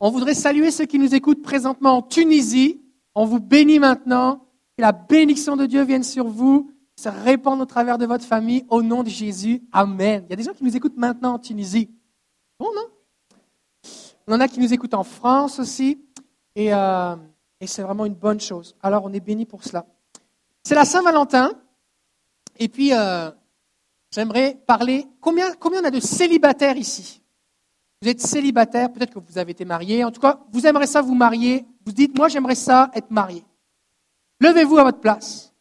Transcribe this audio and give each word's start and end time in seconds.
On 0.00 0.10
voudrait 0.10 0.34
saluer 0.34 0.70
ceux 0.70 0.86
qui 0.86 0.98
nous 0.98 1.14
écoutent 1.14 1.42
présentement 1.42 1.98
en 1.98 2.02
Tunisie. 2.02 2.80
On 3.14 3.24
vous 3.24 3.40
bénit 3.40 3.78
maintenant. 3.78 4.46
Que 4.76 4.82
la 4.82 4.92
bénédiction 4.92 5.56
de 5.56 5.66
Dieu 5.66 5.84
vienne 5.84 6.02
sur 6.02 6.26
vous, 6.26 6.70
se 6.96 7.08
répande 7.08 7.60
au 7.60 7.64
travers 7.64 7.98
de 7.98 8.06
votre 8.06 8.24
famille 8.24 8.64
au 8.68 8.82
nom 8.82 9.02
de 9.02 9.08
Jésus. 9.08 9.62
Amen. 9.72 10.24
Il 10.26 10.30
y 10.30 10.32
a 10.32 10.36
des 10.36 10.42
gens 10.42 10.52
qui 10.52 10.64
nous 10.64 10.76
écoutent 10.76 10.96
maintenant 10.96 11.34
en 11.34 11.38
Tunisie. 11.38 11.90
Bon, 12.58 12.68
non? 12.74 12.86
On 14.26 14.34
en 14.34 14.40
a 14.40 14.48
qui 14.48 14.60
nous 14.60 14.72
écoutent 14.72 14.94
en 14.94 15.04
France 15.04 15.58
aussi. 15.58 16.00
Et, 16.54 16.72
euh, 16.72 17.16
et 17.60 17.66
c'est 17.66 17.82
vraiment 17.82 18.06
une 18.06 18.14
bonne 18.14 18.40
chose. 18.40 18.76
Alors, 18.82 19.04
on 19.04 19.12
est 19.12 19.20
béni 19.20 19.44
pour 19.44 19.64
cela. 19.64 19.86
C'est 20.62 20.74
la 20.74 20.84
Saint-Valentin. 20.84 21.52
Et 22.58 22.68
puis, 22.68 22.92
euh, 22.94 23.30
j'aimerais 24.10 24.56
parler. 24.66 25.06
Combien 25.20 25.52
on 25.60 25.84
a 25.84 25.90
de 25.90 26.00
célibataires 26.00 26.76
ici? 26.76 27.23
Vous 28.02 28.08
êtes 28.08 28.20
célibataire, 28.20 28.92
peut-être 28.92 29.14
que 29.14 29.18
vous 29.18 29.38
avez 29.38 29.52
été 29.52 29.64
marié. 29.64 30.04
En 30.04 30.10
tout 30.10 30.20
cas, 30.20 30.40
vous 30.52 30.66
aimeriez 30.66 30.86
ça 30.86 31.00
vous 31.00 31.14
marier. 31.14 31.64
Vous 31.86 31.92
dites, 31.92 32.16
moi, 32.16 32.28
j'aimerais 32.28 32.54
ça 32.54 32.90
être 32.94 33.10
marié. 33.10 33.44
Levez-vous 34.40 34.78
à 34.78 34.84
votre 34.84 35.00
place. 35.00 35.54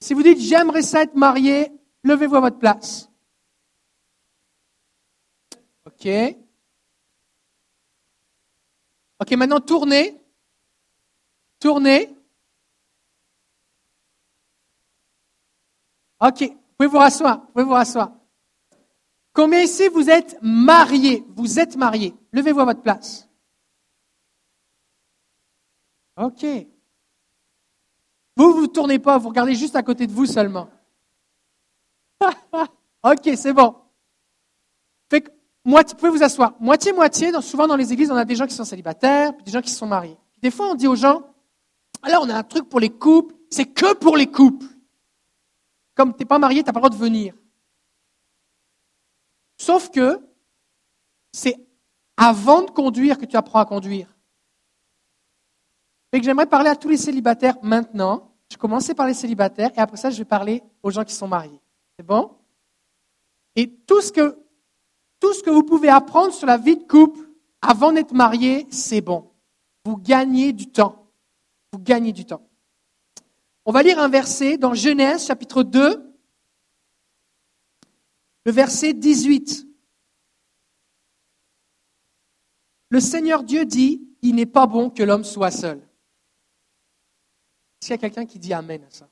Si 0.00 0.14
vous 0.14 0.22
dites, 0.22 0.38
j'aimerais 0.38 0.82
ça 0.82 1.02
être 1.02 1.16
marié, 1.16 1.72
levez-vous 2.04 2.36
à 2.36 2.40
votre 2.40 2.58
place. 2.58 3.10
OK. 5.84 6.08
OK, 9.20 9.32
maintenant 9.32 9.60
tournez. 9.60 10.20
Tournez. 11.58 12.15
OK, 16.20 16.42
vous 16.42 16.56
pouvez 16.78 16.88
vous 16.88 16.98
rasseoir. 16.98 17.46
Pouvez 17.48 17.64
vous 17.64 17.72
rasseoir. 17.72 18.12
Combien 19.32 19.60
ici 19.60 19.88
vous 19.88 20.08
êtes 20.08 20.38
mariés? 20.40 21.24
Vous 21.36 21.58
êtes 21.58 21.76
mariés. 21.76 22.14
Levez-vous 22.32 22.60
à 22.60 22.64
votre 22.64 22.82
place. 22.82 23.28
OK. 26.16 26.44
Vous, 28.36 28.52
vous 28.52 28.62
ne 28.62 28.66
tournez 28.66 28.98
pas, 28.98 29.18
vous 29.18 29.28
regardez 29.28 29.54
juste 29.54 29.76
à 29.76 29.82
côté 29.82 30.06
de 30.06 30.12
vous 30.12 30.26
seulement. 30.26 30.68
ok, 32.22 33.30
c'est 33.36 33.52
bon. 33.52 33.74
Fait 35.10 35.22
que, 35.22 35.30
moitié, 35.64 35.94
vous 35.94 35.98
pouvez 35.98 36.18
vous 36.18 36.22
asseoir? 36.22 36.54
Moitié-moitié, 36.60 37.32
souvent 37.40 37.66
dans 37.66 37.76
les 37.76 37.92
églises, 37.92 38.10
on 38.10 38.16
a 38.16 38.24
des 38.24 38.34
gens 38.34 38.46
qui 38.46 38.54
sont 38.54 38.64
célibataires, 38.64 39.34
puis 39.34 39.44
des 39.44 39.52
gens 39.52 39.62
qui 39.62 39.70
sont 39.70 39.86
mariés. 39.86 40.16
Des 40.42 40.50
fois, 40.50 40.70
on 40.70 40.74
dit 40.74 40.86
aux 40.86 40.96
gens, 40.96 41.22
alors 42.02 42.24
on 42.24 42.30
a 42.30 42.36
un 42.36 42.42
truc 42.42 42.68
pour 42.68 42.80
les 42.80 42.90
couples, 42.90 43.34
c'est 43.50 43.66
que 43.66 43.94
pour 43.94 44.16
les 44.16 44.26
couples. 44.26 44.66
Comme 45.96 46.12
tu 46.12 46.20
n'es 46.20 46.26
pas 46.26 46.38
marié, 46.38 46.62
tu 46.62 46.66
n'as 46.66 46.72
pas 46.72 46.78
le 46.78 46.88
droit 46.88 46.96
de 46.96 47.02
venir. 47.02 47.34
Sauf 49.56 49.90
que 49.90 50.20
c'est 51.32 51.56
avant 52.16 52.62
de 52.62 52.70
conduire 52.70 53.18
que 53.18 53.24
tu 53.24 53.36
apprends 53.36 53.58
à 53.58 53.64
conduire. 53.64 54.14
Fait 56.10 56.20
que 56.20 56.24
j'aimerais 56.24 56.46
parler 56.46 56.68
à 56.68 56.76
tous 56.76 56.88
les 56.88 56.96
célibataires 56.96 57.56
maintenant. 57.62 58.34
Je 58.50 58.56
vais 58.56 58.60
commencer 58.60 58.94
par 58.94 59.06
les 59.06 59.14
célibataires 59.14 59.70
et 59.74 59.80
après 59.80 59.96
ça, 59.96 60.10
je 60.10 60.18
vais 60.18 60.24
parler 60.24 60.62
aux 60.82 60.90
gens 60.90 61.04
qui 61.04 61.14
sont 61.14 61.26
mariés. 61.26 61.60
C'est 61.98 62.06
bon? 62.06 62.36
Et 63.56 63.70
tout 63.70 64.02
ce, 64.02 64.12
que, 64.12 64.38
tout 65.18 65.32
ce 65.32 65.42
que 65.42 65.50
vous 65.50 65.62
pouvez 65.62 65.88
apprendre 65.88 66.32
sur 66.32 66.46
la 66.46 66.58
vie 66.58 66.76
de 66.76 66.84
couple 66.84 67.20
avant 67.62 67.92
d'être 67.92 68.12
marié, 68.12 68.66
c'est 68.70 69.00
bon. 69.00 69.30
Vous 69.84 69.96
gagnez 69.96 70.52
du 70.52 70.66
temps. 70.66 71.10
Vous 71.72 71.78
gagnez 71.78 72.12
du 72.12 72.26
temps. 72.26 72.46
On 73.68 73.72
va 73.72 73.82
lire 73.82 73.98
un 73.98 74.08
verset 74.08 74.58
dans 74.58 74.74
Genèse 74.74 75.26
chapitre 75.26 75.64
2, 75.64 76.16
le 78.44 78.52
verset 78.52 78.94
18. 78.94 79.66
Le 82.90 83.00
Seigneur 83.00 83.42
Dieu 83.42 83.64
dit, 83.64 84.08
il 84.22 84.36
n'est 84.36 84.46
pas 84.46 84.68
bon 84.68 84.88
que 84.88 85.02
l'homme 85.02 85.24
soit 85.24 85.50
seul. 85.50 85.78
Est-ce 87.80 87.88
qu'il 87.88 87.90
y 87.90 87.94
a 87.94 87.98
quelqu'un 87.98 88.24
qui 88.24 88.38
dit 88.38 88.52
Amen 88.52 88.84
à 88.84 88.90
ça? 88.90 89.08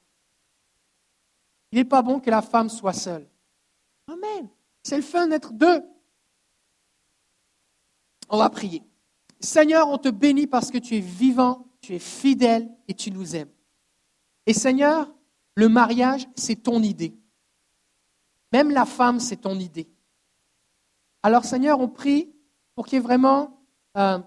Il 1.73 1.79
n'est 1.79 1.85
pas 1.85 2.03
bon 2.03 2.21
que 2.21 2.31
la 2.31 2.41
femme 2.41 2.69
soit 2.69 2.93
seule. 2.93 3.29
Amen. 4.07 4.49
C'est 4.85 4.97
le 4.97 5.03
fin 5.03 5.27
d'être 5.27 5.53
deux. 5.53 5.83
On 8.29 8.39
va 8.39 8.51
prier. 8.51 8.85
Seigneur, 9.41 9.89
on 9.89 9.99
te 9.99 10.09
bénit 10.09 10.47
parce 10.47 10.71
que 10.71 10.79
tu 10.79 10.95
es 10.95 11.01
vivant, 11.01 11.67
tu 11.81 11.97
es 11.97 11.99
fidèle 11.99 12.71
et 12.87 12.95
tu 12.95 13.11
nous 13.11 13.35
aimes. 13.35 13.51
Et 14.47 14.55
Seigneur, 14.55 15.09
le 15.55 15.69
mariage, 15.69 16.27
c'est 16.37 16.63
ton 16.63 16.83
idée. 16.83 17.15
Même 18.53 18.71
la 18.71 18.85
femme, 18.85 19.21
c'est 19.21 19.37
ton 19.37 19.59
idée. 19.59 19.89
Alors 21.23 21.45
Seigneur, 21.45 21.81
on 21.81 21.89
prie 21.89 22.31
pour 22.75 22.87
qu'il 22.87 22.95
y 22.95 22.97
ait 22.99 23.05
vraiment 23.05 23.59
euh, 23.97 24.19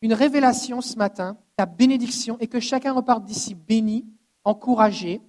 une 0.00 0.14
révélation 0.14 0.80
ce 0.80 0.96
matin, 0.96 1.36
ta 1.56 1.66
bénédiction, 1.66 2.38
et 2.40 2.46
que 2.46 2.60
chacun 2.60 2.92
reparte 2.92 3.24
d'ici 3.24 3.54
béni, 3.54 4.06
encouragé, 4.44 5.20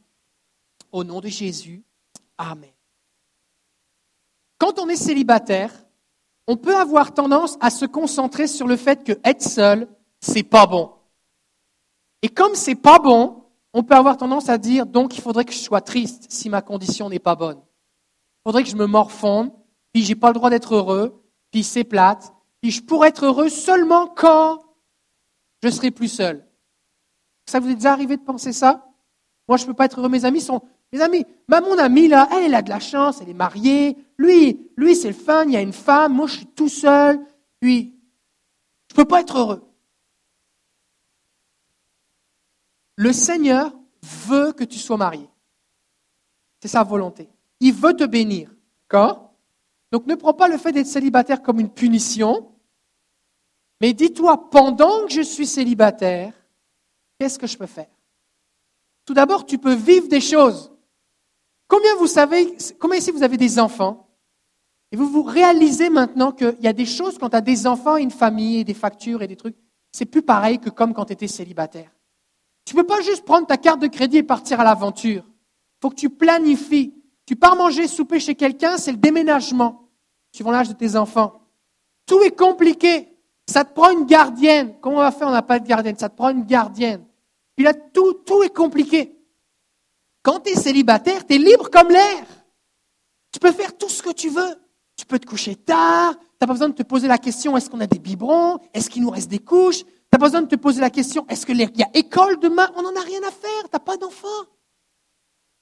au 0.91 1.03
nom 1.03 1.19
de 1.19 1.27
Jésus. 1.27 1.83
Amen. 2.37 2.71
Quand 4.57 4.79
on 4.79 4.89
est 4.89 4.95
célibataire, 4.95 5.73
on 6.47 6.57
peut 6.57 6.75
avoir 6.75 7.13
tendance 7.13 7.57
à 7.59 7.69
se 7.69 7.85
concentrer 7.85 8.47
sur 8.47 8.67
le 8.67 8.77
fait 8.77 9.03
que 9.03 9.13
être 9.23 9.41
seul, 9.41 9.87
c'est 10.19 10.43
pas 10.43 10.65
bon. 10.65 10.93
Et 12.21 12.29
comme 12.29 12.55
c'est 12.55 12.75
pas 12.75 12.99
bon, 12.99 13.40
on 13.73 13.83
peut 13.83 13.95
avoir 13.95 14.17
tendance 14.17 14.49
à 14.49 14.57
dire, 14.57 14.85
donc 14.85 15.17
il 15.17 15.21
faudrait 15.21 15.45
que 15.45 15.53
je 15.53 15.59
sois 15.59 15.81
triste 15.81 16.25
si 16.29 16.49
ma 16.49 16.61
condition 16.61 17.09
n'est 17.09 17.19
pas 17.19 17.35
bonne. 17.35 17.57
Il 17.57 18.49
faudrait 18.49 18.63
que 18.63 18.69
je 18.69 18.75
me 18.75 18.85
morfonde, 18.85 19.51
puis 19.93 20.03
j'ai 20.03 20.15
pas 20.15 20.29
le 20.29 20.33
droit 20.33 20.49
d'être 20.49 20.75
heureux, 20.75 21.23
puis 21.51 21.63
c'est 21.63 21.83
plate, 21.83 22.33
puis 22.61 22.71
je 22.71 22.81
pourrais 22.81 23.09
être 23.09 23.25
heureux 23.25 23.49
seulement 23.49 24.07
quand 24.07 24.61
je 25.63 25.69
serai 25.69 25.91
plus 25.91 26.07
seul. 26.07 26.45
Ça 27.45 27.59
vous 27.59 27.69
est 27.69 27.75
déjà 27.75 27.93
arrivé 27.93 28.17
de 28.17 28.21
penser 28.21 28.53
ça? 28.53 28.87
Moi, 29.47 29.57
je 29.57 29.63
ne 29.63 29.67
peux 29.67 29.73
pas 29.73 29.85
être 29.85 29.99
heureux. 29.99 30.09
Mes 30.09 30.25
amis 30.25 30.41
sont, 30.41 30.61
mes 30.93 31.01
amis, 31.01 31.25
ma 31.47 31.61
mon 31.61 31.77
ami 31.77 32.07
là, 32.07 32.27
elle, 32.31 32.55
a 32.55 32.61
de 32.61 32.69
la 32.69 32.79
chance, 32.79 33.19
elle 33.21 33.29
est 33.29 33.33
mariée. 33.33 33.97
Lui, 34.17 34.69
lui, 34.77 34.95
c'est 34.95 35.09
le 35.09 35.13
fun, 35.13 35.45
il 35.45 35.51
y 35.51 35.57
a 35.57 35.61
une 35.61 35.73
femme. 35.73 36.13
Moi, 36.13 36.27
je 36.27 36.37
suis 36.37 36.45
tout 36.45 36.69
seul. 36.69 37.19
Puis, 37.59 37.95
je 38.89 38.93
ne 38.93 38.95
peux 38.95 39.07
pas 39.07 39.21
être 39.21 39.37
heureux. 39.37 39.70
Le 43.01 43.13
Seigneur 43.13 43.73
veut 44.27 44.53
que 44.53 44.63
tu 44.63 44.77
sois 44.77 44.95
marié. 44.95 45.27
C'est 46.59 46.67
sa 46.67 46.83
volonté. 46.83 47.31
Il 47.59 47.73
veut 47.73 47.95
te 47.95 48.03
bénir. 48.03 48.53
D'accord? 48.83 49.33
Donc 49.91 50.05
ne 50.05 50.13
prends 50.13 50.35
pas 50.35 50.47
le 50.47 50.59
fait 50.59 50.71
d'être 50.71 50.85
célibataire 50.85 51.41
comme 51.41 51.59
une 51.59 51.71
punition, 51.71 52.51
mais 53.81 53.93
dis-toi, 53.93 54.51
pendant 54.51 55.07
que 55.07 55.13
je 55.13 55.21
suis 55.21 55.47
célibataire, 55.47 56.31
qu'est-ce 57.17 57.39
que 57.39 57.47
je 57.47 57.57
peux 57.57 57.65
faire? 57.65 57.89
Tout 59.03 59.15
d'abord, 59.15 59.47
tu 59.47 59.57
peux 59.57 59.73
vivre 59.73 60.07
des 60.07 60.21
choses. 60.21 60.71
Combien 61.67 61.95
vous 61.95 62.05
savez, 62.05 62.55
combien 62.79 62.99
ici 62.99 63.09
vous 63.09 63.23
avez 63.23 63.37
des 63.37 63.57
enfants? 63.57 64.11
Et 64.91 64.95
vous 64.95 65.09
vous 65.09 65.23
réalisez 65.23 65.89
maintenant 65.89 66.31
qu'il 66.31 66.59
y 66.59 66.67
a 66.67 66.73
des 66.73 66.85
choses 66.85 67.17
quand 67.17 67.31
tu 67.31 67.35
as 67.35 67.41
des 67.41 67.65
enfants, 67.65 67.97
une 67.97 68.11
famille, 68.11 68.63
des 68.63 68.75
factures 68.75 69.23
et 69.23 69.27
des 69.27 69.37
trucs, 69.37 69.57
c'est 69.91 70.05
plus 70.05 70.21
pareil 70.21 70.59
que 70.59 70.69
comme 70.69 70.93
quand 70.93 71.05
tu 71.05 71.13
étais 71.13 71.27
célibataire. 71.27 71.89
Tu 72.65 72.75
ne 72.75 72.81
peux 72.81 72.87
pas 72.87 73.01
juste 73.01 73.25
prendre 73.25 73.47
ta 73.47 73.57
carte 73.57 73.79
de 73.79 73.87
crédit 73.87 74.17
et 74.17 74.23
partir 74.23 74.59
à 74.59 74.63
l'aventure. 74.63 75.23
Il 75.25 75.81
faut 75.81 75.89
que 75.89 75.95
tu 75.95 76.09
planifies. 76.09 76.93
Tu 77.25 77.35
pars 77.35 77.55
manger, 77.55 77.87
souper 77.87 78.19
chez 78.19 78.35
quelqu'un, 78.35 78.77
c'est 78.77 78.91
le 78.91 78.97
déménagement, 78.97 79.89
suivant 80.31 80.51
l'âge 80.51 80.69
de 80.69 80.73
tes 80.73 80.95
enfants. 80.95 81.41
Tout 82.05 82.21
est 82.21 82.35
compliqué. 82.35 83.07
Ça 83.47 83.65
te 83.65 83.73
prend 83.73 83.89
une 83.89 84.05
gardienne. 84.05 84.75
Comment 84.81 84.97
on 84.97 84.99
va 84.99 85.11
faire 85.11 85.27
On 85.27 85.31
n'a 85.31 85.41
pas 85.41 85.59
de 85.59 85.67
gardienne. 85.67 85.97
Ça 85.97 86.09
te 86.09 86.15
prend 86.15 86.29
une 86.29 86.43
gardienne. 86.43 87.05
Puis 87.55 87.65
là, 87.65 87.73
tout, 87.73 88.13
tout 88.25 88.43
est 88.43 88.53
compliqué. 88.53 89.17
Quand 90.23 90.39
tu 90.39 90.51
es 90.51 90.55
célibataire, 90.55 91.25
tu 91.25 91.35
es 91.35 91.37
libre 91.37 91.69
comme 91.69 91.89
l'air. 91.89 92.25
Tu 93.31 93.39
peux 93.39 93.51
faire 93.51 93.77
tout 93.77 93.89
ce 93.89 94.03
que 94.03 94.11
tu 94.11 94.29
veux. 94.29 94.55
Tu 94.95 95.05
peux 95.05 95.19
te 95.19 95.25
coucher 95.25 95.55
tard. 95.55 96.15
Tu 96.41 96.45
n'as 96.45 96.47
pas 96.47 96.53
besoin 96.53 96.69
de 96.69 96.73
te 96.73 96.81
poser 96.81 97.07
la 97.07 97.19
question 97.19 97.55
est-ce 97.55 97.69
qu'on 97.69 97.81
a 97.81 97.85
des 97.85 97.99
biberons? 97.99 98.57
Est-ce 98.73 98.89
qu'il 98.89 99.03
nous 99.03 99.11
reste 99.11 99.29
des 99.29 99.37
couches? 99.37 99.83
N'as 100.11 100.17
pas 100.17 100.25
besoin 100.25 100.41
de 100.41 100.47
te 100.47 100.55
poser 100.55 100.81
la 100.81 100.89
question, 100.89 101.23
est-ce 101.29 101.45
qu'il 101.45 101.59
y 101.59 101.83
a 101.83 101.89
école 101.93 102.39
demain? 102.39 102.67
On 102.75 102.81
n'en 102.81 102.95
a 102.99 103.03
rien 103.03 103.19
à 103.19 103.29
faire, 103.29 103.61
tu 103.65 103.69
n'as 103.71 103.79
pas 103.79 103.95
d'enfant. 103.95 104.27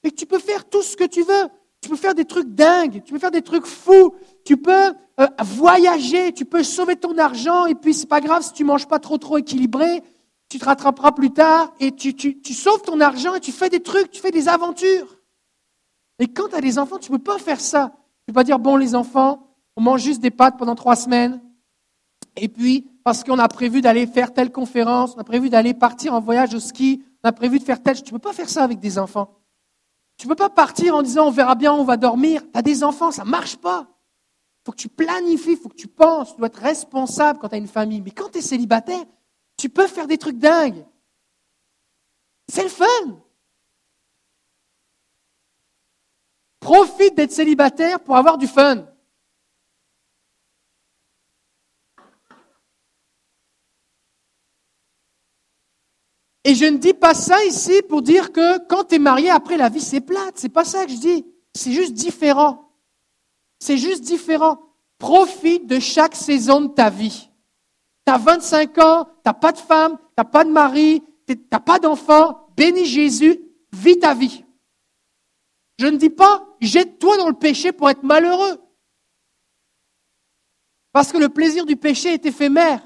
Et 0.04 0.12
tu 0.12 0.26
peux 0.26 0.40
faire 0.40 0.70
tout 0.70 0.82
ce 0.82 0.96
que 0.96 1.04
tu 1.04 1.24
veux. 1.24 1.50
Tu 1.82 1.90
peux 1.90 1.98
faire 1.98 2.16
des 2.16 2.24
trucs 2.24 2.48
dingues, 2.56 3.04
tu 3.04 3.12
peux 3.12 3.20
faire 3.20 3.30
des 3.30 3.42
trucs 3.42 3.66
fous, 3.66 4.16
tu 4.46 4.56
peux 4.56 4.94
euh, 5.20 5.28
voyager, 5.44 6.32
tu 6.32 6.46
peux 6.46 6.64
sauver 6.64 6.96
ton 6.96 7.18
argent 7.18 7.66
et 7.66 7.76
puis 7.76 7.94
c'est 7.94 8.08
pas 8.08 8.22
grave 8.22 8.42
si 8.42 8.54
tu 8.54 8.64
manges 8.64 8.88
pas 8.88 9.00
trop 9.00 9.18
trop 9.18 9.38
équilibré, 9.38 10.02
tu 10.48 10.60
te 10.60 10.66
rattraperas 10.66 11.12
plus 11.12 11.32
tard 11.32 11.74
et 11.82 11.92
tu, 11.92 12.16
tu, 12.16 12.40
tu 12.40 12.54
sauves 12.54 12.84
ton 12.84 13.02
argent 13.02 13.36
et 13.36 13.42
tu 13.42 13.52
fais 13.52 13.68
des 13.68 13.84
trucs, 13.84 14.12
tu 14.12 14.22
fais 14.22 14.32
des 14.32 14.48
aventures. 14.48 15.20
Et 16.20 16.30
quand 16.30 16.48
tu 16.48 16.56
as 16.56 16.62
des 16.62 16.80
enfants, 16.80 17.00
tu 17.00 17.12
ne 17.12 17.18
peux 17.18 17.24
pas 17.24 17.38
faire 17.38 17.60
ça. 17.60 17.92
Tu 18.26 18.32
ne 18.32 18.34
peux 18.34 18.40
pas 18.40 18.44
dire, 18.46 18.60
bon 18.60 18.78
les 18.78 18.96
enfants, 18.96 19.49
on 19.80 19.82
mange 19.82 20.02
juste 20.02 20.20
des 20.20 20.30
pâtes 20.30 20.58
pendant 20.58 20.76
trois 20.76 20.98
semaines 20.98 21.42
et 22.36 22.50
puis 22.50 22.92
parce 23.06 23.24
qu'on 23.24 23.40
a 23.40 23.48
prévu 23.48 23.80
d'aller 23.80 24.08
faire 24.08 24.34
telle 24.34 24.52
conférence, 24.52 25.14
on 25.16 25.20
a 25.20 25.24
prévu 25.24 25.50
d'aller 25.50 25.74
partir 25.74 26.14
en 26.14 26.20
voyage 26.20 26.54
au 26.54 26.60
ski, 26.60 27.02
on 27.24 27.30
a 27.30 27.32
prévu 27.32 27.60
de 27.60 27.64
faire 27.64 27.82
telle... 27.82 27.96
Tu 28.04 28.14
ne 28.14 28.20
peux 28.20 28.28
pas 28.28 28.34
faire 28.34 28.50
ça 28.50 28.62
avec 28.62 28.80
des 28.80 29.00
enfants. 29.00 29.38
Tu 30.18 30.28
ne 30.28 30.32
peux 30.32 30.36
pas 30.36 30.50
partir 30.50 30.96
en 30.96 31.02
disant 31.02 31.28
on 31.28 31.32
verra 31.32 31.56
bien, 31.56 31.74
on 31.74 31.86
va 31.86 31.96
dormir. 31.96 32.42
Tu 32.52 32.60
as 32.60 32.62
des 32.62 32.84
enfants, 32.84 33.12
ça 33.12 33.24
ne 33.24 33.30
marche 33.30 33.56
pas. 33.56 33.88
Il 33.88 34.66
faut 34.66 34.72
que 34.74 34.78
tu 34.78 34.90
planifies, 34.90 35.54
il 35.54 35.58
faut 35.58 35.70
que 35.70 35.76
tu 35.76 35.88
penses, 35.88 36.34
tu 36.34 36.38
dois 36.40 36.48
être 36.48 36.60
responsable 36.60 37.40
quand 37.40 37.48
tu 37.48 37.56
as 37.56 37.60
une 37.60 37.68
famille. 37.68 38.02
Mais 38.02 38.12
quand 38.12 38.30
tu 38.30 38.40
es 38.40 38.42
célibataire, 38.42 39.06
tu 39.56 39.70
peux 39.70 39.88
faire 39.88 40.08
des 40.08 40.18
trucs 40.18 40.40
dingues. 40.40 40.86
C'est 42.50 42.64
le 42.64 42.70
fun. 42.70 42.86
Profite 46.60 47.16
d'être 47.16 47.32
célibataire 47.32 48.02
pour 48.02 48.18
avoir 48.18 48.38
du 48.38 48.48
fun. 48.48 48.86
Et 56.50 56.56
je 56.56 56.66
ne 56.66 56.78
dis 56.78 56.96
pas 56.96 57.14
ça 57.14 57.46
ici 57.46 57.84
pour 57.88 58.02
dire 58.02 58.32
que 58.32 58.58
quand 58.66 58.86
tu 58.86 58.96
es 58.96 59.00
marié, 59.00 59.30
après 59.30 59.56
la 59.56 59.70
vie 59.70 59.82
c'est 59.82 60.02
plate. 60.02 60.34
C'est 60.34 60.50
pas 60.50 60.66
ça 60.66 60.84
que 60.84 60.92
je 60.92 60.98
dis. 60.98 61.24
C'est 61.54 61.72
juste 61.72 61.94
différent. 61.94 62.74
C'est 63.60 63.78
juste 63.78 64.02
différent. 64.02 64.60
Profite 64.98 65.68
de 65.68 65.80
chaque 65.80 66.16
saison 66.16 66.62
de 66.62 66.70
ta 66.70 66.90
vie. 66.90 67.30
Tu 68.04 68.12
as 68.12 68.18
25 68.18 68.78
ans, 68.80 69.08
tu 69.24 69.32
pas 69.40 69.52
de 69.52 69.60
femme, 69.60 70.00
tu 70.18 70.24
pas 70.26 70.44
de 70.44 70.50
mari, 70.50 71.04
tu 71.28 71.40
n'as 71.52 71.60
pas 71.60 71.78
d'enfant. 71.78 72.48
Bénis 72.58 72.86
Jésus, 72.86 73.40
vis 73.72 74.00
ta 74.00 74.16
vie. 74.16 74.44
Je 75.78 75.86
ne 75.86 75.98
dis 75.98 76.10
pas, 76.10 76.48
jette-toi 76.62 77.18
dans 77.18 77.30
le 77.30 77.36
péché 77.36 77.74
pour 77.74 77.92
être 77.92 78.02
malheureux. 78.02 78.60
Parce 80.94 81.12
que 81.12 81.20
le 81.20 81.30
plaisir 81.30 81.68
du 81.68 81.76
péché 81.76 82.14
est 82.14 82.26
éphémère. 82.26 82.82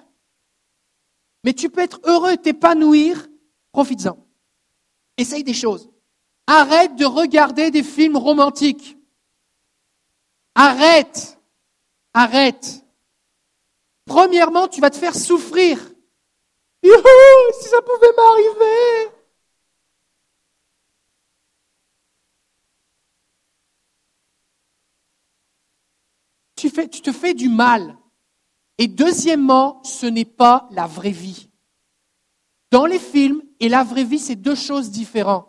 Mais 1.46 1.54
tu 1.54 1.70
peux 1.70 1.80
être 1.80 2.02
heureux, 2.04 2.36
t'épanouir, 2.36 3.30
profites-en. 3.74 4.18
Essaye 5.18 5.44
des 5.44 5.54
choses. 5.54 5.90
Arrête 6.48 6.96
de 6.96 7.06
regarder 7.06 7.72
des 7.72 7.84
films 7.84 8.18
romantiques. 8.18 8.98
Arrête. 10.56 11.38
Arrête. 12.14 12.86
Premièrement, 14.06 14.68
tu 14.68 14.80
vas 14.80 14.90
te 14.90 14.98
faire 14.98 15.16
souffrir. 15.16 15.80
Youhou, 16.84 17.54
si 17.60 17.70
ça 17.70 17.82
pouvait 17.82 18.14
m'arriver. 18.16 19.12
Tu, 26.56 26.72
tu 26.90 27.02
te 27.02 27.12
fais 27.12 27.34
du 27.34 27.50
mal. 27.50 27.98
Et 28.78 28.88
deuxièmement, 28.88 29.82
ce 29.84 30.06
n'est 30.06 30.26
pas 30.26 30.68
la 30.72 30.88
vraie 30.88 31.12
vie. 31.12 31.50
Dans 32.74 32.88
les 32.88 32.98
films 32.98 33.44
et 33.60 33.70
la 33.70 33.84
vraie 33.84 34.04
vie, 34.04 34.18
c'est 34.18 34.36
deux 34.36 34.56
choses 34.56 34.90
différentes. 34.90 35.46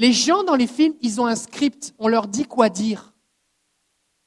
Les 0.00 0.12
gens 0.12 0.42
dans 0.42 0.56
les 0.56 0.66
films, 0.66 0.96
ils 1.00 1.20
ont 1.20 1.26
un 1.26 1.36
script, 1.36 1.94
on 2.00 2.08
leur 2.08 2.26
dit 2.26 2.44
quoi 2.44 2.70
dire. 2.70 3.14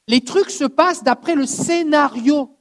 Les 0.08 0.22
trucs 0.22 0.52
se 0.52 0.64
passent 0.64 1.04
d'après 1.04 1.36
le 1.36 1.46
scénario. 1.46 2.56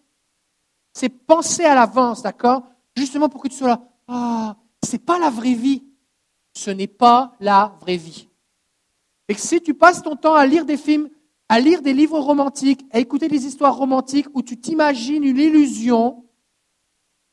C'est 0.94 1.10
pensé 1.10 1.62
à 1.62 1.76
l'avance, 1.76 2.22
d'accord? 2.22 2.64
Justement 2.96 3.28
pour 3.28 3.40
que 3.40 3.46
tu 3.46 3.54
sois 3.54 3.68
là. 3.68 3.88
Ah, 4.08 4.56
c'est 4.82 4.98
pas 5.06 5.20
la 5.20 5.30
vraie 5.30 5.54
vie. 5.54 5.84
Ce 6.52 6.72
n'est 6.72 6.88
pas 6.88 7.36
la 7.38 7.76
vraie 7.82 7.96
vie. 7.96 8.26
Et 9.28 9.34
si 9.34 9.60
tu 9.60 9.74
passes 9.74 10.02
ton 10.02 10.16
temps 10.16 10.34
à 10.34 10.44
lire 10.44 10.64
des 10.64 10.76
films, 10.76 11.08
à 11.48 11.60
lire 11.60 11.82
des 11.82 11.94
livres 11.94 12.18
romantiques, 12.18 12.84
à 12.90 12.98
écouter 12.98 13.28
des 13.28 13.46
histoires 13.46 13.76
romantiques 13.76 14.26
où 14.34 14.42
tu 14.42 14.58
t'imagines 14.58 15.22
une 15.22 15.38
illusion, 15.38 16.24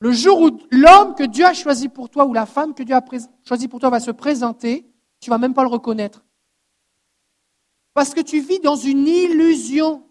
le 0.01 0.11
jour 0.11 0.41
où 0.41 0.59
l'homme 0.71 1.13
que 1.13 1.23
Dieu 1.23 1.45
a 1.45 1.53
choisi 1.53 1.87
pour 1.87 2.09
toi 2.09 2.25
ou 2.25 2.33
la 2.33 2.47
femme 2.47 2.73
que 2.73 2.81
Dieu 2.81 2.95
a 2.95 3.03
choisi 3.47 3.67
pour 3.67 3.79
toi 3.79 3.91
va 3.91 3.99
se 3.99 4.09
présenter, 4.09 4.91
tu 5.19 5.29
vas 5.29 5.37
même 5.37 5.53
pas 5.53 5.61
le 5.61 5.69
reconnaître. 5.69 6.25
Parce 7.93 8.15
que 8.15 8.21
tu 8.21 8.39
vis 8.39 8.59
dans 8.59 8.75
une 8.75 9.07
illusion. 9.07 10.03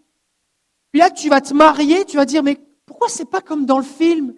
Puis 0.91 0.99
là, 0.99 1.11
tu 1.11 1.27
vas 1.27 1.41
te 1.41 1.53
marier, 1.53 2.05
tu 2.05 2.15
vas 2.15 2.23
dire, 2.23 2.41
mais 2.41 2.57
pourquoi 2.85 3.09
c'est 3.09 3.29
pas 3.29 3.41
comme 3.41 3.65
dans 3.65 3.79
le 3.79 3.83
film? 3.83 4.33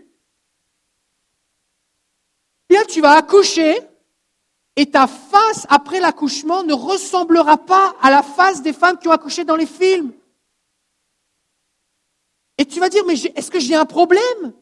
Puis 2.68 2.76
là, 2.76 2.84
tu 2.86 3.00
vas 3.00 3.12
accoucher, 3.12 3.78
et 4.76 4.88
ta 4.88 5.06
face 5.06 5.68
après 5.70 6.00
l'accouchement 6.00 6.64
ne 6.64 6.74
ressemblera 6.74 7.58
pas 7.58 7.96
à 8.02 8.10
la 8.10 8.24
face 8.24 8.64
des 8.64 8.74
femmes 8.74 8.98
qui 8.98 9.08
ont 9.08 9.12
accouché 9.12 9.44
dans 9.44 9.56
les 9.56 9.68
films. 9.68 10.14
Et 12.58 12.66
tu 12.66 12.80
vas 12.80 12.90
dire, 12.90 13.04
mais 13.06 13.14
est-ce 13.14 13.52
que 13.52 13.60
j'ai 13.60 13.76
un 13.76 13.86
problème? 13.86 14.54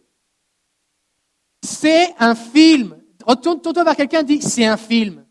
C'est 1.64 2.14
un 2.20 2.36
film. 2.36 2.98
Retourne-toi 3.26 3.84
vers 3.84 3.96
quelqu'un 3.96 4.24
dis, 4.24 4.42
c'est 4.42 4.66
un 4.66 4.78
film. 4.78 5.26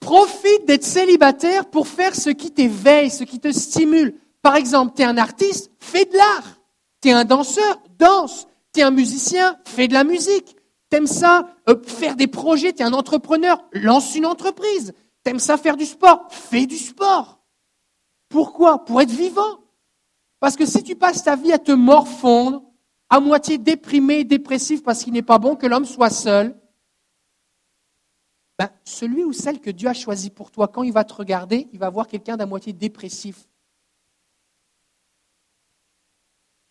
Profite 0.00 0.66
d'être 0.66 0.84
célibataire 0.84 1.70
pour 1.70 1.86
faire 1.86 2.14
ce 2.14 2.30
qui 2.30 2.50
t'éveille, 2.50 3.10
ce 3.10 3.24
qui 3.24 3.38
te 3.38 3.52
stimule. 3.52 4.18
Par 4.42 4.56
exemple, 4.56 4.94
tu 4.96 5.02
es 5.02 5.04
un 5.04 5.16
artiste, 5.16 5.70
fais 5.78 6.04
de 6.04 6.16
l'art. 6.16 6.60
Tu 7.00 7.08
es 7.08 7.12
un 7.12 7.24
danseur, 7.24 7.80
danse. 7.98 8.48
Tu 8.74 8.80
es 8.80 8.82
un 8.82 8.90
musicien, 8.90 9.56
fais 9.64 9.86
de 9.86 9.94
la 9.94 10.04
musique. 10.04 10.56
T'aimes 10.90 11.06
ça, 11.06 11.48
euh, 11.68 11.82
faire 11.84 12.16
des 12.16 12.26
projets, 12.26 12.72
tu 12.72 12.82
es 12.82 12.84
un 12.84 12.92
entrepreneur, 12.92 13.64
lance 13.72 14.14
une 14.14 14.26
entreprise. 14.26 14.92
T'aimes 15.22 15.38
ça, 15.38 15.56
faire 15.56 15.76
du 15.76 15.86
sport, 15.86 16.26
fais 16.30 16.66
du 16.66 16.76
sport. 16.76 17.38
Pourquoi? 18.28 18.84
Pour 18.84 19.00
être 19.00 19.10
vivant. 19.10 19.61
Parce 20.42 20.56
que 20.56 20.66
si 20.66 20.82
tu 20.82 20.96
passes 20.96 21.22
ta 21.22 21.36
vie 21.36 21.52
à 21.52 21.58
te 21.60 21.70
morfondre, 21.70 22.64
à 23.08 23.20
moitié 23.20 23.58
déprimé, 23.58 24.24
dépressif 24.24 24.82
parce 24.82 25.04
qu'il 25.04 25.12
n'est 25.12 25.22
pas 25.22 25.38
bon 25.38 25.54
que 25.54 25.68
l'homme 25.68 25.84
soit 25.84 26.10
seul, 26.10 26.60
ben, 28.58 28.68
celui 28.82 29.22
ou 29.22 29.32
celle 29.32 29.60
que 29.60 29.70
Dieu 29.70 29.88
a 29.88 29.94
choisi 29.94 30.30
pour 30.30 30.50
toi, 30.50 30.66
quand 30.66 30.82
il 30.82 30.92
va 30.92 31.04
te 31.04 31.14
regarder, 31.14 31.68
il 31.72 31.78
va 31.78 31.90
voir 31.90 32.08
quelqu'un 32.08 32.36
d'à 32.36 32.44
moitié 32.44 32.72
dépressif. 32.72 33.46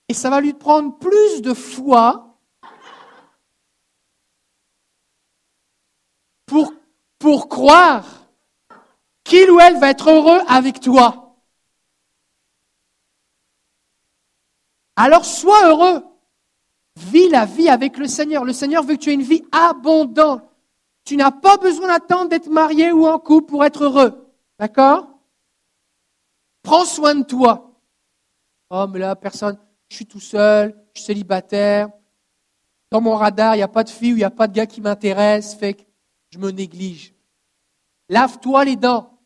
Et 0.09 0.13
ça 0.13 0.29
va 0.29 0.41
lui 0.41 0.51
prendre 0.51 1.00
plus 1.00 1.41
de 1.41 1.53
foi 1.53 2.38
pour, 6.45 6.73
pour 7.19 7.47
croire 7.47 8.25
qu'il 9.23 9.50
ou 9.50 9.62
elle 9.62 9.79
va 9.79 9.91
être 9.91 10.09
heureux 10.09 10.41
avec 10.50 10.81
toi. 10.81 11.20
Alors 15.01 15.25
sois 15.25 15.68
heureux. 15.68 16.03
Vis 16.95 17.27
la 17.30 17.45
vie 17.45 17.69
avec 17.69 17.98
le 17.98 18.06
Seigneur. 18.06 18.45
Le 18.45 18.53
Seigneur 18.53 18.83
veut 18.83 18.94
que 18.94 19.00
tu 19.00 19.09
aies 19.09 19.15
une 19.15 19.24
vie 19.24 19.44
abondante. 19.51 20.44
Tu 21.06 21.15
n'as 21.15 21.31
pas 21.31 21.57
besoin 21.57 21.87
d'attendre 21.87 22.30
d'être 22.30 22.52
marié 22.52 22.92
ou 22.92 23.07
en 23.07 23.18
couple 23.18 23.49
pour 23.49 23.66
être 23.66 23.85
heureux. 23.85 24.31
D'accord? 24.59 25.07
Prends 26.61 26.85
soin 26.85 27.16
de 27.16 27.23
toi. 27.23 27.71
Oh, 28.69 28.85
mais 28.87 28.99
là, 28.99 29.16
personne 29.16 29.57
je 29.90 29.95
suis 29.95 30.06
tout 30.06 30.19
seul, 30.19 30.76
je 30.94 30.99
suis 30.99 31.07
célibataire. 31.07 31.90
Dans 32.92 33.02
mon 33.02 33.16
radar, 33.16 33.56
il 33.56 33.57
n'y 33.57 33.64
a 33.64 33.68
pas 33.68 33.83
de 33.83 33.90
fille 33.90 34.14
ou 34.14 34.18
il 34.18 34.19
n'y 34.19 34.23
a 34.23 34.30
pas 34.30 34.47
de 34.47 34.54
gars 34.54 34.68
qui 34.68 34.81
m'intéresse, 34.81 35.56
fait 35.56 35.73
que 35.73 35.81
je 36.30 36.37
me 36.37 36.52
néglige. 36.52 37.16
Lave-toi 38.07 38.66
les 38.66 38.76
dents. 38.76 39.18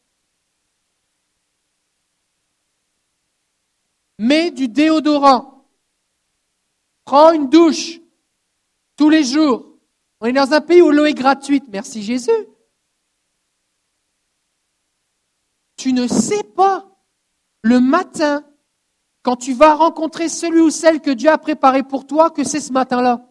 Mets 4.18 4.52
du 4.52 4.70
déodorant. 4.70 5.55
Prends 7.06 7.32
une 7.32 7.50
douche 7.50 8.00
tous 8.98 9.10
les 9.10 9.24
jours. 9.24 9.78
On 10.20 10.26
est 10.26 10.34
dans 10.34 10.54
un 10.54 10.62
pays 10.62 10.82
où 10.82 10.90
l'eau 10.90 11.06
est 11.06 11.14
gratuite. 11.14 11.66
Merci 11.70 12.02
Jésus. 12.02 12.32
Tu 15.78 15.94
ne 15.94 16.08
sais 16.08 16.44
pas 16.44 16.90
le 17.62 17.80
matin 17.80 18.44
quand 19.22 19.36
tu 19.36 19.54
vas 19.54 19.76
rencontrer 19.76 20.30
celui 20.30 20.62
ou 20.62 20.70
celle 20.70 21.02
que 21.02 21.12
Dieu 21.12 21.30
a 21.30 21.38
préparé 21.38 21.84
pour 21.84 22.08
toi, 22.08 22.30
que 22.30 22.44
c'est 22.44 22.60
ce 22.60 22.72
matin-là. 22.74 23.28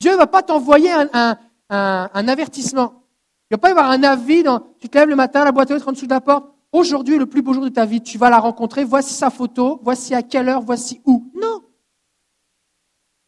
Dieu 0.00 0.12
ne 0.12 0.16
va 0.16 0.26
pas 0.26 0.42
t'envoyer 0.42 0.90
un, 0.92 1.36
avertissement. 1.68 3.04
Il 3.50 3.54
ne 3.54 3.56
va 3.56 3.58
pas 3.58 3.68
y 3.68 3.70
avoir 3.72 3.90
un 3.90 4.02
avis 4.02 4.42
dans, 4.42 4.60
tu 4.78 4.88
te 4.88 4.96
lèves 4.96 5.08
le 5.08 5.16
matin, 5.16 5.44
la 5.44 5.52
boîte 5.52 5.70
aux 5.70 5.74
lettres 5.74 5.88
en 5.88 5.92
dessous 5.92 6.06
de 6.06 6.10
la 6.10 6.20
porte. 6.20 6.46
Aujourd'hui 6.72 7.18
le 7.18 7.26
plus 7.26 7.42
beau 7.42 7.52
jour 7.52 7.64
de 7.64 7.68
ta 7.68 7.84
vie. 7.84 8.00
Tu 8.00 8.16
vas 8.16 8.30
la 8.30 8.38
rencontrer. 8.38 8.84
Voici 8.84 9.12
sa 9.12 9.28
photo. 9.28 9.80
Voici 9.82 10.14
à 10.14 10.22
quelle 10.22 10.48
heure. 10.48 10.62
Voici 10.62 11.00
où. 11.04 11.30
Non. 11.34 11.62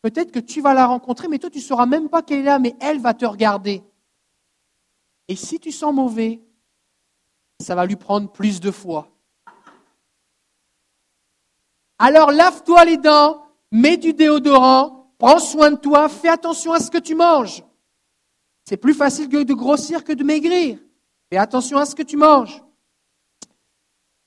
Peut-être 0.02 0.32
que 0.32 0.40
tu 0.40 0.60
vas 0.60 0.74
la 0.74 0.86
rencontrer, 0.86 1.28
mais 1.28 1.38
toi, 1.38 1.48
tu 1.48 1.58
ne 1.58 1.62
sauras 1.62 1.86
même 1.86 2.08
pas 2.08 2.22
qu'elle 2.22 2.40
est 2.40 2.44
là, 2.44 2.58
mais 2.58 2.74
elle 2.80 2.98
va 2.98 3.14
te 3.14 3.24
regarder. 3.24 3.82
Et 5.28 5.36
si 5.36 5.60
tu 5.60 5.70
sens 5.70 5.94
mauvais, 5.94 6.42
ça 7.60 7.76
va 7.76 7.86
lui 7.86 7.96
prendre 7.96 8.30
plus 8.30 8.60
de 8.60 8.72
foi. 8.72 9.08
Alors 11.98 12.32
lave-toi 12.32 12.84
les 12.84 12.96
dents, 12.96 13.46
mets 13.70 13.96
du 13.96 14.12
déodorant, 14.12 15.14
prends 15.18 15.38
soin 15.38 15.70
de 15.70 15.76
toi, 15.76 16.08
fais 16.08 16.28
attention 16.28 16.72
à 16.72 16.80
ce 16.80 16.90
que 16.90 16.98
tu 16.98 17.14
manges. 17.14 17.62
C'est 18.64 18.76
plus 18.76 18.94
facile 18.94 19.28
de 19.28 19.54
grossir 19.54 20.02
que 20.02 20.12
de 20.12 20.24
maigrir. 20.24 20.80
Fais 21.30 21.36
attention 21.36 21.78
à 21.78 21.86
ce 21.86 21.94
que 21.94 22.02
tu 22.02 22.16
manges. 22.16 22.60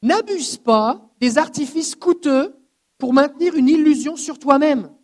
N'abuse 0.02 0.58
pas 0.58 1.02
des 1.20 1.38
artifices 1.38 1.96
coûteux 1.96 2.56
pour 2.98 3.12
maintenir 3.12 3.56
une 3.56 3.68
illusion 3.68 4.16
sur 4.16 4.40
toi-même. 4.40 4.95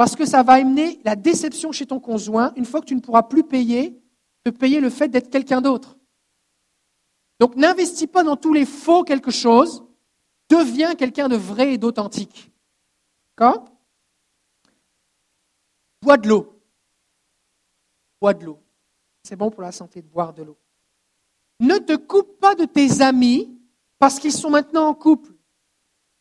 Parce 0.00 0.16
que 0.16 0.24
ça 0.24 0.42
va 0.42 0.54
amener 0.54 0.98
la 1.04 1.14
déception 1.14 1.72
chez 1.72 1.84
ton 1.84 2.00
conjoint 2.00 2.54
une 2.56 2.64
fois 2.64 2.80
que 2.80 2.86
tu 2.86 2.94
ne 2.94 3.02
pourras 3.02 3.22
plus 3.22 3.44
payer, 3.44 4.02
te 4.42 4.48
payer 4.48 4.80
le 4.80 4.88
fait 4.88 5.08
d'être 5.08 5.28
quelqu'un 5.28 5.60
d'autre. 5.60 5.98
Donc 7.38 7.54
n'investis 7.54 8.06
pas 8.06 8.24
dans 8.24 8.38
tous 8.38 8.54
les 8.54 8.64
faux 8.64 9.04
quelque 9.04 9.30
chose, 9.30 9.84
deviens 10.48 10.94
quelqu'un 10.94 11.28
de 11.28 11.36
vrai 11.36 11.74
et 11.74 11.76
d'authentique. 11.76 12.50
D'accord? 13.36 13.66
Bois 16.00 16.16
de 16.16 16.30
l'eau. 16.30 16.58
Bois 18.22 18.32
de 18.32 18.46
l'eau. 18.46 18.58
C'est 19.22 19.36
bon 19.36 19.50
pour 19.50 19.60
la 19.60 19.70
santé 19.70 20.00
de 20.00 20.08
boire 20.08 20.32
de 20.32 20.44
l'eau. 20.44 20.56
Ne 21.58 21.76
te 21.76 21.94
coupe 21.94 22.40
pas 22.40 22.54
de 22.54 22.64
tes 22.64 23.02
amis 23.02 23.54
parce 23.98 24.18
qu'ils 24.18 24.32
sont 24.32 24.48
maintenant 24.48 24.86
en 24.86 24.94
couple. 24.94 25.34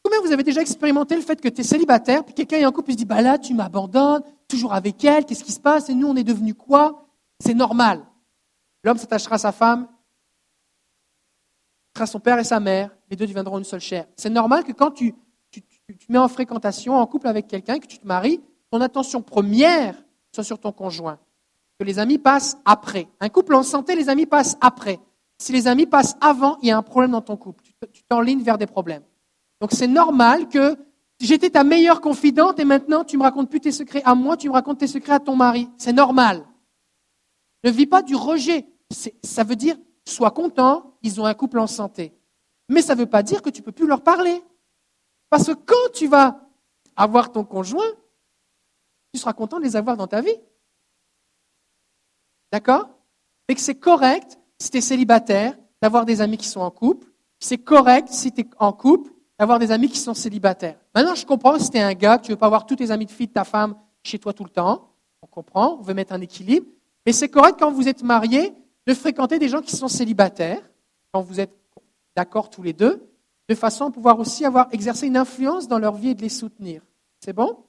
Combien 0.10 0.26
vous 0.26 0.34
avez 0.34 0.42
déjà 0.42 0.62
expérimenté 0.62 1.16
le 1.16 1.22
fait 1.22 1.40
que 1.40 1.50
tu 1.50 1.62
es 1.62 1.64
célibataire, 1.64 2.26
puis 2.26 2.34
quelqu'un 2.34 2.58
est 2.58 2.66
en 2.66 2.72
couple 2.72 2.90
et 2.90 2.94
se 2.94 2.98
dit 2.98 3.06
Bah 3.06 3.22
là, 3.22 3.38
tu 3.38 3.54
m'abandonnes, 3.54 4.24
toujours 4.48 4.74
avec 4.74 5.06
elle, 5.06 5.24
qu'est-ce 5.24 5.44
qui 5.44 5.52
se 5.52 5.60
passe 5.60 5.88
Et 5.90 5.94
nous, 5.94 6.08
on 6.08 6.16
est 6.16 6.24
devenus 6.24 6.56
quoi? 6.58 7.06
C'est 7.40 7.54
normal. 7.54 8.04
L'homme 8.84 8.98
s'attachera 8.98 9.36
à 9.36 9.38
sa 9.38 9.52
femme, 9.52 9.88
à 11.94 12.08
son 12.08 12.20
père 12.20 12.40
et 12.40 12.44
sa 12.44 12.60
mère, 12.60 12.90
les 13.12 13.16
deux 13.16 13.28
deviendront 13.28 13.60
une 13.60 13.64
seule 13.64 13.82
chair. 13.82 14.08
C'est 14.18 14.32
normal 14.32 14.64
que 14.64 14.72
quand 14.72 14.90
tu, 14.90 15.14
tu, 15.52 15.62
te 15.62 16.12
mets 16.12 16.18
en 16.18 16.28
fréquentation, 16.28 16.96
en 16.96 17.06
couple 17.06 17.28
avec 17.28 17.46
quelqu'un, 17.46 17.78
que 17.78 17.86
tu 17.86 18.00
te 18.00 18.08
maries, 18.08 18.42
ton 18.72 18.82
attention 18.82 19.22
première 19.22 19.94
soit 20.34 20.44
sur 20.44 20.58
ton 20.58 20.72
conjoint. 20.72 21.20
Que 21.78 21.84
les 21.84 22.00
amis 22.00 22.18
passent 22.18 22.58
après. 22.66 23.08
Un 23.20 23.30
couple 23.30 23.54
en 23.54 23.62
santé, 23.62 23.94
les 23.96 24.10
amis 24.10 24.26
passent 24.26 24.58
après. 24.60 25.00
Si 25.38 25.52
les 25.52 25.68
amis 25.68 25.86
passent 25.86 26.18
avant, 26.20 26.58
il 26.64 26.70
y 26.70 26.72
a 26.72 26.78
un 26.78 26.82
problème 26.82 27.12
dans 27.12 27.22
ton 27.22 27.38
couple. 27.38 27.64
Tu 27.94 28.02
t'enlignes 28.06 28.42
vers 28.42 28.58
des 28.58 28.66
problèmes. 28.66 29.04
Donc 29.62 29.72
c'est 29.72 29.88
normal 29.88 30.48
que 30.48 30.78
j'étais 31.20 31.50
ta 31.50 31.64
meilleure 31.64 32.02
confidente 32.02 32.60
et 32.60 32.66
maintenant 32.66 33.04
tu 33.04 33.18
me 33.18 33.24
racontes 33.24 33.50
plus 33.50 33.60
tes 33.60 33.72
secrets 33.72 34.02
à 34.06 34.16
moi, 34.16 34.38
tu 34.38 34.48
me 34.48 34.54
racontes 34.54 34.80
tes 34.80 34.88
secrets 34.88 35.14
à 35.14 35.20
ton 35.20 35.36
mari. 35.36 35.70
C'est 35.78 35.94
normal. 35.94 36.46
Ne 37.64 37.72
vis 37.72 37.88
pas 37.88 38.02
du 38.02 38.16
rejet. 38.16 38.68
Ça 39.24 39.44
veut 39.44 39.56
dire, 39.56 39.78
sois 40.06 40.32
content, 40.32 40.98
ils 41.04 41.20
ont 41.20 41.26
un 41.26 41.34
couple 41.34 41.60
en 41.60 41.68
santé. 41.68 42.14
Mais 42.70 42.82
ça 42.82 42.96
ne 42.96 43.00
veut 43.00 43.10
pas 43.10 43.24
dire 43.24 43.42
que 43.42 43.50
tu 43.50 43.62
ne 43.62 43.66
peux 43.66 43.72
plus 43.72 43.88
leur 43.88 44.02
parler. 44.02 44.42
Parce 45.30 45.48
que 45.48 45.54
quand 45.54 45.92
tu 45.94 46.08
vas 46.08 46.50
avoir 46.96 47.32
ton 47.32 47.44
conjoint, 47.44 47.92
tu 49.14 49.20
seras 49.20 49.34
content 49.34 49.60
de 49.60 49.64
les 49.64 49.76
avoir 49.76 49.98
dans 49.98 50.08
ta 50.08 50.22
vie. 50.22 50.40
D'accord? 52.52 52.90
Et 53.48 53.56
que 53.56 53.62
c'est 53.62 53.80
correct, 53.80 54.40
si 54.60 54.72
tu 54.72 54.78
es 54.78 54.82
célibataire, 54.82 55.58
d'avoir 55.82 56.06
des 56.06 56.22
amis 56.22 56.38
qui 56.38 56.48
sont 56.48 56.62
en 56.62 56.72
couple. 56.72 57.08
C'est 57.40 57.58
correct, 57.58 58.10
si 58.10 58.32
tu 58.32 58.42
es 58.42 58.50
en 58.58 58.74
couple, 58.74 59.12
d'avoir 59.40 59.58
des 59.58 59.72
amis 59.72 59.88
qui 59.88 59.98
sont 59.98 60.14
célibataires. 60.14 60.78
Maintenant, 60.94 61.16
je 61.16 61.26
comprends 61.26 61.58
si 61.58 61.72
tu 61.72 61.78
es 61.78 61.82
un 61.82 61.94
gars, 61.94 62.18
que 62.18 62.26
tu 62.26 62.32
veux 62.32 62.38
pas 62.38 62.48
avoir 62.48 62.66
tous 62.66 62.76
tes 62.76 62.92
amis 62.92 63.06
de 63.06 63.12
fille 63.12 63.28
de 63.28 63.34
ta 63.34 63.46
femme 63.46 63.76
chez 64.04 64.20
toi 64.20 64.34
tout 64.34 64.44
le 64.44 64.50
temps. 64.50 64.90
On 65.22 65.28
comprend, 65.28 65.78
on 65.80 65.82
veut 65.82 65.94
mettre 65.94 66.12
un 66.12 66.20
équilibre. 66.20 66.68
Mais 67.06 67.14
c'est 67.14 67.30
correct 67.30 67.56
quand 67.58 67.72
vous 67.72 67.88
êtes 67.88 68.04
mariés 68.04 68.54
de 68.86 68.94
fréquenter 68.94 69.40
des 69.40 69.48
gens 69.48 69.62
qui 69.62 69.76
sont 69.76 69.88
célibataires, 69.88 70.62
quand 71.14 71.22
vous 71.22 71.40
êtes 71.40 71.56
d'accord 72.18 72.50
tous 72.50 72.62
les 72.62 72.74
deux, 72.74 73.10
de 73.48 73.56
façon 73.56 73.86
à 73.86 73.92
pouvoir 73.92 74.20
aussi 74.20 74.44
avoir 74.44 74.68
exercé 74.74 75.08
une 75.08 75.18
influence 75.18 75.70
dans 75.70 75.80
leur 75.80 75.96
vie 75.96 76.10
et 76.10 76.16
de 76.16 76.22
les 76.22 76.30
soutenir. 76.30 76.82
C'est 77.24 77.34
bon? 77.34 77.64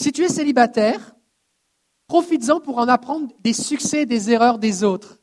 Si 0.00 0.12
tu 0.12 0.24
es 0.24 0.28
célibataire, 0.28 1.14
profites-en 2.06 2.60
pour 2.60 2.78
en 2.78 2.88
apprendre 2.88 3.28
des 3.40 3.52
succès 3.52 4.02
et 4.02 4.06
des 4.06 4.30
erreurs 4.30 4.58
des 4.58 4.82
autres. 4.82 5.17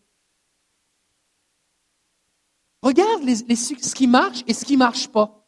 Regarde 2.85 3.27
ce 3.27 3.95
qui 3.95 4.05
marche 4.05 4.43
et 4.45 4.53
ce 4.53 4.63
qui 4.63 4.73
ne 4.73 4.77
marche 4.77 5.07
pas. 5.07 5.43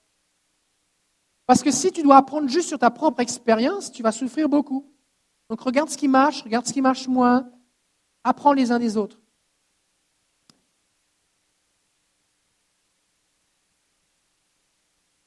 Parce 1.46 1.62
que 1.62 1.70
si 1.70 1.92
tu 1.92 2.02
dois 2.02 2.18
apprendre 2.18 2.50
juste 2.50 2.68
sur 2.68 2.80
ta 2.80 2.90
propre 2.90 3.20
expérience, 3.20 3.92
tu 3.92 4.02
vas 4.02 4.12
souffrir 4.12 4.50
beaucoup. 4.50 4.92
Donc 5.48 5.62
regarde 5.62 5.88
ce 5.88 5.98
qui 5.98 6.08
marche, 6.08 6.42
regarde 6.42 6.66
ce 6.66 6.74
qui 6.74 6.82
marche 6.82 7.08
moins. 7.08 7.48
Apprends 8.24 8.54
les 8.54 8.72
uns 8.72 8.80
des 8.80 8.98
autres. 8.98 9.22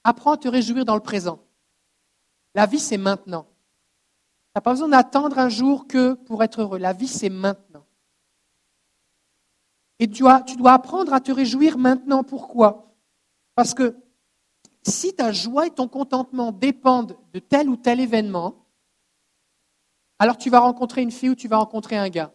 Apprends 0.03 0.33
à 0.33 0.37
te 0.37 0.49
réjouir 0.49 0.85
dans 0.85 0.97
le 0.97 1.01
présent. 1.01 1.39
La 2.57 2.67
vie, 2.67 2.81
c'est 2.81 2.99
maintenant. 2.99 3.45
Tu 3.45 4.53
n'as 4.57 4.63
pas 4.63 4.73
besoin 4.73 4.89
d'attendre 4.89 5.39
un 5.39 5.49
jour 5.49 5.87
que 5.87 6.15
pour 6.15 6.43
être 6.43 6.61
heureux. 6.61 6.79
La 6.79 6.93
vie, 6.93 7.07
c'est 7.07 7.29
maintenant. 7.29 7.87
Et 10.01 10.09
tu 10.09 10.23
dois, 10.23 10.73
apprendre 10.73 11.13
à 11.13 11.21
te 11.21 11.31
réjouir 11.31 11.77
maintenant. 11.77 12.25
Pourquoi? 12.25 12.95
Parce 13.55 13.75
que 13.75 13.95
si 14.83 15.15
ta 15.15 15.31
joie 15.31 15.67
et 15.67 15.71
ton 15.71 15.89
contentement 15.89 16.53
dépendent 16.53 17.19
de 17.35 17.39
tel 17.39 17.69
ou 17.69 17.77
tel 17.77 18.01
événement, 18.01 18.67
alors 20.19 20.39
tu 20.39 20.49
vas 20.49 20.61
rencontrer 20.61 21.03
une 21.03 21.11
fille 21.11 21.29
ou 21.29 21.35
tu 21.35 21.49
vas 21.49 21.59
rencontrer 21.59 21.99
un 21.99 22.09
gars. 22.09 22.33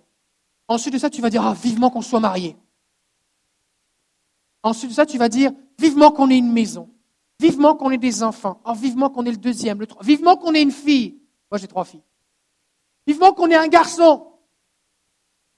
Ensuite 0.67 0.93
de 0.93 1.00
ça, 1.00 1.10
tu 1.10 1.22
vas 1.22 1.31
dire, 1.31 1.43
ah, 1.43 1.55
vivement 1.55 1.89
qu'on 1.89 2.03
soit 2.03 2.19
marié. 2.19 2.55
Ensuite 4.62 4.91
de 4.91 4.95
ça, 4.95 5.07
tu 5.07 5.17
vas 5.17 5.29
dire, 5.29 5.51
vivement 5.79 6.12
qu'on 6.12 6.29
ait 6.29 6.38
une 6.38 6.51
maison. 6.51 6.89
Vivement 7.39 7.75
qu'on 7.75 7.89
ait 7.89 7.98
des 7.98 8.22
enfants. 8.22 8.62
Oh, 8.65 8.74
vivement 8.74 9.10
qu'on 9.10 9.25
ait 9.25 9.31
le 9.31 9.38
deuxième, 9.38 9.79
le 9.79 9.88
troisième. 9.88 10.15
Vivement 10.15 10.38
qu'on 10.38 10.53
ait 10.53 10.62
une 10.62 10.72
fille. 10.72 11.19
Moi, 11.50 11.57
j'ai 11.57 11.67
trois 11.67 11.84
filles. 11.84 12.03
Vivement 13.07 13.34
qu'on 13.34 13.50
ait 13.50 13.55
un 13.55 13.67
garçon. 13.67 14.35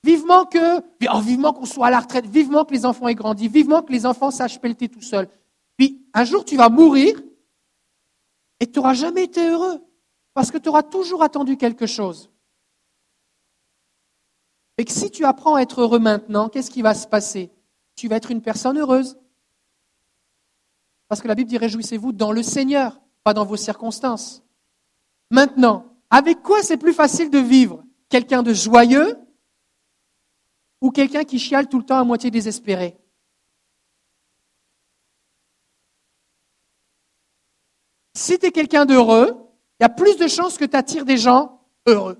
Vivement 0.07 0.45
que, 0.45 0.79
oh, 1.13 1.19
vivement 1.19 1.51
qu'on 1.51 1.65
soit 1.65 1.87
à 1.87 1.89
la 1.89 1.99
retraite, 1.99 2.27
vivement 2.27 2.63
que 2.63 2.71
les 2.71 2.85
enfants 2.85 3.09
aient 3.09 3.13
grandi, 3.13 3.49
vivement 3.49 3.81
que 3.81 3.91
les 3.91 4.05
enfants 4.05 4.31
sachent 4.31 4.61
pelleter 4.61 4.87
tout 4.87 5.01
seuls. 5.01 5.27
Puis 5.75 6.01
un 6.13 6.23
jour 6.23 6.45
tu 6.45 6.55
vas 6.55 6.69
mourir 6.69 7.21
et 8.61 8.67
tu 8.67 8.79
n'auras 8.79 8.93
jamais 8.93 9.25
été 9.25 9.49
heureux 9.49 9.81
parce 10.33 10.49
que 10.49 10.57
tu 10.57 10.69
auras 10.69 10.83
toujours 10.83 11.23
attendu 11.23 11.57
quelque 11.57 11.85
chose. 11.85 12.31
Et 14.77 14.85
que 14.85 14.93
si 14.93 15.11
tu 15.11 15.25
apprends 15.25 15.55
à 15.55 15.61
être 15.61 15.81
heureux 15.81 15.99
maintenant, 15.99 16.47
qu'est-ce 16.47 16.71
qui 16.71 16.81
va 16.81 16.93
se 16.93 17.05
passer? 17.05 17.51
Tu 17.97 18.07
vas 18.07 18.15
être 18.15 18.31
une 18.31 18.41
personne 18.41 18.77
heureuse. 18.77 19.17
Parce 21.09 21.19
que 21.19 21.27
la 21.27 21.35
Bible 21.35 21.49
dit 21.49 21.57
réjouissez-vous 21.57 22.13
dans 22.13 22.31
le 22.31 22.43
Seigneur, 22.43 23.01
pas 23.25 23.33
dans 23.33 23.45
vos 23.45 23.57
circonstances. 23.57 24.41
Maintenant, 25.31 25.83
avec 26.09 26.41
quoi 26.43 26.63
c'est 26.63 26.77
plus 26.77 26.93
facile 26.93 27.29
de 27.29 27.39
vivre? 27.39 27.83
Quelqu'un 28.07 28.41
de 28.41 28.53
joyeux 28.53 29.26
ou 30.81 30.91
quelqu'un 30.91 31.23
qui 31.23 31.39
chiale 31.39 31.67
tout 31.67 31.79
le 31.79 31.85
temps 31.85 31.99
à 31.99 32.03
moitié 32.03 32.31
désespéré 32.31 32.97
Si 38.13 38.39
tu 38.39 38.47
es 38.47 38.51
quelqu'un 38.51 38.85
d'heureux, 38.85 39.27
il 39.79 39.83
y 39.83 39.85
a 39.85 39.89
plus 39.89 40.17
de 40.17 40.27
chances 40.27 40.57
que 40.57 40.65
tu 40.65 40.75
attires 40.75 41.05
des 41.05 41.17
gens 41.17 41.61
heureux. 41.85 42.17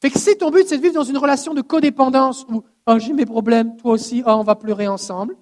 Fait 0.00 0.10
que 0.10 0.18
si 0.18 0.36
ton 0.38 0.50
but 0.50 0.66
c'est 0.66 0.78
de 0.78 0.82
vivre 0.82 0.94
dans 0.94 1.04
une 1.04 1.18
relation 1.18 1.52
de 1.52 1.60
codépendance 1.60 2.44
où 2.48 2.64
oh, 2.86 2.98
j'ai 2.98 3.12
mes 3.12 3.26
problèmes, 3.26 3.76
toi 3.76 3.92
aussi, 3.92 4.22
oh, 4.24 4.30
on 4.30 4.42
va 4.42 4.54
pleurer 4.54 4.88
ensemble, 4.88 5.36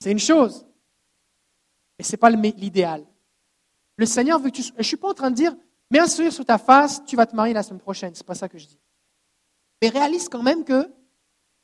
c'est 0.00 0.12
une 0.12 0.18
chose. 0.18 0.66
Mais 1.98 2.04
ce 2.04 2.12
n'est 2.12 2.18
pas 2.18 2.30
l'idéal. 2.30 3.06
Le 3.96 4.06
Seigneur 4.06 4.38
veut 4.38 4.50
que 4.50 4.56
tu. 4.56 4.62
Je 4.62 4.72
ne 4.76 4.82
suis 4.82 4.96
pas 4.96 5.08
en 5.08 5.14
train 5.14 5.30
de 5.30 5.36
dire 5.36 5.56
Mets 5.90 6.00
un 6.00 6.06
sourire 6.06 6.32
sur 6.32 6.44
ta 6.44 6.58
face, 6.58 7.04
tu 7.04 7.16
vas 7.16 7.26
te 7.26 7.36
marier 7.36 7.54
la 7.54 7.62
semaine 7.62 7.80
prochaine. 7.80 8.14
Ce 8.14 8.20
n'est 8.20 8.26
pas 8.26 8.34
ça 8.34 8.48
que 8.48 8.58
je 8.58 8.66
dis. 8.66 8.80
Mais 9.82 9.88
réalise 9.88 10.28
quand 10.28 10.42
même 10.42 10.64
que 10.64 10.90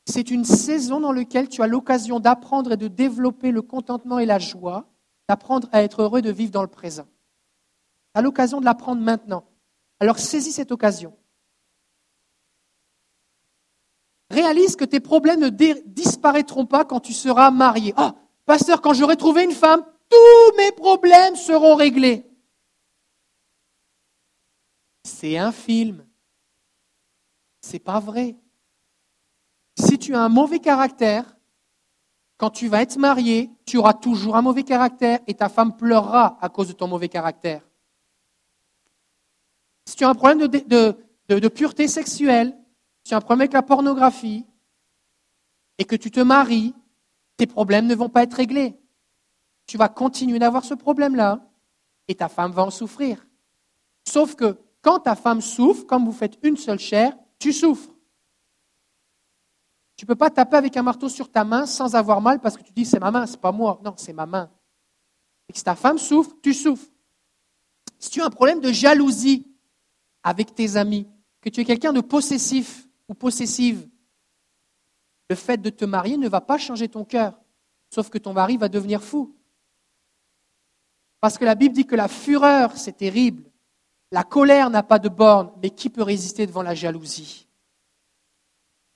c'est 0.05 0.31
une 0.31 0.45
saison 0.45 0.99
dans 0.99 1.11
laquelle 1.11 1.49
tu 1.49 1.61
as 1.61 1.67
l'occasion 1.67 2.19
d'apprendre 2.19 2.73
et 2.73 2.77
de 2.77 2.87
développer 2.87 3.51
le 3.51 3.61
contentement 3.61 4.19
et 4.19 4.25
la 4.25 4.39
joie, 4.39 4.89
d'apprendre 5.27 5.67
à 5.71 5.83
être 5.83 6.01
heureux 6.01 6.21
de 6.21 6.31
vivre 6.31 6.51
dans 6.51 6.61
le 6.61 6.67
présent. 6.67 7.07
Tu 8.13 8.19
as 8.19 8.21
l'occasion 8.21 8.59
de 8.59 8.65
l'apprendre 8.65 9.01
maintenant. 9.01 9.45
Alors 9.99 10.19
saisis 10.19 10.51
cette 10.51 10.71
occasion. 10.71 11.17
Réalise 14.29 14.75
que 14.75 14.85
tes 14.85 14.99
problèmes 14.99 15.39
ne 15.39 15.49
disparaîtront 15.49 16.65
pas 16.65 16.85
quand 16.85 16.99
tu 16.99 17.13
seras 17.13 17.51
marié. 17.51 17.93
Ah, 17.97 18.15
pasteur, 18.45 18.81
quand 18.81 18.93
j'aurai 18.93 19.15
trouvé 19.15 19.43
une 19.43 19.51
femme, 19.51 19.85
tous 20.09 20.57
mes 20.57 20.71
problèmes 20.71 21.35
seront 21.35 21.75
réglés. 21.75 22.25
C'est 25.03 25.37
un 25.37 25.51
film. 25.51 26.05
C'est 27.61 27.79
pas 27.79 27.99
vrai. 27.99 28.35
Si 29.77 29.97
tu 29.97 30.15
as 30.15 30.21
un 30.21 30.29
mauvais 30.29 30.59
caractère, 30.59 31.35
quand 32.37 32.49
tu 32.49 32.67
vas 32.67 32.81
être 32.81 32.97
marié, 32.97 33.49
tu 33.65 33.77
auras 33.77 33.93
toujours 33.93 34.35
un 34.35 34.41
mauvais 34.41 34.63
caractère 34.63 35.19
et 35.27 35.33
ta 35.33 35.49
femme 35.49 35.75
pleurera 35.75 36.37
à 36.41 36.49
cause 36.49 36.67
de 36.67 36.73
ton 36.73 36.87
mauvais 36.87 37.09
caractère. 37.09 37.61
Si 39.85 39.95
tu 39.95 40.03
as 40.03 40.09
un 40.09 40.15
problème 40.15 40.47
de, 40.47 40.97
de 41.27 41.47
pureté 41.47 41.87
sexuelle, 41.87 42.57
si 43.03 43.09
tu 43.09 43.13
as 43.13 43.17
un 43.17 43.21
problème 43.21 43.41
avec 43.41 43.53
la 43.53 43.61
pornographie 43.61 44.45
et 45.77 45.85
que 45.85 45.95
tu 45.95 46.11
te 46.11 46.19
maries, 46.19 46.73
tes 47.37 47.47
problèmes 47.47 47.87
ne 47.87 47.95
vont 47.95 48.09
pas 48.09 48.23
être 48.23 48.35
réglés. 48.35 48.77
Tu 49.65 49.77
vas 49.77 49.89
continuer 49.89 50.39
d'avoir 50.39 50.63
ce 50.65 50.73
problème-là 50.73 51.45
et 52.07 52.15
ta 52.15 52.29
femme 52.29 52.51
va 52.51 52.63
en 52.63 52.69
souffrir. 52.69 53.25
Sauf 54.07 54.35
que 54.35 54.57
quand 54.83 54.99
ta 54.99 55.15
femme 55.15 55.41
souffre, 55.41 55.85
comme 55.87 56.05
vous 56.05 56.11
faites 56.11 56.37
une 56.43 56.57
seule 56.57 56.77
chair, 56.77 57.17
tu 57.39 57.51
souffres. 57.53 57.89
Tu 59.95 60.05
ne 60.05 60.07
peux 60.07 60.15
pas 60.15 60.29
taper 60.29 60.57
avec 60.57 60.75
un 60.75 60.83
marteau 60.83 61.07
sur 61.07 61.31
ta 61.31 61.45
main 61.45 61.65
sans 61.65 61.95
avoir 61.95 62.19
mal 62.19 62.39
parce 62.41 62.57
que 62.57 62.63
tu 62.63 62.73
dis 62.73 62.85
c'est 62.85 62.99
ma 62.99 63.09
main, 63.09 63.25
c'est 63.25 63.39
pas 63.39 63.53
moi. 63.53 63.79
Non, 63.83 63.93
c'est 63.97 64.13
ma 64.13 64.25
main. 64.25 64.51
Et 65.47 65.53
si 65.55 65.63
ta 65.63 65.75
femme 65.75 65.97
souffre, 65.97 66.35
tu 66.41 66.53
souffres. 66.53 66.89
Si 67.97 68.09
tu 68.09 68.21
as 68.21 68.25
un 68.25 68.29
problème 68.29 68.59
de 68.59 68.73
jalousie 68.73 69.47
avec 70.21 70.53
tes 70.53 70.75
amis, 70.75 71.07
que 71.39 71.49
tu 71.49 71.61
es 71.61 71.65
quelqu'un 71.65 71.93
de 71.93 72.01
possessif 72.01 72.87
ou 73.07 73.13
possessive, 73.13 73.87
le 75.29 75.35
fait 75.35 75.57
de 75.57 75.69
te 75.69 75.85
marier 75.85 76.17
ne 76.17 76.27
va 76.27 76.41
pas 76.41 76.57
changer 76.57 76.89
ton 76.89 77.05
cœur, 77.05 77.39
sauf 77.89 78.09
que 78.09 78.17
ton 78.17 78.33
mari 78.33 78.57
va 78.57 78.67
devenir 78.67 79.01
fou. 79.01 79.33
Parce 81.21 81.37
que 81.37 81.45
la 81.45 81.55
Bible 81.55 81.73
dit 81.73 81.85
que 81.85 81.95
la 81.95 82.09
fureur, 82.09 82.75
c'est 82.75 82.97
terrible. 82.97 83.49
La 84.13 84.23
colère 84.23 84.69
n'a 84.69 84.83
pas 84.83 84.99
de 84.99 85.09
borne, 85.09 85.51
mais 85.59 85.71
qui 85.71 85.89
peut 85.89 86.03
résister 86.03 86.45
devant 86.45 86.61
la 86.61 86.75
jalousie? 86.75 87.47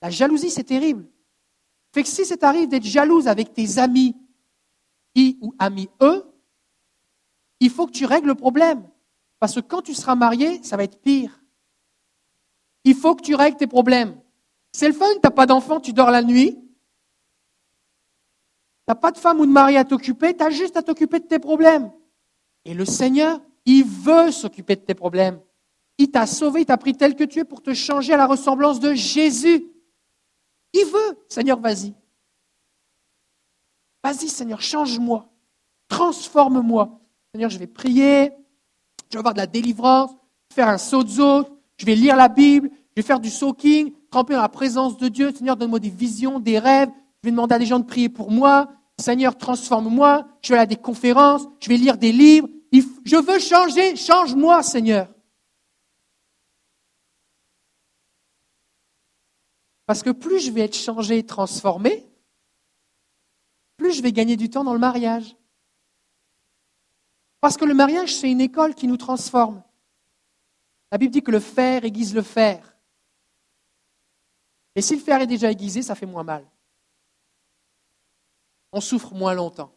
La 0.00 0.10
jalousie, 0.10 0.48
c'est 0.48 0.62
terrible. 0.62 1.08
Fait 1.92 2.04
que 2.04 2.08
si 2.08 2.24
ça 2.24 2.36
t'arrive 2.36 2.68
d'être 2.68 2.84
jalouse 2.84 3.26
avec 3.26 3.52
tes 3.52 3.78
amis, 3.78 4.14
I 5.16 5.36
ou 5.40 5.52
amis 5.58 5.90
eux, 6.02 6.24
il 7.58 7.68
faut 7.68 7.86
que 7.86 7.92
tu 7.92 8.04
règles 8.06 8.28
le 8.28 8.36
problème. 8.36 8.88
Parce 9.40 9.56
que 9.56 9.60
quand 9.60 9.82
tu 9.82 9.92
seras 9.92 10.14
marié, 10.14 10.62
ça 10.62 10.76
va 10.76 10.84
être 10.84 11.00
pire. 11.00 11.42
Il 12.84 12.94
faut 12.94 13.16
que 13.16 13.22
tu 13.22 13.34
règles 13.34 13.56
tes 13.56 13.66
problèmes. 13.66 14.20
C'est 14.70 14.86
le 14.86 14.94
fun, 14.94 15.12
tu 15.14 15.20
n'as 15.24 15.32
pas 15.32 15.46
d'enfant, 15.46 15.80
tu 15.80 15.92
dors 15.92 16.12
la 16.12 16.22
nuit. 16.22 16.54
Tu 16.54 16.60
n'as 18.86 18.94
pas 18.94 19.10
de 19.10 19.18
femme 19.18 19.40
ou 19.40 19.46
de 19.46 19.50
mari 19.50 19.76
à 19.76 19.84
t'occuper, 19.84 20.36
tu 20.36 20.44
as 20.44 20.50
juste 20.50 20.76
à 20.76 20.82
t'occuper 20.84 21.18
de 21.18 21.26
tes 21.26 21.40
problèmes. 21.40 21.90
Et 22.64 22.72
le 22.72 22.84
Seigneur, 22.84 23.40
il 23.68 23.84
veut 23.84 24.32
s'occuper 24.32 24.76
de 24.76 24.80
tes 24.80 24.94
problèmes. 24.94 25.40
Il 25.98 26.10
t'a 26.10 26.26
sauvé, 26.26 26.62
il 26.62 26.64
t'a 26.64 26.78
pris 26.78 26.94
tel 26.94 27.14
que 27.14 27.24
tu 27.24 27.40
es 27.40 27.44
pour 27.44 27.60
te 27.60 27.74
changer 27.74 28.14
à 28.14 28.16
la 28.16 28.26
ressemblance 28.26 28.80
de 28.80 28.94
Jésus. 28.94 29.66
Il 30.72 30.84
veut. 30.86 31.18
Seigneur, 31.28 31.60
vas-y. 31.60 31.92
Vas-y, 34.02 34.28
Seigneur, 34.28 34.62
change-moi. 34.62 35.28
Transforme-moi. 35.88 36.98
Seigneur, 37.34 37.50
je 37.50 37.58
vais 37.58 37.66
prier. 37.66 38.32
Je 39.10 39.14
vais 39.14 39.18
avoir 39.18 39.34
de 39.34 39.40
la 39.40 39.46
délivrance. 39.46 40.12
Faire 40.54 40.68
un 40.68 40.78
saut 40.78 41.04
de 41.04 41.10
Je 41.76 41.84
vais 41.84 41.94
lire 41.94 42.16
la 42.16 42.28
Bible. 42.28 42.70
Je 42.72 43.02
vais 43.02 43.06
faire 43.06 43.20
du 43.20 43.28
soaking. 43.28 43.92
Tremper 44.10 44.34
dans 44.34 44.42
la 44.42 44.48
présence 44.48 44.96
de 44.96 45.08
Dieu. 45.08 45.30
Seigneur, 45.34 45.56
donne-moi 45.56 45.78
des 45.78 45.90
visions, 45.90 46.40
des 46.40 46.58
rêves. 46.58 46.88
Je 47.22 47.28
vais 47.28 47.32
demander 47.32 47.56
à 47.56 47.58
des 47.58 47.66
gens 47.66 47.80
de 47.80 47.84
prier 47.84 48.08
pour 48.08 48.30
moi. 48.30 48.70
Seigneur, 48.98 49.36
transforme-moi. 49.36 50.26
Je 50.40 50.48
vais 50.48 50.54
aller 50.54 50.62
à 50.62 50.66
des 50.66 50.76
conférences. 50.76 51.46
Je 51.60 51.68
vais 51.68 51.76
lire 51.76 51.98
des 51.98 52.12
livres. 52.12 52.48
Je 52.72 53.16
veux 53.16 53.38
changer. 53.38 53.96
Change-moi, 53.96 54.62
Seigneur. 54.62 55.08
Parce 59.86 60.02
que 60.02 60.10
plus 60.10 60.40
je 60.40 60.50
vais 60.50 60.62
être 60.62 60.76
changé, 60.76 61.24
transformé, 61.24 62.06
plus 63.78 63.94
je 63.94 64.02
vais 64.02 64.12
gagner 64.12 64.36
du 64.36 64.50
temps 64.50 64.62
dans 64.64 64.74
le 64.74 64.78
mariage. 64.78 65.34
Parce 67.40 67.56
que 67.56 67.64
le 67.64 67.72
mariage, 67.72 68.14
c'est 68.14 68.30
une 68.30 68.42
école 68.42 68.74
qui 68.74 68.86
nous 68.86 68.98
transforme. 68.98 69.62
La 70.92 70.98
Bible 70.98 71.12
dit 71.12 71.22
que 71.22 71.30
le 71.30 71.40
fer 71.40 71.84
aiguise 71.84 72.14
le 72.14 72.22
fer. 72.22 72.76
Et 74.74 74.82
si 74.82 74.94
le 74.94 75.00
fer 75.00 75.22
est 75.22 75.26
déjà 75.26 75.50
aiguisé, 75.50 75.80
ça 75.80 75.94
fait 75.94 76.06
moins 76.06 76.24
mal. 76.24 76.46
On 78.72 78.80
souffre 78.80 79.14
moins 79.14 79.32
longtemps. 79.32 79.72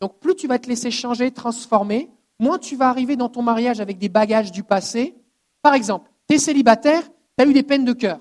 Donc 0.00 0.20
plus 0.20 0.36
tu 0.36 0.46
vas 0.46 0.58
te 0.58 0.68
laisser 0.68 0.90
changer, 0.90 1.30
transformer, 1.32 2.10
moins 2.38 2.58
tu 2.58 2.76
vas 2.76 2.88
arriver 2.88 3.16
dans 3.16 3.28
ton 3.28 3.42
mariage 3.42 3.80
avec 3.80 3.98
des 3.98 4.08
bagages 4.08 4.52
du 4.52 4.62
passé. 4.62 5.14
Par 5.62 5.74
exemple, 5.74 6.10
tu 6.28 6.36
es 6.36 6.38
célibataire, 6.38 7.02
tu 7.36 7.44
as 7.44 7.46
eu 7.46 7.52
des 7.52 7.62
peines 7.62 7.84
de 7.84 7.92
cœur. 7.92 8.20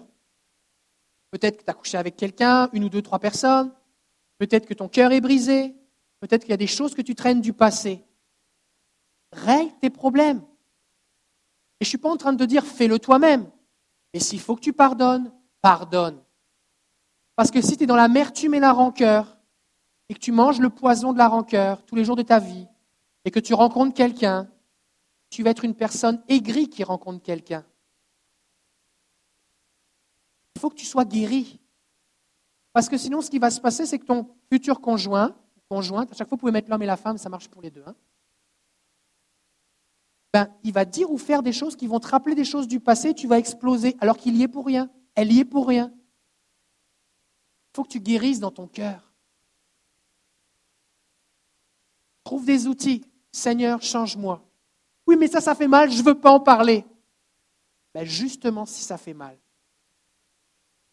Peut-être 1.31 1.57
que 1.57 1.63
tu 1.63 1.69
as 1.69 1.73
couché 1.73 1.97
avec 1.97 2.15
quelqu'un, 2.15 2.69
une 2.73 2.85
ou 2.85 2.89
deux, 2.89 3.01
trois 3.01 3.19
personnes. 3.19 3.71
Peut-être 4.37 4.65
que 4.65 4.73
ton 4.73 4.87
cœur 4.87 5.11
est 5.11 5.21
brisé. 5.21 5.75
Peut-être 6.19 6.41
qu'il 6.41 6.51
y 6.51 6.53
a 6.53 6.57
des 6.57 6.67
choses 6.67 6.95
que 6.95 7.01
tu 7.01 7.15
traînes 7.15 7.41
du 7.41 7.53
passé. 7.53 8.03
Règle 9.31 9.71
tes 9.81 9.89
problèmes. 9.89 10.41
Et 11.79 11.85
je 11.85 11.87
ne 11.87 11.89
suis 11.89 11.97
pas 11.97 12.09
en 12.09 12.17
train 12.17 12.33
de 12.33 12.37
te 12.37 12.43
dire 12.43 12.65
fais-le 12.65 12.97
toi-même. 12.97 13.49
Mais 14.13 14.19
s'il 14.19 14.39
faut 14.39 14.55
que 14.55 14.61
tu 14.61 14.73
pardonnes, 14.73 15.31
pardonne. 15.61 16.19
Parce 17.35 17.51
que 17.51 17.61
si 17.61 17.77
tu 17.77 17.83
es 17.83 17.87
dans 17.87 17.95
l'amertume 17.95 18.55
et 18.55 18.59
la 18.59 18.73
rancœur, 18.73 19.36
et 20.09 20.13
que 20.13 20.19
tu 20.19 20.31
manges 20.31 20.59
le 20.59 20.69
poison 20.69 21.13
de 21.13 21.17
la 21.17 21.27
rancœur 21.27 21.83
tous 21.85 21.95
les 21.95 22.05
jours 22.05 22.15
de 22.15 22.21
ta 22.21 22.39
vie, 22.39 22.67
et 23.25 23.31
que 23.31 23.39
tu 23.39 23.53
rencontres 23.53 23.93
quelqu'un, 23.93 24.49
tu 25.29 25.43
vas 25.43 25.49
être 25.49 25.65
une 25.65 25.75
personne 25.75 26.23
aigrie 26.29 26.69
qui 26.69 26.83
rencontre 26.83 27.21
quelqu'un. 27.21 27.65
Il 30.55 30.61
faut 30.61 30.69
que 30.69 30.75
tu 30.75 30.85
sois 30.85 31.05
guéri. 31.05 31.59
Parce 32.73 32.89
que 32.89 32.97
sinon, 32.97 33.21
ce 33.21 33.29
qui 33.29 33.39
va 33.39 33.51
se 33.51 33.59
passer, 33.59 33.85
c'est 33.85 33.99
que 33.99 34.05
ton 34.05 34.29
futur 34.51 34.79
conjoint, 34.79 35.35
conjointe, 35.69 36.11
à 36.11 36.15
chaque 36.15 36.29
fois, 36.29 36.35
vous 36.35 36.39
pouvez 36.39 36.51
mettre 36.51 36.69
l'homme 36.69 36.83
et 36.83 36.87
la 36.87 36.97
femme, 36.97 37.17
ça 37.17 37.29
marche 37.29 37.49
pour 37.49 37.61
les 37.61 37.69
deux. 37.69 37.83
Hein. 37.85 37.95
ben, 40.31 40.49
il 40.63 40.71
va 40.71 40.85
dire 40.85 41.11
ou 41.11 41.17
faire 41.17 41.43
des 41.43 41.51
choses 41.51 41.75
qui 41.75 41.87
vont 41.87 41.99
te 41.99 42.07
rappeler 42.07 42.35
des 42.35 42.45
choses 42.45 42.67
du 42.67 42.79
passé, 42.79 43.13
tu 43.13 43.27
vas 43.27 43.37
exploser, 43.39 43.97
alors 43.99 44.17
qu'il 44.17 44.35
y 44.37 44.43
est 44.43 44.47
pour 44.47 44.65
rien. 44.65 44.89
Elle 45.15 45.31
y 45.31 45.39
est 45.39 45.45
pour 45.45 45.67
rien. 45.67 45.91
Il 45.93 47.75
faut 47.75 47.83
que 47.83 47.89
tu 47.89 47.99
guérisses 47.99 48.39
dans 48.39 48.51
ton 48.51 48.67
cœur. 48.67 49.06
Trouve 52.27 52.43
des 52.43 52.67
outils. 52.67 53.05
Seigneur, 53.31 53.81
change-moi. 53.81 54.45
Oui, 55.07 55.15
mais 55.17 55.29
ça, 55.29 55.39
ça 55.39 55.55
fait 55.55 55.69
mal, 55.69 55.89
je 55.89 55.99
ne 55.99 56.03
veux 56.03 56.19
pas 56.19 56.29
en 56.29 56.41
parler. 56.41 56.83
Ben 57.93 58.03
justement, 58.03 58.65
si 58.65 58.83
ça 58.83 58.97
fait 58.97 59.13
mal, 59.13 59.37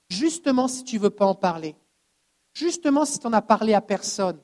Justement 0.08 0.68
si 0.68 0.84
tu 0.84 0.94
ne 0.94 1.00
veux 1.00 1.10
pas 1.10 1.26
en 1.26 1.34
parler. 1.34 1.74
Justement 2.52 3.04
si 3.04 3.18
tu 3.18 3.26
n'en 3.26 3.32
as 3.32 3.42
parlé 3.42 3.74
à 3.74 3.80
personne. 3.80 4.38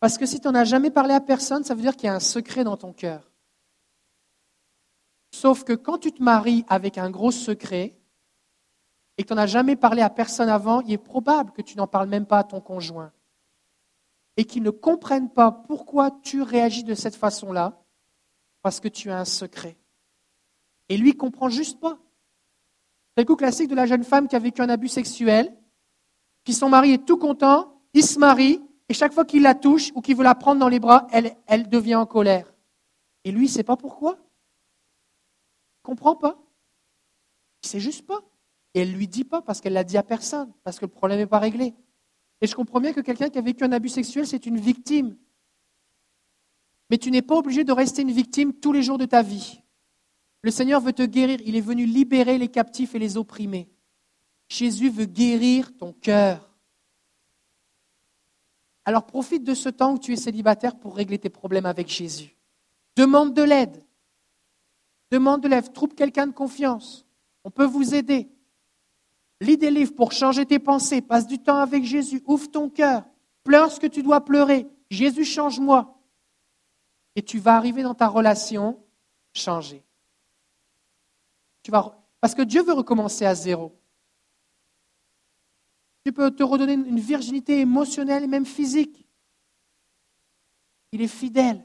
Parce 0.00 0.16
que 0.16 0.24
si 0.24 0.40
tu 0.40 0.48
n'en 0.48 0.54
as 0.54 0.64
jamais 0.64 0.90
parlé 0.90 1.12
à 1.12 1.20
personne, 1.20 1.64
ça 1.64 1.74
veut 1.74 1.82
dire 1.82 1.96
qu'il 1.96 2.06
y 2.06 2.08
a 2.08 2.14
un 2.14 2.20
secret 2.20 2.64
dans 2.64 2.78
ton 2.78 2.94
cœur. 2.94 3.30
Sauf 5.32 5.64
que 5.64 5.74
quand 5.74 5.98
tu 5.98 6.12
te 6.12 6.22
maries 6.22 6.64
avec 6.66 6.96
un 6.96 7.10
gros 7.10 7.30
secret 7.30 7.94
et 9.18 9.22
que 9.22 9.28
tu 9.28 9.34
n'en 9.34 9.42
as 9.42 9.46
jamais 9.48 9.76
parlé 9.76 10.00
à 10.00 10.08
personne 10.08 10.48
avant, 10.48 10.80
il 10.80 10.92
est 10.94 10.96
probable 10.96 11.52
que 11.52 11.60
tu 11.60 11.76
n'en 11.76 11.86
parles 11.86 12.08
même 12.08 12.24
pas 12.24 12.38
à 12.38 12.44
ton 12.44 12.62
conjoint. 12.62 13.12
Et 14.36 14.44
qu'il 14.44 14.62
ne 14.62 14.70
comprenne 14.70 15.30
pas 15.30 15.52
pourquoi 15.52 16.10
tu 16.22 16.42
réagis 16.42 16.84
de 16.84 16.94
cette 16.94 17.16
façon-là, 17.16 17.84
parce 18.62 18.80
que 18.80 18.88
tu 18.88 19.10
as 19.10 19.18
un 19.18 19.24
secret. 19.24 19.76
Et 20.88 20.96
lui, 20.96 21.16
comprend 21.16 21.48
juste 21.48 21.80
pas. 21.80 21.98
C'est 23.16 23.22
le 23.22 23.26
coup 23.26 23.36
classique 23.36 23.68
de 23.68 23.74
la 23.74 23.86
jeune 23.86 24.04
femme 24.04 24.26
qui 24.26 24.36
a 24.36 24.40
vécu 24.40 24.60
un 24.60 24.68
abus 24.68 24.88
sexuel, 24.88 25.56
puis 26.42 26.52
son 26.52 26.68
mari 26.68 26.92
est 26.92 27.06
tout 27.06 27.16
content, 27.16 27.80
il 27.94 28.04
se 28.04 28.18
marie, 28.18 28.60
et 28.88 28.94
chaque 28.94 29.12
fois 29.12 29.24
qu'il 29.24 29.42
la 29.42 29.54
touche 29.54 29.92
ou 29.94 30.00
qu'il 30.00 30.16
veut 30.16 30.24
la 30.24 30.34
prendre 30.34 30.60
dans 30.60 30.68
les 30.68 30.80
bras, 30.80 31.06
elle, 31.10 31.68
devient 31.68 31.94
en 31.94 32.06
colère. 32.06 32.52
Et 33.24 33.32
lui, 33.32 33.46
il 33.46 33.48
ne 33.48 33.54
sait 33.54 33.62
pas 33.62 33.76
pourquoi. 33.76 34.18
Il 35.78 35.82
comprend 35.82 36.16
pas. 36.16 36.38
Il 37.62 37.68
sait 37.68 37.80
juste 37.80 38.06
pas. 38.06 38.20
Et 38.74 38.80
elle 38.80 38.92
ne 38.92 38.96
lui 38.96 39.08
dit 39.08 39.24
pas 39.24 39.40
parce 39.40 39.60
qu'elle 39.60 39.72
l'a 39.72 39.84
dit 39.84 39.96
à 39.96 40.02
personne, 40.02 40.52
parce 40.64 40.78
que 40.78 40.84
le 40.84 40.90
problème 40.90 41.18
n'est 41.18 41.26
pas 41.26 41.38
réglé. 41.38 41.74
Et 42.44 42.46
je 42.46 42.54
comprends 42.54 42.78
bien 42.78 42.92
que 42.92 43.00
quelqu'un 43.00 43.30
qui 43.30 43.38
a 43.38 43.40
vécu 43.40 43.64
un 43.64 43.72
abus 43.72 43.88
sexuel, 43.88 44.26
c'est 44.26 44.44
une 44.44 44.60
victime. 44.60 45.16
Mais 46.90 46.98
tu 46.98 47.10
n'es 47.10 47.22
pas 47.22 47.36
obligé 47.36 47.64
de 47.64 47.72
rester 47.72 48.02
une 48.02 48.10
victime 48.10 48.52
tous 48.52 48.70
les 48.70 48.82
jours 48.82 48.98
de 48.98 49.06
ta 49.06 49.22
vie. 49.22 49.62
Le 50.42 50.50
Seigneur 50.50 50.82
veut 50.82 50.92
te 50.92 51.04
guérir. 51.04 51.40
Il 51.46 51.56
est 51.56 51.62
venu 51.62 51.86
libérer 51.86 52.36
les 52.36 52.48
captifs 52.48 52.94
et 52.94 52.98
les 52.98 53.16
opprimés. 53.16 53.70
Jésus 54.46 54.90
veut 54.90 55.06
guérir 55.06 55.74
ton 55.78 55.94
cœur. 55.94 56.54
Alors 58.84 59.06
profite 59.06 59.42
de 59.42 59.54
ce 59.54 59.70
temps 59.70 59.94
où 59.94 59.98
tu 59.98 60.12
es 60.12 60.16
célibataire 60.16 60.78
pour 60.78 60.96
régler 60.96 61.18
tes 61.18 61.30
problèmes 61.30 61.64
avec 61.64 61.88
Jésus. 61.88 62.36
Demande 62.94 63.32
de 63.32 63.42
l'aide. 63.42 63.82
Demande 65.10 65.40
de 65.40 65.48
l'aide. 65.48 65.72
Trouve 65.72 65.94
quelqu'un 65.94 66.26
de 66.26 66.34
confiance. 66.34 67.06
On 67.42 67.50
peut 67.50 67.64
vous 67.64 67.94
aider. 67.94 68.28
Lis 69.40 69.56
des 69.56 69.70
livres 69.70 69.94
pour 69.94 70.12
changer 70.12 70.46
tes 70.46 70.58
pensées. 70.58 71.02
Passe 71.02 71.26
du 71.26 71.38
temps 71.38 71.58
avec 71.58 71.84
Jésus. 71.84 72.22
Ouvre 72.26 72.50
ton 72.50 72.68
cœur. 72.70 73.04
Pleure 73.42 73.70
ce 73.70 73.80
que 73.80 73.86
tu 73.86 74.02
dois 74.02 74.24
pleurer. 74.24 74.66
Jésus, 74.90 75.24
change-moi. 75.24 75.98
Et 77.16 77.22
tu 77.22 77.38
vas 77.38 77.56
arriver 77.56 77.82
dans 77.82 77.94
ta 77.94 78.08
relation 78.08 78.82
changée. 79.32 79.84
Parce 82.20 82.34
que 82.34 82.42
Dieu 82.42 82.62
veut 82.62 82.72
recommencer 82.72 83.24
à 83.24 83.34
zéro. 83.34 83.78
Dieu 86.04 86.12
peut 86.12 86.30
te 86.30 86.42
redonner 86.42 86.74
une 86.74 87.00
virginité 87.00 87.60
émotionnelle 87.60 88.24
et 88.24 88.26
même 88.28 88.46
physique. 88.46 89.06
Il 90.92 91.00
est 91.00 91.08
fidèle. 91.08 91.64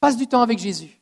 Passe 0.00 0.16
du 0.16 0.26
temps 0.26 0.42
avec 0.42 0.58
Jésus. 0.58 0.99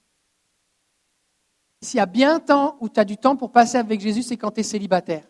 S'il 1.80 1.98
y 1.98 2.00
a 2.00 2.06
bien 2.06 2.36
un 2.36 2.40
temps 2.40 2.76
où 2.80 2.88
tu 2.88 2.98
as 2.98 3.04
du 3.04 3.16
temps 3.16 3.36
pour 3.36 3.52
passer 3.52 3.78
avec 3.78 4.00
Jésus, 4.00 4.22
c'est 4.22 4.36
quand 4.36 4.50
tu 4.50 4.60
es 4.60 4.64
célibataire. 4.64 5.28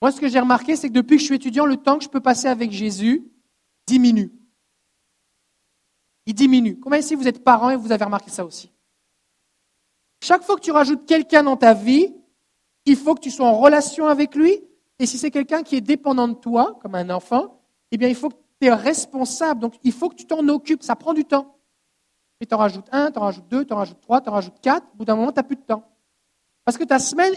Moi, 0.00 0.12
ce 0.12 0.20
que 0.20 0.28
j'ai 0.28 0.40
remarqué, 0.40 0.76
c'est 0.76 0.88
que 0.88 0.94
depuis 0.94 1.16
que 1.16 1.20
je 1.20 1.26
suis 1.26 1.34
étudiant, 1.36 1.66
le 1.66 1.76
temps 1.76 1.98
que 1.98 2.04
je 2.04 2.08
peux 2.08 2.20
passer 2.20 2.48
avec 2.48 2.70
Jésus 2.70 3.24
diminue 3.86 4.32
il 6.26 6.34
diminue. 6.34 6.78
Comment 6.78 7.00
si 7.00 7.14
vous 7.14 7.28
êtes 7.28 7.42
parent 7.42 7.70
et 7.70 7.76
vous 7.76 7.92
avez 7.92 8.04
remarqué 8.04 8.30
ça 8.30 8.44
aussi? 8.44 8.70
Chaque 10.20 10.42
fois 10.42 10.56
que 10.56 10.60
tu 10.60 10.70
rajoutes 10.70 11.04
quelqu'un 11.06 11.42
dans 11.42 11.56
ta 11.56 11.74
vie, 11.74 12.14
il 12.84 12.96
faut 12.96 13.14
que 13.14 13.20
tu 13.20 13.30
sois 13.30 13.46
en 13.46 13.58
relation 13.58 14.06
avec 14.06 14.34
lui. 14.34 14.60
Et 14.98 15.06
si 15.06 15.18
c'est 15.18 15.30
quelqu'un 15.30 15.62
qui 15.62 15.76
est 15.76 15.80
dépendant 15.80 16.28
de 16.28 16.34
toi, 16.34 16.78
comme 16.80 16.94
un 16.94 17.10
enfant, 17.10 17.60
eh 17.90 17.96
bien, 17.96 18.08
il 18.08 18.14
faut 18.14 18.28
que 18.28 18.36
tu 18.60 18.68
es 18.68 18.72
responsable. 18.72 19.60
Donc, 19.60 19.74
il 19.82 19.92
faut 19.92 20.08
que 20.08 20.14
tu 20.14 20.26
t'en 20.26 20.46
occupes. 20.48 20.82
Ça 20.82 20.94
prend 20.94 21.12
du 21.12 21.24
temps. 21.24 21.56
Et 22.42 22.46
tu 22.46 22.54
en 22.54 22.58
rajoutes 22.58 22.88
un, 22.90 23.12
tu 23.12 23.20
en 23.20 23.22
rajoutes 23.22 23.46
deux, 23.46 23.64
tu 23.64 23.72
en 23.72 23.76
rajoutes 23.76 24.00
trois, 24.00 24.20
tu 24.20 24.28
en 24.28 24.32
rajoutes 24.32 24.60
quatre. 24.60 24.84
Au 24.94 24.96
bout 24.96 25.04
d'un 25.04 25.14
moment, 25.14 25.30
tu 25.30 25.36
n'as 25.36 25.44
plus 25.44 25.54
de 25.54 25.62
temps. 25.62 25.88
Parce 26.64 26.76
que 26.76 26.82
ta 26.82 26.98
semaine, 26.98 27.34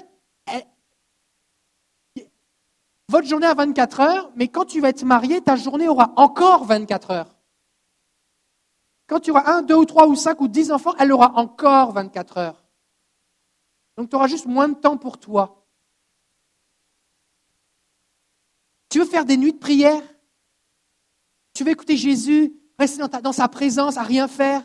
votre 3.07 3.27
journée 3.27 3.45
a 3.45 3.53
24 3.53 3.99
heures, 3.99 4.31
mais 4.35 4.47
quand 4.47 4.65
tu 4.65 4.81
vas 4.81 4.89
être 4.89 5.03
marié, 5.03 5.41
ta 5.41 5.57
journée 5.57 5.87
aura 5.87 6.11
encore 6.15 6.65
24 6.65 7.11
heures. 7.11 7.37
Quand 9.05 9.19
tu 9.19 9.29
auras 9.29 9.53
un, 9.53 9.61
deux 9.61 9.75
ou 9.75 9.85
trois 9.85 10.07
ou 10.07 10.15
cinq 10.15 10.41
ou 10.41 10.47
dix 10.47 10.71
enfants, 10.71 10.95
elle 10.97 11.11
aura 11.11 11.33
encore 11.35 11.91
24 11.91 12.39
heures. 12.39 12.63
Donc 13.97 14.09
tu 14.09 14.15
auras 14.15 14.27
juste 14.27 14.47
moins 14.47 14.69
de 14.69 14.73
temps 14.73 14.97
pour 14.97 15.19
toi. 15.19 15.67
Tu 18.89 18.97
veux 18.97 19.05
faire 19.05 19.25
des 19.25 19.37
nuits 19.37 19.53
de 19.53 19.59
prière? 19.59 20.01
Tu 21.53 21.63
veux 21.63 21.69
écouter 21.69 21.95
Jésus, 21.95 22.55
rester 22.79 23.03
dans 23.21 23.31
sa 23.31 23.47
présence, 23.47 23.97
à 23.97 24.03
rien 24.03 24.27
faire? 24.27 24.63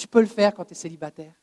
Tu 0.00 0.08
peux 0.08 0.20
le 0.20 0.26
faire 0.26 0.54
quand 0.54 0.64
tu 0.64 0.72
es 0.72 0.74
célibataire. 0.74 1.34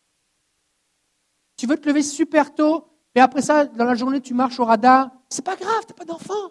Tu 1.57 1.67
veux 1.67 1.77
te 1.77 1.87
lever 1.87 2.01
super 2.01 2.55
tôt, 2.55 2.87
et 3.13 3.19
après 3.19 3.43
ça, 3.43 3.65
dans 3.65 3.85
la 3.85 3.93
journée, 3.93 4.19
tu 4.19 4.33
marches 4.33 4.59
au 4.59 4.65
radar. 4.65 5.11
C'est 5.29 5.45
pas 5.45 5.55
grave, 5.55 5.85
tu 5.85 5.93
n'as 5.93 5.95
pas 5.95 6.05
d'enfant. 6.05 6.49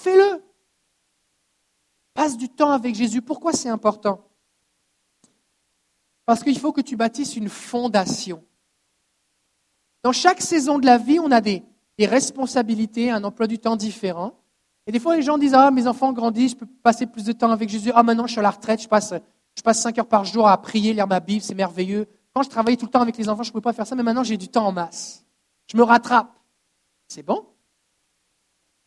Fais-le. 0.00 0.42
Passe 2.14 2.38
du 2.38 2.48
temps 2.48 2.70
avec 2.70 2.94
Jésus. 2.94 3.20
Pourquoi 3.20 3.52
c'est 3.52 3.68
important? 3.68 4.26
Parce 6.24 6.42
qu'il 6.42 6.58
faut 6.58 6.72
que 6.72 6.80
tu 6.80 6.96
bâtisses 6.96 7.36
une 7.36 7.50
fondation. 7.50 8.42
Dans 10.02 10.12
chaque 10.12 10.40
saison 10.40 10.78
de 10.78 10.86
la 10.86 10.96
vie, 10.96 11.20
on 11.20 11.30
a 11.30 11.42
des, 11.42 11.62
responsabilités, 11.98 13.10
un 13.10 13.22
emploi 13.22 13.46
du 13.46 13.58
temps 13.58 13.76
différent. 13.76 14.32
Et 14.86 14.92
des 14.92 14.98
fois, 14.98 15.14
les 15.14 15.22
gens 15.22 15.36
disent 15.36 15.54
Ah, 15.54 15.70
mes 15.70 15.86
enfants 15.86 16.14
grandissent, 16.14 16.52
je 16.52 16.56
peux 16.56 16.66
passer 16.82 17.04
plus 17.04 17.24
de 17.24 17.32
temps 17.32 17.50
avec 17.50 17.68
Jésus. 17.68 17.92
Ah, 17.94 18.02
maintenant, 18.02 18.26
je 18.26 18.32
suis 18.32 18.40
à 18.40 18.42
la 18.42 18.50
retraite, 18.50 18.80
je 18.80 18.88
passe, 18.88 19.12
je 19.56 19.62
passe 19.62 19.80
5 19.82 19.98
heures 19.98 20.08
par 20.08 20.24
jour 20.24 20.48
à 20.48 20.60
prier, 20.60 20.92
lire 20.92 21.06
ma 21.06 21.20
Bible, 21.20 21.42
c'est 21.42 21.54
merveilleux. 21.54 22.08
Quand 22.34 22.42
je 22.42 22.50
travaillais 22.50 22.76
tout 22.76 22.86
le 22.86 22.90
temps 22.90 23.00
avec 23.00 23.16
les 23.16 23.28
enfants, 23.28 23.42
je 23.42 23.50
ne 23.50 23.52
pouvais 23.52 23.62
pas 23.62 23.72
faire 23.72 23.86
ça, 23.86 23.94
mais 23.94 24.02
maintenant, 24.02 24.24
j'ai 24.24 24.36
du 24.36 24.48
temps 24.48 24.66
en 24.66 24.72
masse. 24.72 25.24
Je 25.66 25.76
me 25.76 25.82
rattrape. 25.82 26.36
C'est 27.06 27.22
bon? 27.22 27.46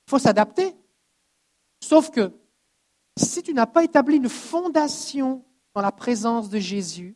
Il 0.07 0.09
faut 0.09 0.19
s'adapter. 0.19 0.75
Sauf 1.81 2.11
que 2.11 2.33
si 3.15 3.41
tu 3.43 3.53
n'as 3.53 3.65
pas 3.65 3.83
établi 3.83 4.17
une 4.17 4.29
fondation 4.29 5.45
dans 5.73 5.81
la 5.81 5.91
présence 5.91 6.49
de 6.49 6.59
Jésus, 6.59 7.15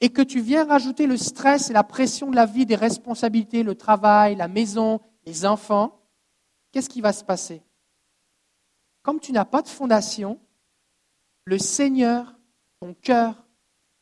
et 0.00 0.10
que 0.10 0.22
tu 0.22 0.40
viens 0.40 0.66
rajouter 0.66 1.06
le 1.06 1.16
stress 1.16 1.70
et 1.70 1.72
la 1.72 1.82
pression 1.82 2.30
de 2.30 2.36
la 2.36 2.44
vie, 2.44 2.66
des 2.66 2.76
responsabilités, 2.76 3.62
le 3.62 3.74
travail, 3.74 4.36
la 4.36 4.48
maison, 4.48 5.00
les 5.24 5.46
enfants, 5.46 5.98
qu'est-ce 6.72 6.90
qui 6.90 7.00
va 7.00 7.14
se 7.14 7.24
passer? 7.24 7.62
Comme 9.02 9.18
tu 9.18 9.32
n'as 9.32 9.46
pas 9.46 9.62
de 9.62 9.68
fondation, 9.68 10.38
le 11.46 11.58
Seigneur, 11.58 12.34
ton 12.80 12.94
cœur, 12.94 13.34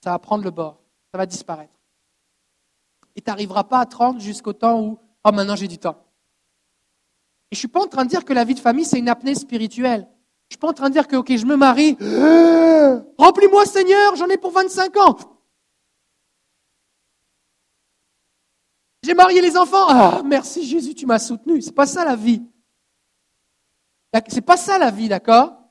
ça 0.02 0.10
va 0.10 0.18
prendre 0.18 0.44
le 0.44 0.50
bord, 0.50 0.80
ça 1.12 1.18
va 1.18 1.26
disparaître. 1.26 1.72
Et 3.16 3.20
tu 3.20 3.30
n'arriveras 3.30 3.64
pas 3.64 3.80
à 3.80 3.86
30 3.86 4.20
jusqu'au 4.20 4.52
temps 4.52 4.80
où, 4.80 4.98
oh 5.24 5.32
maintenant 5.32 5.56
j'ai 5.56 5.68
du 5.68 5.78
temps. 5.78 6.04
Et 7.50 7.54
je 7.54 7.58
ne 7.58 7.60
suis 7.60 7.68
pas 7.68 7.82
en 7.82 7.86
train 7.86 8.04
de 8.04 8.10
dire 8.10 8.24
que 8.24 8.32
la 8.32 8.44
vie 8.44 8.54
de 8.54 8.60
famille, 8.60 8.84
c'est 8.84 8.98
une 8.98 9.08
apnée 9.08 9.34
spirituelle. 9.34 10.08
Je 10.48 10.56
ne 10.56 10.58
suis 10.58 10.58
pas 10.58 10.68
en 10.68 10.72
train 10.72 10.88
de 10.88 10.94
dire 10.94 11.06
que, 11.06 11.16
ok, 11.16 11.36
je 11.36 11.44
me 11.44 11.56
marie, 11.56 11.96
remplis-moi 13.18 13.66
Seigneur, 13.66 14.16
j'en 14.16 14.28
ai 14.28 14.38
pour 14.38 14.52
25 14.52 14.96
ans. 14.98 15.16
J'ai 19.04 19.14
marié 19.14 19.40
les 19.40 19.56
enfants. 19.56 19.86
Ah, 19.88 20.22
merci 20.24 20.64
Jésus, 20.64 20.94
tu 20.94 21.06
m'as 21.06 21.18
soutenu. 21.18 21.60
C'est 21.60 21.72
pas 21.72 21.86
ça 21.86 22.04
la 22.04 22.14
vie. 22.14 22.42
C'est 24.28 24.42
pas 24.42 24.56
ça 24.56 24.78
la 24.78 24.90
vie, 24.90 25.08
d'accord? 25.08 25.61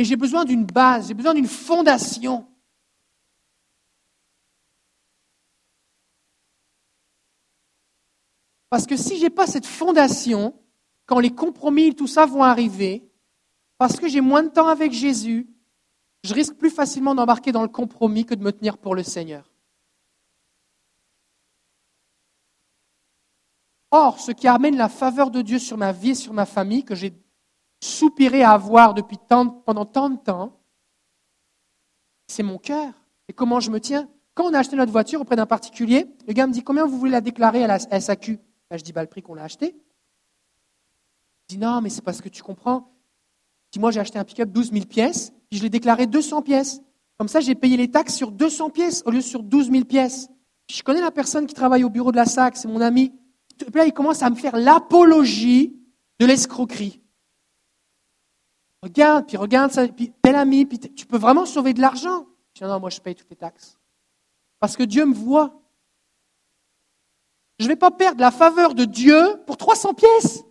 Mais 0.00 0.04
j'ai 0.04 0.16
besoin 0.16 0.46
d'une 0.46 0.64
base, 0.64 1.08
j'ai 1.08 1.14
besoin 1.14 1.34
d'une 1.34 1.46
fondation. 1.46 2.48
Parce 8.70 8.86
que 8.86 8.96
si 8.96 9.18
je 9.18 9.24
n'ai 9.24 9.28
pas 9.28 9.46
cette 9.46 9.66
fondation, 9.66 10.58
quand 11.04 11.18
les 11.18 11.34
compromis, 11.34 11.94
tout 11.94 12.06
ça 12.06 12.24
vont 12.24 12.42
arriver, 12.42 13.12
parce 13.76 14.00
que 14.00 14.08
j'ai 14.08 14.22
moins 14.22 14.42
de 14.42 14.48
temps 14.48 14.68
avec 14.68 14.92
Jésus, 14.92 15.50
je 16.24 16.32
risque 16.32 16.54
plus 16.54 16.70
facilement 16.70 17.14
d'embarquer 17.14 17.52
dans 17.52 17.60
le 17.60 17.68
compromis 17.68 18.24
que 18.24 18.34
de 18.34 18.42
me 18.42 18.52
tenir 18.52 18.78
pour 18.78 18.94
le 18.94 19.02
Seigneur. 19.02 19.52
Or, 23.90 24.18
ce 24.18 24.32
qui 24.32 24.48
amène 24.48 24.78
la 24.78 24.88
faveur 24.88 25.30
de 25.30 25.42
Dieu 25.42 25.58
sur 25.58 25.76
ma 25.76 25.92
vie 25.92 26.12
et 26.12 26.14
sur 26.14 26.32
ma 26.32 26.46
famille, 26.46 26.86
que 26.86 26.94
j'ai 26.94 27.12
soupiré 27.80 28.42
à 28.42 28.52
avoir 28.52 28.94
depuis 28.94 29.18
pendant 29.28 29.84
tant 29.84 30.10
de 30.10 30.16
temps, 30.16 30.60
c'est 32.26 32.42
mon 32.42 32.58
cœur. 32.58 32.92
Et 33.28 33.32
comment 33.32 33.60
je 33.60 33.70
me 33.70 33.80
tiens? 33.80 34.08
Quand 34.34 34.44
on 34.44 34.54
a 34.54 34.58
acheté 34.58 34.76
notre 34.76 34.92
voiture 34.92 35.20
auprès 35.20 35.36
d'un 35.36 35.46
particulier, 35.46 36.06
le 36.26 36.32
gars 36.32 36.46
me 36.46 36.52
dit 36.52 36.62
Combien 36.62 36.86
vous 36.86 36.98
voulez 36.98 37.10
la 37.10 37.20
déclarer 37.20 37.64
à 37.64 37.66
la 37.66 37.78
SAQ 37.78 38.38
ben, 38.70 38.78
Je 38.78 38.84
dis 38.84 38.92
bah, 38.92 39.02
Le 39.02 39.08
prix 39.08 39.22
qu'on 39.22 39.34
l'a 39.34 39.44
acheté. 39.44 39.76
Il 41.48 41.54
dit 41.54 41.58
Non, 41.58 41.80
mais 41.80 41.90
c'est 41.90 42.02
parce 42.02 42.20
que 42.20 42.28
tu 42.28 42.42
comprends. 42.42 42.92
dis 43.72 43.80
Moi, 43.80 43.90
j'ai 43.90 44.00
acheté 44.00 44.18
un 44.18 44.24
pick-up 44.24 44.50
12 44.50 44.72
000 44.72 44.84
pièces, 44.86 45.32
puis 45.48 45.58
je 45.58 45.62
l'ai 45.62 45.70
déclaré 45.70 46.06
200 46.06 46.42
pièces. 46.42 46.80
Comme 47.18 47.28
ça, 47.28 47.40
j'ai 47.40 47.54
payé 47.54 47.76
les 47.76 47.90
taxes 47.90 48.14
sur 48.14 48.30
200 48.30 48.70
pièces 48.70 49.02
au 49.04 49.10
lieu 49.10 49.20
sur 49.20 49.42
12 49.42 49.70
000 49.70 49.84
pièces. 49.84 50.28
je 50.70 50.82
connais 50.82 51.00
la 51.00 51.10
personne 51.10 51.46
qui 51.46 51.54
travaille 51.54 51.84
au 51.84 51.90
bureau 51.90 52.12
de 52.12 52.16
la 52.16 52.24
SAC, 52.24 52.56
c'est 52.56 52.68
mon 52.68 52.80
ami 52.80 53.12
là, 53.74 53.86
il 53.86 53.92
commence 53.92 54.22
à 54.22 54.30
me 54.30 54.34
faire 54.34 54.56
l'apologie 54.56 55.76
de 56.18 56.26
l'escroquerie. 56.26 57.00
Regarde, 58.82 59.26
puis 59.26 59.36
regarde 59.36 59.72
ça, 59.72 59.86
puis 59.88 60.12
tel 60.22 60.36
ami, 60.36 60.64
puis 60.64 60.78
tu 60.78 61.06
peux 61.06 61.18
vraiment 61.18 61.44
sauver 61.44 61.74
de 61.74 61.80
l'argent. 61.80 62.26
Je 62.54 62.64
dis, 62.64 62.70
non, 62.70 62.80
moi 62.80 62.90
je 62.90 63.00
paye 63.00 63.14
toutes 63.14 63.30
les 63.30 63.36
taxes. 63.36 63.78
Parce 64.58 64.76
que 64.76 64.82
Dieu 64.82 65.04
me 65.04 65.14
voit. 65.14 65.54
Je 67.58 67.64
ne 67.64 67.70
vais 67.70 67.76
pas 67.76 67.90
perdre 67.90 68.20
la 68.20 68.30
faveur 68.30 68.74
de 68.74 68.84
Dieu 68.84 69.22
pour 69.46 69.56
300 69.56 69.94
pièces. 69.94 70.44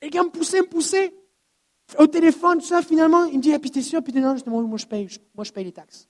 Les 0.00 0.10
gars 0.10 0.22
me 0.22 0.30
poussaient, 0.30 0.60
me 0.60 0.68
poussaient. 0.68 1.14
Au 1.98 2.06
téléphone, 2.06 2.58
tout 2.58 2.66
ça, 2.66 2.82
finalement, 2.82 3.24
il 3.24 3.38
me 3.38 3.42
dit, 3.42 3.52
ah, 3.52 3.58
puis 3.58 3.70
t'es 3.70 3.82
sûr, 3.82 4.02
puis 4.02 4.12
non, 4.14 4.36
moi 4.46 4.78
je 4.78 4.86
paye, 4.86 5.08
moi 5.34 5.44
je 5.44 5.52
paye 5.52 5.64
les 5.64 5.72
taxes. 5.72 6.08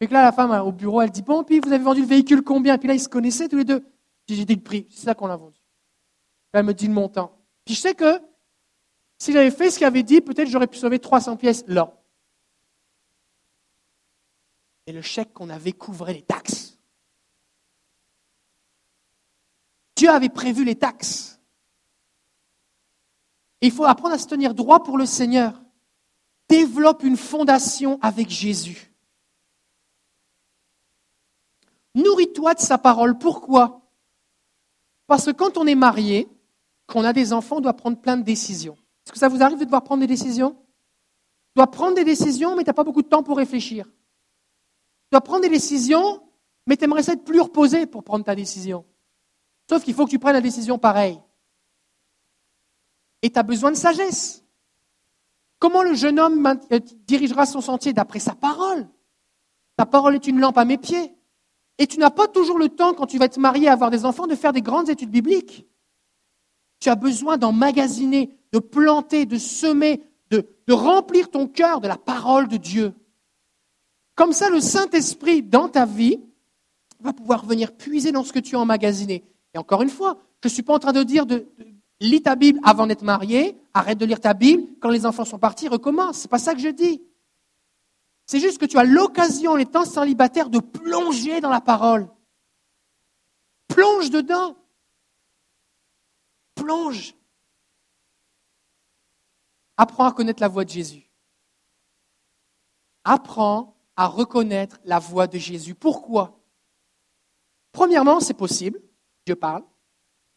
Et 0.00 0.06
que 0.06 0.12
là, 0.12 0.22
la 0.22 0.32
femme 0.32 0.50
au 0.50 0.72
bureau, 0.72 1.00
elle 1.00 1.10
dit 1.10 1.22
Bon, 1.22 1.44
puis 1.44 1.60
vous 1.60 1.72
avez 1.72 1.82
vendu 1.82 2.02
le 2.02 2.06
véhicule 2.06 2.42
combien? 2.42 2.76
Puis 2.76 2.88
là, 2.88 2.94
ils 2.94 3.00
se 3.00 3.08
connaissaient 3.08 3.48
tous 3.48 3.56
les 3.56 3.64
deux. 3.64 3.82
J'ai 4.28 4.44
dit 4.44 4.54
le 4.54 4.60
prix, 4.60 4.86
c'est 4.90 5.04
ça 5.04 5.14
qu'on 5.14 5.26
l'a 5.26 5.36
vendu. 5.36 5.63
Elle 6.54 6.64
me 6.64 6.72
dit 6.72 6.86
le 6.86 6.94
montant. 6.94 7.36
Puis 7.64 7.74
je 7.74 7.80
sais 7.80 7.94
que 7.94 8.22
si 9.18 9.32
j'avais 9.32 9.50
fait 9.50 9.72
ce 9.72 9.78
qu'il 9.78 9.86
avait 9.88 10.04
dit, 10.04 10.20
peut-être 10.20 10.48
j'aurais 10.48 10.68
pu 10.68 10.78
sauver 10.78 11.00
300 11.00 11.36
pièces 11.36 11.64
là. 11.66 12.00
Et 14.86 14.92
le 14.92 15.02
chèque 15.02 15.32
qu'on 15.32 15.50
avait 15.50 15.72
couvrait 15.72 16.14
les 16.14 16.22
taxes. 16.22 16.78
Dieu 19.96 20.08
avait 20.08 20.28
prévu 20.28 20.64
les 20.64 20.76
taxes. 20.76 21.40
Il 23.60 23.72
faut 23.72 23.84
apprendre 23.84 24.14
à 24.14 24.18
se 24.18 24.28
tenir 24.28 24.54
droit 24.54 24.84
pour 24.84 24.96
le 24.96 25.06
Seigneur. 25.06 25.60
Développe 26.48 27.02
une 27.02 27.16
fondation 27.16 27.98
avec 28.00 28.30
Jésus. 28.30 28.94
Nourris-toi 31.96 32.54
de 32.54 32.60
sa 32.60 32.78
parole. 32.78 33.18
Pourquoi? 33.18 33.90
Parce 35.08 35.26
que 35.26 35.30
quand 35.32 35.56
on 35.56 35.66
est 35.66 35.74
marié, 35.74 36.28
qu'on 36.86 37.04
a 37.04 37.12
des 37.12 37.32
enfants, 37.32 37.56
on 37.56 37.60
doit 37.60 37.74
prendre 37.74 38.00
plein 38.00 38.16
de 38.16 38.22
décisions. 38.22 38.76
Est-ce 39.04 39.12
que 39.12 39.18
ça 39.18 39.28
vous 39.28 39.42
arrive 39.42 39.58
de 39.58 39.64
devoir 39.64 39.84
prendre 39.84 40.00
des 40.00 40.06
décisions? 40.06 40.52
Tu 40.52 41.56
dois 41.56 41.70
prendre 41.70 41.94
des 41.94 42.04
décisions, 42.04 42.56
mais 42.56 42.64
tu 42.64 42.70
n'as 42.70 42.74
pas 42.74 42.84
beaucoup 42.84 43.02
de 43.02 43.08
temps 43.08 43.22
pour 43.22 43.36
réfléchir. 43.36 43.86
Tu 43.86 45.08
dois 45.12 45.20
prendre 45.20 45.42
des 45.42 45.48
décisions, 45.48 46.22
mais 46.66 46.76
tu 46.76 46.84
aimerais 46.84 47.08
être 47.08 47.24
plus 47.24 47.40
reposé 47.40 47.86
pour 47.86 48.02
prendre 48.02 48.24
ta 48.24 48.34
décision. 48.34 48.84
Sauf 49.68 49.84
qu'il 49.84 49.94
faut 49.94 50.04
que 50.04 50.10
tu 50.10 50.18
prennes 50.18 50.34
la 50.34 50.40
décision 50.40 50.78
pareille. 50.78 51.20
Et 53.22 53.30
tu 53.30 53.38
as 53.38 53.42
besoin 53.42 53.70
de 53.70 53.76
sagesse. 53.76 54.44
Comment 55.58 55.82
le 55.82 55.94
jeune 55.94 56.20
homme 56.20 56.58
euh, 56.72 56.80
dirigera 57.06 57.46
son 57.46 57.60
sentier? 57.60 57.92
D'après 57.92 58.18
sa 58.18 58.34
parole. 58.34 58.88
Ta 59.76 59.86
parole 59.86 60.14
est 60.14 60.26
une 60.26 60.40
lampe 60.40 60.58
à 60.58 60.64
mes 60.64 60.78
pieds. 60.78 61.14
Et 61.78 61.86
tu 61.86 61.98
n'as 61.98 62.10
pas 62.10 62.28
toujours 62.28 62.58
le 62.58 62.68
temps, 62.68 62.94
quand 62.94 63.06
tu 63.06 63.18
vas 63.18 63.28
te 63.28 63.40
marier, 63.40 63.68
avoir 63.68 63.90
des 63.90 64.04
enfants, 64.04 64.26
de 64.26 64.34
faire 64.34 64.52
des 64.52 64.62
grandes 64.62 64.90
études 64.90 65.10
bibliques. 65.10 65.66
Tu 66.84 66.90
as 66.90 66.96
besoin 66.96 67.38
d'emmagasiner, 67.38 68.36
de 68.52 68.58
planter, 68.58 69.24
de 69.24 69.38
semer, 69.38 70.02
de, 70.30 70.44
remplir 70.68 71.30
ton 71.30 71.46
cœur 71.46 71.80
de 71.80 71.88
la 71.88 71.96
parole 71.96 72.46
de 72.46 72.58
Dieu. 72.58 72.92
Comme 74.14 74.34
ça, 74.34 74.50
le 74.50 74.60
Saint-Esprit, 74.60 75.42
dans 75.42 75.70
ta 75.70 75.86
vie, 75.86 76.20
va 77.00 77.14
pouvoir 77.14 77.46
venir 77.46 77.74
puiser 77.74 78.12
dans 78.12 78.22
ce 78.22 78.34
que 78.34 78.38
tu 78.38 78.54
as 78.54 78.60
emmagasiné. 78.60 79.24
Et 79.54 79.58
encore 79.58 79.80
une 79.80 79.88
fois, 79.88 80.18
je 80.42 80.48
ne 80.48 80.52
suis 80.52 80.62
pas 80.62 80.74
en 80.74 80.78
train 80.78 80.92
de 80.92 81.02
dire 81.02 81.24
de, 81.24 81.46
lis 82.00 82.20
ta 82.20 82.36
Bible 82.36 82.60
avant 82.62 82.86
d'être 82.86 83.00
marié, 83.00 83.56
arrête 83.72 83.96
de 83.96 84.04
lire 84.04 84.20
ta 84.20 84.34
Bible, 84.34 84.64
quand 84.82 84.90
les 84.90 85.06
enfants 85.06 85.24
sont 85.24 85.38
partis, 85.38 85.68
recommence. 85.68 86.18
Ce 86.18 86.24
n'est 86.24 86.28
pas 86.28 86.38
ça 86.38 86.52
que 86.52 86.60
je 86.60 86.68
dis. 86.68 87.00
C'est 88.26 88.40
juste 88.40 88.58
que 88.58 88.66
tu 88.66 88.76
as 88.76 88.84
l'occasion, 88.84 89.52
en 89.52 89.56
étant 89.56 89.86
célibataire, 89.86 90.50
de 90.50 90.58
plonger 90.58 91.40
dans 91.40 91.48
la 91.48 91.62
parole. 91.62 92.10
Plonge 93.68 94.10
dedans. 94.10 94.54
Apprends 99.76 100.06
à 100.06 100.12
connaître 100.12 100.40
la 100.40 100.48
voix 100.48 100.64
de 100.64 100.70
Jésus. 100.70 101.10
Apprends 103.04 103.76
à 103.96 104.06
reconnaître 104.06 104.78
la 104.84 104.98
voix 104.98 105.26
de 105.26 105.38
Jésus. 105.38 105.74
Pourquoi? 105.74 106.40
Premièrement, 107.72 108.20
c'est 108.20 108.34
possible, 108.34 108.80
Dieu 109.26 109.36
parle. 109.36 109.64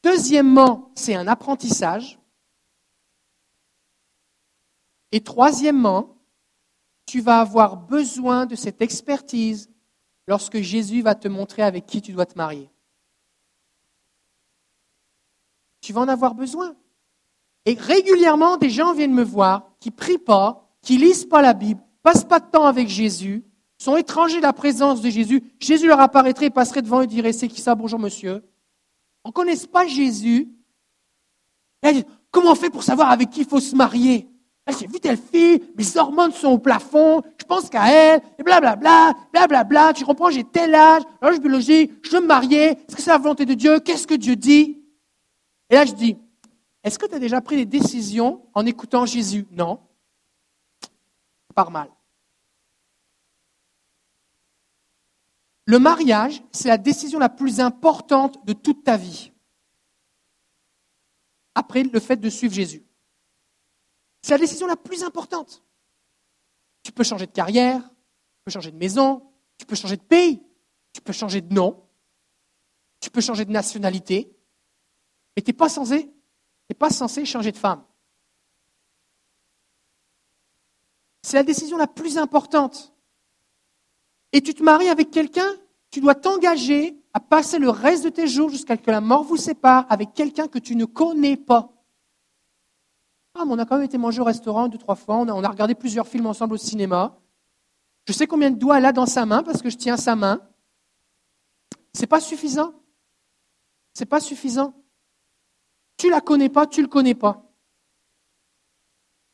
Deuxièmement, 0.03 0.91
c'est 0.95 1.15
un 1.15 1.27
apprentissage. 1.27 2.19
Et 5.11 5.21
troisièmement, 5.21 6.17
tu 7.05 7.21
vas 7.21 7.39
avoir 7.39 7.77
besoin 7.77 8.45
de 8.45 8.55
cette 8.55 8.81
expertise 8.81 9.69
lorsque 10.27 10.59
Jésus 10.59 11.01
va 11.01 11.15
te 11.15 11.27
montrer 11.27 11.61
avec 11.61 11.85
qui 11.85 12.01
tu 12.01 12.11
dois 12.11 12.25
te 12.25 12.37
marier. 12.37 12.69
Tu 15.87 15.93
vas 15.93 16.01
en 16.01 16.09
avoir 16.09 16.35
besoin. 16.35 16.75
Et 17.65 17.73
régulièrement, 17.73 18.57
des 18.57 18.69
gens 18.69 18.91
viennent 18.91 19.13
me 19.13 19.23
voir 19.23 19.71
qui 19.79 19.89
prient 19.89 20.17
pas, 20.17 20.69
qui 20.81 20.97
lisent 20.97 21.23
pas 21.23 21.41
la 21.41 21.53
Bible, 21.53 21.79
passent 22.03 22.25
pas 22.25 22.41
de 22.41 22.45
temps 22.51 22.65
avec 22.65 22.89
Jésus, 22.89 23.45
sont 23.77 23.95
étrangers 23.95 24.39
de 24.39 24.41
la 24.41 24.51
présence 24.51 24.99
de 25.01 25.09
Jésus. 25.09 25.41
Jésus 25.61 25.87
leur 25.87 26.01
apparaîtrait, 26.01 26.49
passerait 26.49 26.81
devant 26.81 26.99
et 26.99 27.07
dirait 27.07 27.31
C'est 27.31 27.47
qui 27.47 27.61
ça 27.61 27.73
Bonjour 27.73 27.99
monsieur? 27.99 28.43
On 29.23 29.29
ne 29.29 29.33
connaît 29.33 29.55
pas 29.71 29.87
Jésus. 29.87 30.49
comment 32.31 32.51
on 32.51 32.55
fait 32.55 32.69
pour 32.69 32.83
savoir 32.83 33.09
avec 33.09 33.29
qui 33.29 33.39
il 33.43 33.47
faut 33.47 33.61
se 33.61 33.73
marier? 33.73 34.27
J'ai 34.77 34.87
vu 34.87 34.99
telle 34.99 35.15
fille, 35.15 35.63
mes 35.77 35.97
hormones 35.97 36.33
sont 36.33 36.49
au 36.49 36.57
plafond, 36.57 37.21
je 37.39 37.45
pense 37.45 37.69
qu'à 37.69 37.89
elle, 37.89 38.21
et 38.37 38.43
blablabla, 38.43 39.13
blablabla, 39.31 39.93
tu 39.93 40.03
comprends, 40.03 40.31
j'ai 40.31 40.43
tel 40.43 40.75
âge, 40.75 41.03
alors 41.21 41.33
je 41.33 41.39
biologie, 41.39 41.93
je 42.03 42.11
veux 42.11 42.19
me 42.19 42.27
marier, 42.27 42.71
est-ce 42.71 42.97
que 42.97 43.01
c'est 43.01 43.09
la 43.09 43.17
volonté 43.17 43.45
de 43.45 43.53
Dieu? 43.53 43.79
Qu'est-ce 43.79 44.05
que 44.05 44.15
Dieu 44.15 44.35
dit? 44.35 44.76
Et 45.69 45.75
là 45.75 45.85
je 45.85 45.93
dis, 45.93 46.17
est-ce 46.83 46.97
que 46.97 47.05
tu 47.05 47.15
as 47.15 47.19
déjà 47.19 47.41
pris 47.41 47.57
des 47.57 47.65
décisions 47.65 48.47
en 48.53 48.65
écoutant 48.65 49.05
Jésus? 49.05 49.45
Non. 49.51 49.81
Par 51.53 51.71
mal. 51.71 51.91
Le 55.65 55.79
mariage, 55.79 56.41
c'est 56.53 56.69
la 56.69 56.77
décision 56.77 57.19
la 57.19 57.27
plus 57.27 57.59
importante 57.59 58.45
de 58.45 58.53
toute 58.53 58.85
ta 58.85 58.95
vie. 58.95 59.33
Après 61.55 61.83
le 61.83 61.99
fait 61.99 62.15
de 62.15 62.29
suivre 62.29 62.53
Jésus. 62.53 62.85
C'est 64.21 64.31
la 64.31 64.37
décision 64.37 64.67
la 64.67 64.77
plus 64.77 65.03
importante. 65.03 65.63
Tu 66.83 66.93
peux 66.93 67.03
changer 67.03 67.25
de 67.25 67.31
carrière, 67.31 67.81
tu 67.81 68.43
peux 68.45 68.51
changer 68.51 68.71
de 68.71 68.77
maison, 68.77 69.29
tu 69.57 69.65
peux 69.65 69.75
changer 69.75 69.97
de 69.97 70.03
pays, 70.03 70.41
tu 70.93 71.01
peux 71.01 71.11
changer 71.11 71.41
de 71.41 71.53
nom, 71.53 71.83
tu 73.01 73.09
peux 73.09 73.19
changer 73.19 73.43
de 73.43 73.51
nationalité, 73.51 74.36
mais 75.37 75.43
tu 75.43 75.51
n'es 75.51 75.55
pas 75.55 75.69
censé, 75.69 76.11
pas 76.79 76.89
censé 76.89 77.23
changer 77.23 77.51
de 77.51 77.57
femme. 77.57 77.83
C'est 81.21 81.37
la 81.37 81.43
décision 81.43 81.77
la 81.77 81.85
plus 81.85 82.17
importante 82.17 82.91
et 84.31 84.41
tu 84.41 84.55
te 84.55 84.63
maries 84.63 84.89
avec 84.89 85.11
quelqu'un, 85.11 85.47
tu 85.91 86.01
dois 86.01 86.15
t'engager 86.15 86.99
à 87.13 87.19
passer 87.19 87.59
le 87.59 87.69
reste 87.69 88.03
de 88.03 88.09
tes 88.09 88.27
jours 88.27 88.49
jusqu'à 88.49 88.77
ce 88.77 88.81
que 88.81 88.89
la 88.89 88.99
mort 88.99 89.23
vous 89.23 89.37
sépare 89.37 89.85
avec 89.89 90.15
quelqu'un 90.15 90.47
que 90.47 90.57
tu 90.57 90.75
ne 90.75 90.85
connais 90.85 91.37
pas. 91.37 91.71
Ah, 93.35 93.45
mais 93.45 93.53
on 93.53 93.59
a 93.59 93.65
quand 93.65 93.75
même 93.75 93.85
été 93.85 93.99
manger 93.99 94.21
au 94.21 94.25
restaurant 94.25 94.67
deux, 94.67 94.79
trois 94.79 94.95
fois, 94.95 95.17
on 95.17 95.27
a, 95.43 95.49
regardé 95.49 95.75
plusieurs 95.75 96.07
films 96.07 96.25
ensemble 96.25 96.55
au 96.55 96.57
cinéma. 96.57 97.15
Je 98.07 98.13
sais 98.13 98.25
combien 98.25 98.49
de 98.49 98.57
doigts 98.57 98.79
elle 98.79 98.85
a 98.85 98.91
dans 98.91 99.05
sa 99.05 99.27
main 99.27 99.43
parce 99.43 99.61
que 99.61 99.69
je 99.69 99.77
tiens 99.77 99.97
sa 99.97 100.15
main. 100.15 100.41
C'est 101.93 102.07
pas 102.07 102.21
suffisant. 102.21 102.73
C'est 103.93 104.07
pas 104.07 104.19
suffisant. 104.19 104.73
Tu 105.97 106.09
la 106.09 106.21
connais 106.21 106.49
pas, 106.49 106.67
tu 106.67 106.81
le 106.81 106.87
connais 106.87 107.15
pas. 107.15 107.43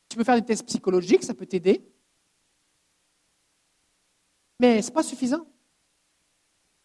Tu 0.08 0.16
peux 0.16 0.24
faire 0.24 0.36
des 0.36 0.44
tests 0.44 0.66
psychologiques, 0.66 1.22
ça 1.22 1.34
peut 1.34 1.46
t'aider. 1.46 1.84
Mais 4.60 4.80
ce 4.80 4.88
n'est 4.88 4.94
pas 4.94 5.02
suffisant. 5.02 5.46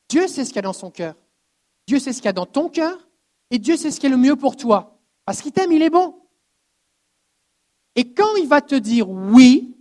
Dieu 0.10 0.28
sait 0.28 0.44
ce 0.44 0.50
qu'il 0.50 0.58
y 0.58 0.60
a 0.60 0.64
dans 0.64 0.74
son 0.74 0.92
cœur. 0.92 1.16
Dieu 1.88 2.00
sait 2.00 2.12
ce 2.12 2.18
qu'il 2.18 2.26
y 2.26 2.30
a 2.30 2.34
dans 2.34 2.46
ton 2.46 2.70
cœur. 2.70 2.98
Et 3.52 3.60
Dieu 3.60 3.78
sait 3.78 3.92
ce 3.92 4.00
qui 4.00 4.08
est 4.08 4.10
le 4.10 4.18
mieux 4.18 4.36
pour 4.36 4.56
toi. 4.56 5.00
Parce 5.26 5.42
qu'il 5.42 5.52
t'aime, 5.52 5.72
il 5.72 5.82
est 5.82 5.90
bon. 5.90 6.20
Et 7.96 8.14
quand 8.14 8.36
il 8.36 8.48
va 8.48 8.62
te 8.62 8.76
dire 8.76 9.10
oui, 9.10 9.76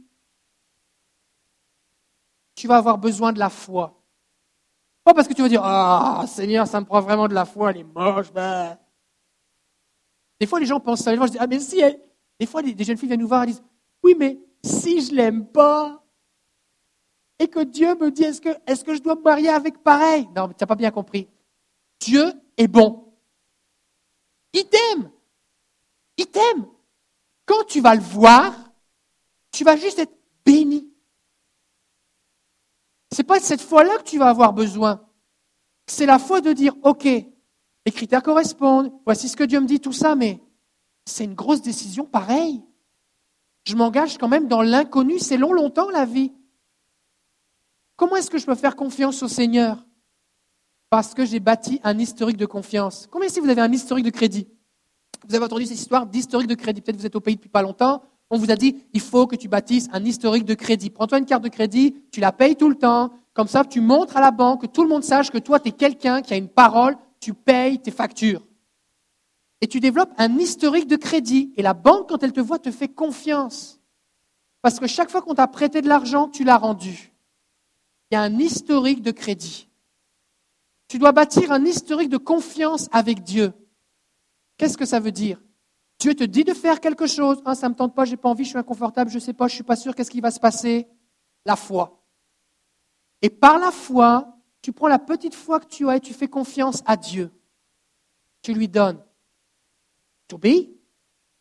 tu 2.55 2.67
vas 2.67 2.77
avoir 2.77 2.99
besoin 2.99 3.33
de 3.33 3.39
la 3.39 3.51
foi. 3.51 4.03
Pas 5.05 5.15
parce 5.15 5.29
que 5.29 5.33
tu 5.33 5.43
vas 5.43 5.49
dire 5.49 5.63
Ah, 5.65 6.25
Seigneur, 6.27 6.67
ça 6.67 6.81
me 6.81 6.87
prend 6.87 7.01
vraiment 7.01 7.29
de 7.29 7.35
la 7.35 7.45
foi, 7.45 7.71
elle 7.71 7.79
est 7.79 7.85
moche. 7.85 8.33
Ben. 8.33 8.79
Des 10.41 10.47
fois, 10.47 10.61
les 10.61 10.67
gens 10.67 10.81
pensent 10.81 11.01
ça. 11.01 11.11
Les 11.11 11.17
gens 11.19 11.27
Ah, 11.39 11.47
mais 11.47 11.61
si. 11.61 11.81
Des 12.39 12.47
fois, 12.47 12.63
des 12.63 12.85
jeunes 12.85 12.97
filles 12.97 13.09
viennent 13.09 13.21
nous 13.21 13.29
voir 13.29 13.45
et 13.45 13.49
disent 13.49 13.63
Oui, 14.03 14.15
mais 14.19 14.39
si 14.63 15.01
je 15.05 15.15
l'aime 15.15 15.47
pas, 15.47 16.03
et 17.39 17.49
que 17.49 17.61
Dieu 17.61 17.95
me 17.95 18.11
dit, 18.11 18.25
est-ce 18.25 18.41
que, 18.41 18.49
est 18.67 18.85
que 18.85 18.95
je 18.95 19.01
dois 19.01 19.15
me 19.15 19.23
marier 19.23 19.49
avec 19.49 19.83
pareil? 19.83 20.29
Non, 20.35 20.49
tu 20.49 20.55
n'as 20.61 20.67
pas 20.67 20.75
bien 20.75 20.91
compris. 20.91 21.29
Dieu 22.01 22.33
est 22.57 22.69
bon. 22.69 23.13
Il 24.53 24.65
t'aime. 24.65 25.11
Il 26.17 26.27
t'aime. 26.27 26.67
Quand 27.47 27.65
tu 27.65 27.81
vas 27.81 27.95
le 27.95 28.01
voir, 28.01 28.55
tu 29.53 29.63
vas 29.63 29.77
juste 29.77 30.01
être 30.01 30.15
béni. 30.45 30.93
Ce 33.13 33.19
n'est 33.19 33.27
pas 33.27 33.41
cette 33.41 33.63
foi-là 33.63 33.99
que 33.99 34.03
tu 34.03 34.19
vas 34.19 34.29
avoir 34.29 34.53
besoin. 34.53 35.05
C'est 35.87 36.07
la 36.07 36.19
foi 36.19 36.41
de 36.41 36.53
dire, 36.53 36.75
OK, 36.83 37.07
les 37.89 37.93
critères 37.93 38.23
correspondent, 38.23 38.93
voici 39.07 39.31
ce 39.31 39.37
que 39.37 39.45
Dieu 39.45 39.59
me 39.61 39.67
dit, 39.67 39.81
tout 39.81 39.95
ça, 39.95 40.15
mais 40.15 40.43
c'est 41.07 41.25
une 41.25 41.33
grosse 41.33 41.63
décision 41.63 42.05
pareille. 42.05 42.63
Je 43.65 43.77
m'engage 43.77 44.19
quand 44.19 44.29
même 44.29 44.47
dans 44.47 44.61
l'inconnu, 44.61 45.19
c'est 45.19 45.39
long, 45.39 45.55
longtemps 45.55 45.89
la 45.89 46.05
vie. 46.05 46.31
Comment 47.97 48.17
est-ce 48.17 48.29
que 48.29 48.37
je 48.37 48.45
peux 48.45 48.55
faire 48.55 48.77
confiance 48.77 49.23
au 49.23 49.29
Seigneur? 49.29 49.87
Parce 50.91 51.15
que 51.15 51.25
j'ai 51.25 51.41
bâti 51.41 51.81
un 51.83 51.99
historique 51.99 52.37
de 52.37 52.45
confiance. 52.45 53.09
Combien 53.11 53.31
si 53.31 53.41
vous 53.41 53.49
avez 53.49 53.63
un 53.63 53.73
historique 53.73 54.05
de 54.05 54.11
crédit? 54.11 54.47
Vous 55.27 55.35
avez 55.35 55.47
entendu 55.47 55.65
cette 55.65 55.79
histoire 55.79 56.05
d'historique 56.05 56.49
de 56.49 56.57
crédit. 56.57 56.83
Peut-être 56.83 56.99
vous 56.99 57.07
êtes 57.07 57.17
au 57.17 57.21
pays 57.21 57.37
depuis 57.37 57.49
pas 57.49 57.63
longtemps. 57.63 58.03
On 58.29 58.37
vous 58.37 58.51
a 58.51 58.55
dit, 58.55 58.85
il 58.93 59.01
faut 59.01 59.27
que 59.27 59.37
tu 59.37 59.49
bâtisses 59.49 59.89
un 59.95 60.05
historique 60.05 60.45
de 60.45 60.53
crédit. 60.53 60.91
Prends-toi 60.91 61.21
une 61.21 61.25
carte 61.25 61.43
de 61.43 61.49
crédit, 61.49 61.97
tu 62.13 62.21
la 62.21 62.33
payes 62.33 62.55
tout 62.55 62.69
le 62.69 62.77
temps. 62.77 63.15
Comme 63.33 63.49
ça, 63.49 63.65
tu 63.65 63.81
montres 63.81 64.19
à 64.19 64.21
la 64.21 64.31
banque, 64.31 64.61
que 64.61 64.67
tout 64.67 64.83
le 64.83 64.91
monde 64.91 65.05
sache 65.05 65.31
que 65.31 65.39
toi, 65.39 65.59
tu 65.59 65.71
es 65.71 65.73
quelqu'un 65.73 66.21
qui 66.21 66.35
a 66.35 66.37
une 66.37 66.51
parole, 66.51 66.99
tu 67.21 67.35
payes 67.35 67.81
tes 67.81 67.91
factures. 67.91 68.47
Et 69.61 69.67
tu 69.67 69.81
développes 69.81 70.13
un 70.19 70.39
historique 70.39 70.87
de 70.87 70.97
crédit. 70.97 71.53
Et 71.57 71.63
la 71.63 71.75
banque, 71.75 72.09
quand 72.09 72.23
elle 72.23 72.33
te 72.33 72.41
voit, 72.41 72.59
te 72.59 72.71
fait 72.71 72.89
confiance. 72.89 73.81
Parce 74.63 74.79
que 74.79 74.87
chaque 74.87 75.11
fois 75.11 75.23
qu'on 75.23 75.35
t'a 75.35 75.49
prêté 75.49 75.83
de 75.83 75.89
l'argent, 75.89 76.29
tu 76.29 76.45
l'as 76.45 76.59
rendu 76.59 77.13
il 78.11 78.15
y 78.15 78.17
a 78.17 78.23
un 78.23 78.39
historique 78.39 79.03
de 79.03 79.11
crédit. 79.11 79.69
Tu 80.89 80.99
dois 80.99 81.13
bâtir 81.13 81.53
un 81.53 81.65
historique 81.65 82.09
de 82.09 82.17
confiance 82.17 82.89
avec 82.93 83.23
Dieu. 83.23 83.53
Qu'est-ce 84.57 84.79
que 84.79 84.87
ça 84.87 85.01
veut 85.01 85.13
dire? 85.13 85.41
Dieu 85.99 86.15
te 86.15 86.25
dit 86.25 86.45
de 86.45 86.55
faire 86.55 86.81
quelque 86.81 87.07
chose. 87.07 87.43
Ah, 87.45 87.55
ça 87.55 87.69
ne 87.69 87.75
me 87.75 87.77
tente 87.77 87.95
pas, 87.95 88.05
je 88.05 88.13
n'ai 88.13 88.17
pas 88.17 88.29
envie, 88.29 88.45
je 88.45 88.51
suis 88.51 88.59
inconfortable, 88.59 89.11
je 89.11 89.17
ne 89.17 89.21
sais 89.21 89.35
pas, 89.35 89.49
je 89.49 89.53
ne 89.53 89.57
suis 89.57 89.65
pas 89.65 89.77
sûr, 89.77 89.95
qu'est-ce 89.95 90.11
qui 90.11 90.21
va 90.21 90.31
se 90.31 90.41
passer? 90.41 90.89
La 91.45 91.57
foi. 91.57 92.03
Et 93.21 93.29
par 93.31 93.59
la 93.59 93.71
foi, 93.71 94.38
tu 94.63 94.73
prends 94.73 94.89
la 94.89 94.99
petite 94.99 95.35
foi 95.35 95.61
que 95.61 95.67
tu 95.67 95.89
as 95.89 95.97
et 95.97 96.01
tu 96.01 96.13
fais 96.13 96.29
confiance 96.29 96.83
à 96.87 96.97
Dieu. 96.97 97.31
Tu 98.43 98.53
lui 98.53 98.69
donnes. 98.69 99.03
Tu 100.29 100.35
obéis. 100.35 100.75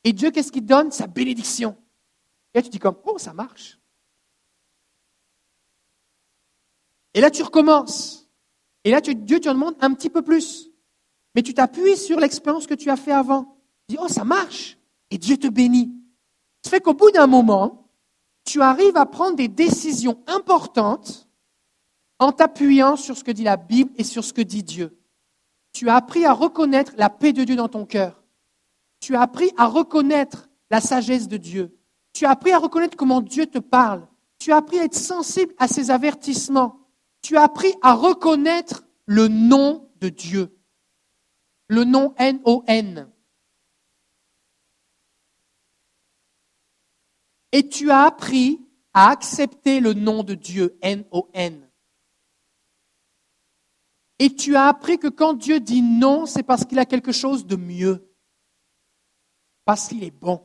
Et 0.03 0.13
Dieu, 0.13 0.31
qu'est-ce 0.31 0.51
qu'il 0.51 0.65
donne? 0.65 0.91
Sa 0.91 1.07
bénédiction. 1.07 1.75
Et 2.53 2.59
là, 2.59 2.61
tu 2.61 2.69
dis 2.69 2.79
comme, 2.79 2.97
oh, 3.05 3.17
ça 3.17 3.33
marche. 3.33 3.79
Et 7.13 7.21
là, 7.21 7.31
tu 7.31 7.43
recommences. 7.43 8.29
Et 8.83 8.91
là, 8.91 9.01
Dieu 9.01 9.39
te 9.39 9.49
demande 9.49 9.75
un 9.81 9.93
petit 9.93 10.09
peu 10.09 10.21
plus. 10.21 10.69
Mais 11.35 11.41
tu 11.41 11.53
t'appuies 11.53 11.97
sur 11.97 12.19
l'expérience 12.19 12.67
que 12.67 12.73
tu 12.73 12.89
as 12.89 12.95
fait 12.95 13.11
avant. 13.11 13.57
Tu 13.87 13.95
dis, 13.95 13.97
oh, 14.01 14.07
ça 14.07 14.23
marche. 14.23 14.77
Et 15.09 15.17
Dieu 15.17 15.37
te 15.37 15.47
bénit. 15.47 15.93
Ça 16.63 16.69
fait 16.69 16.81
qu'au 16.81 16.93
bout 16.93 17.11
d'un 17.11 17.27
moment, 17.27 17.91
tu 18.43 18.61
arrives 18.61 18.97
à 18.97 19.05
prendre 19.05 19.35
des 19.35 19.47
décisions 19.47 20.23
importantes 20.27 21.26
en 22.19 22.31
t'appuyant 22.31 22.95
sur 22.95 23.17
ce 23.17 23.23
que 23.23 23.31
dit 23.31 23.43
la 23.43 23.57
Bible 23.57 23.91
et 23.95 24.03
sur 24.03 24.23
ce 24.23 24.33
que 24.33 24.41
dit 24.41 24.63
Dieu. 24.63 24.97
Tu 25.73 25.89
as 25.89 25.95
appris 25.95 26.25
à 26.25 26.33
reconnaître 26.33 26.93
la 26.97 27.09
paix 27.09 27.33
de 27.33 27.43
Dieu 27.43 27.55
dans 27.55 27.69
ton 27.69 27.85
cœur. 27.85 28.23
Tu 28.99 29.15
as 29.15 29.21
appris 29.21 29.51
à 29.57 29.67
reconnaître 29.67 30.49
la 30.71 30.81
sagesse 30.81 31.27
de 31.27 31.37
Dieu. 31.37 31.77
Tu 32.13 32.25
as 32.25 32.31
appris 32.31 32.51
à 32.51 32.57
reconnaître 32.57 32.97
comment 32.97 33.21
Dieu 33.21 33.45
te 33.45 33.59
parle. 33.59 34.07
Tu 34.39 34.51
as 34.51 34.57
appris 34.57 34.79
à 34.79 34.85
être 34.85 34.95
sensible 34.95 35.53
à 35.59 35.67
ses 35.67 35.91
avertissements 35.91 36.87
tu 37.27 37.35
as 37.35 37.43
appris 37.43 37.73
à 37.81 37.93
reconnaître 37.93 38.87
le 39.05 39.27
nom 39.27 39.91
de 39.97 40.07
Dieu. 40.07 40.57
Le 41.67 41.83
nom 41.83 42.13
N-O-N. 42.17 43.11
Et 47.51 47.67
tu 47.67 47.91
as 47.91 48.03
appris 48.03 48.65
à 48.93 49.09
accepter 49.09 49.81
le 49.81 49.93
nom 49.93 50.23
de 50.23 50.35
Dieu, 50.35 50.77
N-O-N. 50.81 51.66
Et 54.19 54.33
tu 54.35 54.55
as 54.55 54.67
appris 54.67 54.97
que 54.97 55.07
quand 55.07 55.33
Dieu 55.33 55.59
dit 55.59 55.81
non, 55.81 56.25
c'est 56.25 56.43
parce 56.43 56.65
qu'il 56.65 56.79
a 56.79 56.85
quelque 56.85 57.11
chose 57.11 57.45
de 57.45 57.55
mieux. 57.55 58.11
Parce 59.65 59.87
qu'il 59.87 60.03
est 60.03 60.11
bon. 60.11 60.41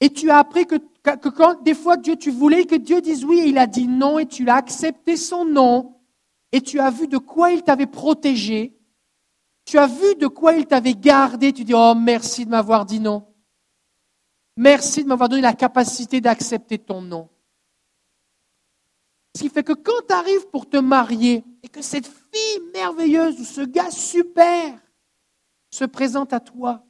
Et 0.00 0.10
tu 0.10 0.30
as 0.30 0.38
appris 0.38 0.66
que, 0.66 0.76
que, 0.76 1.28
quand 1.28 1.62
des 1.62 1.74
fois 1.74 1.96
Dieu, 1.96 2.16
tu 2.16 2.30
voulais 2.30 2.64
que 2.64 2.74
Dieu 2.74 3.00
dise 3.00 3.24
oui 3.24 3.40
et 3.40 3.48
il 3.48 3.58
a 3.58 3.66
dit 3.66 3.86
non 3.86 4.18
et 4.18 4.26
tu 4.26 4.44
l'as 4.44 4.56
accepté 4.56 5.16
son 5.16 5.44
non 5.44 6.00
et 6.52 6.60
tu 6.60 6.80
as 6.80 6.90
vu 6.90 7.06
de 7.06 7.18
quoi 7.18 7.52
il 7.52 7.62
t'avait 7.62 7.86
protégé. 7.86 8.76
Tu 9.64 9.78
as 9.78 9.86
vu 9.86 10.16
de 10.16 10.26
quoi 10.26 10.54
il 10.54 10.66
t'avait 10.66 10.94
gardé. 10.94 11.52
Tu 11.52 11.64
dis 11.64 11.74
oh 11.74 11.94
merci 11.94 12.44
de 12.44 12.50
m'avoir 12.50 12.84
dit 12.84 12.98
non. 12.98 13.32
Merci 14.56 15.04
de 15.04 15.08
m'avoir 15.08 15.28
donné 15.28 15.42
la 15.42 15.54
capacité 15.54 16.20
d'accepter 16.20 16.78
ton 16.78 17.02
non. 17.02 17.29
Ce 19.34 19.42
qui 19.42 19.48
fait 19.48 19.62
que 19.62 19.72
quand 19.72 20.06
tu 20.08 20.14
arrives 20.14 20.48
pour 20.48 20.68
te 20.68 20.76
marier 20.76 21.44
et 21.62 21.68
que 21.68 21.82
cette 21.82 22.06
fille 22.06 22.60
merveilleuse 22.72 23.40
ou 23.40 23.44
ce 23.44 23.60
gars 23.60 23.90
super 23.90 24.78
se 25.70 25.84
présente 25.84 26.32
à 26.32 26.40
toi 26.40 26.84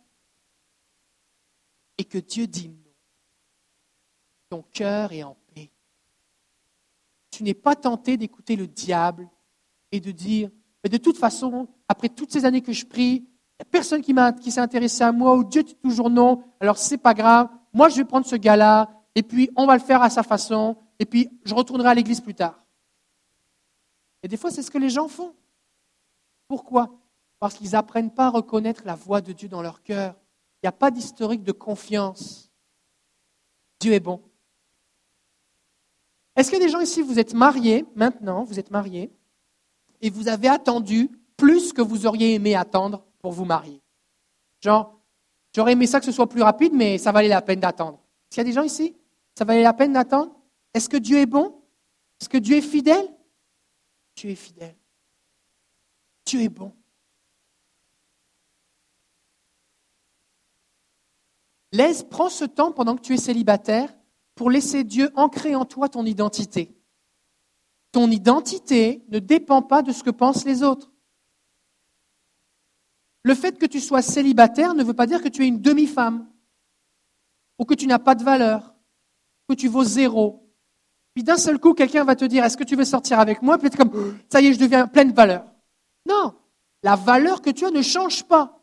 et 1.99 2.05
que 2.05 2.19
Dieu 2.19 2.47
dit 2.47 2.69
non, 2.69 2.77
ton 4.49 4.65
cœur 4.73 5.13
est 5.13 5.23
en 5.23 5.37
paix. 5.55 5.71
Tu 7.31 7.43
n'es 7.43 7.55
pas 7.55 7.77
tenté 7.77 8.17
d'écouter 8.17 8.57
le 8.57 8.67
diable 8.67 9.29
et 9.93 10.01
de 10.01 10.11
dire, 10.11 10.51
mais 10.83 10.91
de 10.91 10.97
toute 10.97 11.19
façon, 11.19 11.69
après 11.89 12.09
toutes 12.09 12.33
ces 12.33 12.47
années 12.47 12.63
que 12.63 12.73
je 12.73 12.87
prie, 12.87 13.17
il 13.17 13.63
n'y 13.63 13.63
a 13.63 13.65
personne 13.71 14.01
qui, 14.01 14.15
s'est 14.51 14.61
intéressé 14.61 15.05
à 15.05 15.13
moi 15.13 15.37
ou 15.37 15.45
Dieu 15.45 15.63
dit 15.63 15.75
toujours 15.75 16.09
non, 16.09 16.43
alors 16.59 16.79
c'est 16.79 16.97
pas 16.97 17.13
grave, 17.13 17.49
moi 17.75 17.91
je 17.91 17.97
vais 17.97 18.05
prendre 18.05 18.27
ce 18.27 18.37
gars-là 18.37 18.89
et 19.15 19.23
puis 19.23 19.51
on 19.55 19.67
va 19.67 19.75
le 19.75 19.83
faire 19.83 20.03
à 20.03 20.09
sa 20.09 20.23
façon 20.23 20.79
et 21.01 21.07
puis 21.07 21.31
je 21.45 21.55
retournerai 21.55 21.89
à 21.89 21.95
l'église 21.95 22.21
plus 22.21 22.35
tard. 22.35 22.65
Et 24.23 24.29
des 24.29 24.37
fois, 24.37 24.51
c'est 24.51 24.63
ce 24.63 24.71
que 24.71 24.79
les 24.79 24.91
gens 24.91 25.09
font. 25.09 25.35
Pourquoi? 26.47 26.91
Parce 27.39 27.55
qu'ils 27.55 27.71
n'apprennent 27.71 28.13
pas 28.13 28.27
à 28.27 28.31
reconnaître 28.31 28.83
la 28.85 28.95
voix 28.95 29.23
de 29.23 29.33
Dieu 29.33 29.49
dans 29.49 29.63
leur 29.63 29.83
cœur. 29.83 30.15
Il 30.57 30.67
n'y 30.67 30.69
a 30.69 30.73
pas 30.73 30.91
d'historique 30.91 31.43
de 31.43 31.53
confiance. 31.53 32.53
Dieu 33.81 33.95
est 33.95 34.01
bon. 34.01 34.23
Est-ce 36.37 36.51
qu'il 36.51 36.59
y 36.59 36.63
a 36.63 36.67
des 36.67 36.71
gens 36.71 36.81
ici, 36.81 37.01
vous 37.01 37.19
êtes 37.19 37.33
mariés, 37.33 37.87
maintenant, 37.95 38.45
vous 38.45 38.59
êtes 38.59 38.71
mariés, 38.71 39.11
et 40.03 40.11
vous 40.11 40.29
avez 40.29 40.49
attendu 40.49 41.11
plus 41.39 41.73
que 41.73 41.81
vous 41.81 42.07
auriez 42.07 42.35
aimé 42.35 42.55
attendre 42.55 43.05
pour 43.21 43.33
vous 43.33 43.47
marier? 43.47 43.81
Genre, 44.61 45.01
j'aurais 45.55 45.73
aimé 45.73 45.87
ça 45.87 45.99
que 45.99 46.07
ce 46.07 46.13
soit 46.13 46.29
plus 46.29 46.43
rapide, 46.43 46.75
mais 46.75 46.99
ça 46.99 47.11
valait 47.11 47.29
la 47.29 47.41
peine 47.41 47.61
d'attendre. 47.61 48.01
Est-ce 48.31 48.35
qu'il 48.35 48.39
y 48.39 48.47
a 48.47 48.51
des 48.51 48.53
gens 48.53 48.63
ici? 48.63 48.95
Ça 49.35 49.47
valait 49.47 49.63
la 49.63 49.73
peine 49.73 49.95
d'attendre? 49.95 50.40
Est-ce 50.75 50.89
que 50.89 50.97
Dieu 50.97 51.19
est 51.19 51.27
bon? 51.27 51.63
Est-ce 52.21 52.29
que 52.29 52.39
Dieu 52.39 52.57
est 52.57 52.63
fidèle? 52.63 53.09
Dieu 54.15 54.31
est 54.31 54.37
fidèle. 54.37 54.77
Dieu 56.27 56.41
est 56.43 56.49
bon. 56.49 56.73
Laisse, 61.73 62.03
prends 62.03 62.29
ce 62.29 62.45
temps 62.45 62.73
pendant 62.73 62.97
que 62.97 63.03
tu 63.03 63.15
es 63.15 63.19
célibataire 63.19 63.95
pour 64.35 64.51
laisser 64.51 64.85
Dieu 64.85 65.11
ancrer 65.15 65.55
en 65.55 65.65
toi 65.65 65.89
ton 65.89 66.05
identité. 66.05 66.75
Ton 67.93 68.11
identité 68.11 69.05
ne 69.09 69.19
dépend 69.19 69.63
pas 69.63 69.83
de 69.83 69.93
ce 69.93 70.03
que 70.03 70.11
pensent 70.11 70.45
les 70.45 70.63
autres. 70.63 70.93
Le 73.23 73.35
fait 73.35 73.59
que 73.59 73.67
tu 73.67 73.81
sois 73.81 74.03
célibataire 74.03 74.75
ne 74.75 74.85
veut 74.85 74.95
pas 74.95 75.07
dire 75.07 75.23
que 75.23 75.29
tu 75.29 75.45
es 75.45 75.49
une 75.49 75.61
demi-femme, 75.61 76.29
ou 77.59 77.65
que 77.65 77.75
tu 77.75 77.87
n'as 77.87 77.99
pas 77.99 78.15
de 78.15 78.25
valeur, 78.25 78.75
que 79.49 79.55
tu 79.55 79.69
vaux 79.69 79.85
zéro, 79.85 80.50
puis 81.15 81.25
d'un 81.25 81.37
seul 81.37 81.59
coup, 81.59 81.75
quelqu'un 81.75 82.05
va 82.05 82.15
te 82.17 82.25
dire, 82.25 82.45
est-ce 82.45 82.57
que 82.57 82.65
tu 82.65 82.77
veux 82.77 82.85
sortir 82.85 83.19
avec 83.19 83.43
moi? 83.43 83.59
Puis 83.59 83.71
comme, 83.71 84.19
ça 84.33 84.41
y 84.41 84.47
est, 84.47 84.53
je 84.55 84.59
deviens 84.59 84.87
pleine 84.87 85.13
valeur. 85.13 85.45
Non, 86.07 86.35
la 86.83 86.97
valeur 86.97 87.43
que 87.43 87.51
tu 87.51 87.67
as 87.67 87.71
ne 87.71 87.83
change 87.83 88.25
pas. 88.25 88.61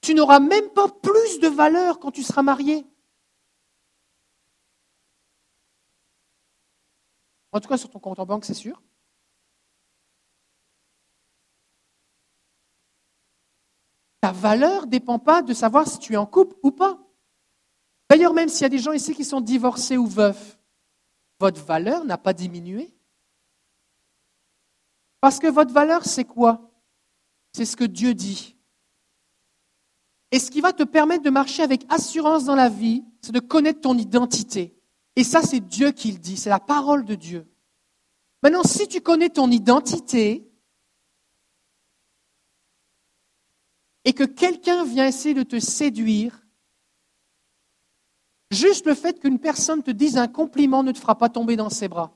Tu 0.00 0.14
n'auras 0.14 0.40
même 0.40 0.68
pas 0.70 0.88
plus 0.88 1.38
de 1.40 1.48
valeur 1.48 2.00
quand 2.00 2.10
tu 2.10 2.22
seras 2.22 2.42
marié. 2.42 2.84
En 7.52 7.60
tout 7.60 7.68
cas, 7.68 7.76
sur 7.76 7.90
ton 7.90 7.98
compte 7.98 8.18
en 8.18 8.26
banque, 8.26 8.44
c'est 8.44 8.54
sûr. 8.54 8.82
Ta 14.22 14.32
valeur 14.32 14.86
ne 14.86 14.90
dépend 14.90 15.18
pas 15.18 15.42
de 15.42 15.52
savoir 15.52 15.86
si 15.86 15.98
tu 15.98 16.14
es 16.14 16.16
en 16.16 16.26
couple 16.26 16.56
ou 16.62 16.70
pas. 16.70 16.98
D'ailleurs, 18.08 18.32
même 18.32 18.48
s'il 18.48 18.62
y 18.62 18.66
a 18.66 18.68
des 18.70 18.78
gens 18.78 18.92
ici 18.92 19.14
qui 19.14 19.24
sont 19.24 19.40
divorcés 19.40 19.96
ou 19.96 20.06
veufs, 20.06 20.58
votre 21.42 21.64
valeur 21.64 22.04
n'a 22.04 22.18
pas 22.18 22.32
diminué. 22.32 22.94
Parce 25.20 25.40
que 25.40 25.48
votre 25.48 25.72
valeur, 25.72 26.04
c'est 26.04 26.24
quoi? 26.24 26.70
C'est 27.52 27.64
ce 27.64 27.76
que 27.76 27.82
Dieu 27.82 28.14
dit. 28.14 28.56
Et 30.30 30.38
ce 30.38 30.52
qui 30.52 30.60
va 30.60 30.72
te 30.72 30.84
permettre 30.84 31.24
de 31.24 31.30
marcher 31.30 31.64
avec 31.64 31.84
assurance 31.88 32.44
dans 32.44 32.54
la 32.54 32.68
vie, 32.68 33.04
c'est 33.22 33.32
de 33.32 33.40
connaître 33.40 33.80
ton 33.80 33.98
identité. 33.98 34.80
Et 35.16 35.24
ça, 35.24 35.42
c'est 35.42 35.58
Dieu 35.58 35.90
qui 35.90 36.12
le 36.12 36.18
dit, 36.18 36.36
c'est 36.36 36.48
la 36.48 36.60
parole 36.60 37.04
de 37.04 37.16
Dieu. 37.16 37.52
Maintenant, 38.44 38.62
si 38.62 38.86
tu 38.86 39.00
connais 39.00 39.28
ton 39.28 39.50
identité 39.50 40.48
et 44.04 44.12
que 44.12 44.24
quelqu'un 44.24 44.84
vient 44.84 45.06
essayer 45.08 45.34
de 45.34 45.42
te 45.42 45.58
séduire, 45.58 46.46
Juste 48.52 48.86
le 48.86 48.94
fait 48.94 49.18
qu'une 49.18 49.38
personne 49.38 49.82
te 49.82 49.90
dise 49.90 50.18
un 50.18 50.28
compliment 50.28 50.82
ne 50.82 50.92
te 50.92 50.98
fera 50.98 51.16
pas 51.16 51.30
tomber 51.30 51.56
dans 51.56 51.70
ses 51.70 51.88
bras. 51.88 52.12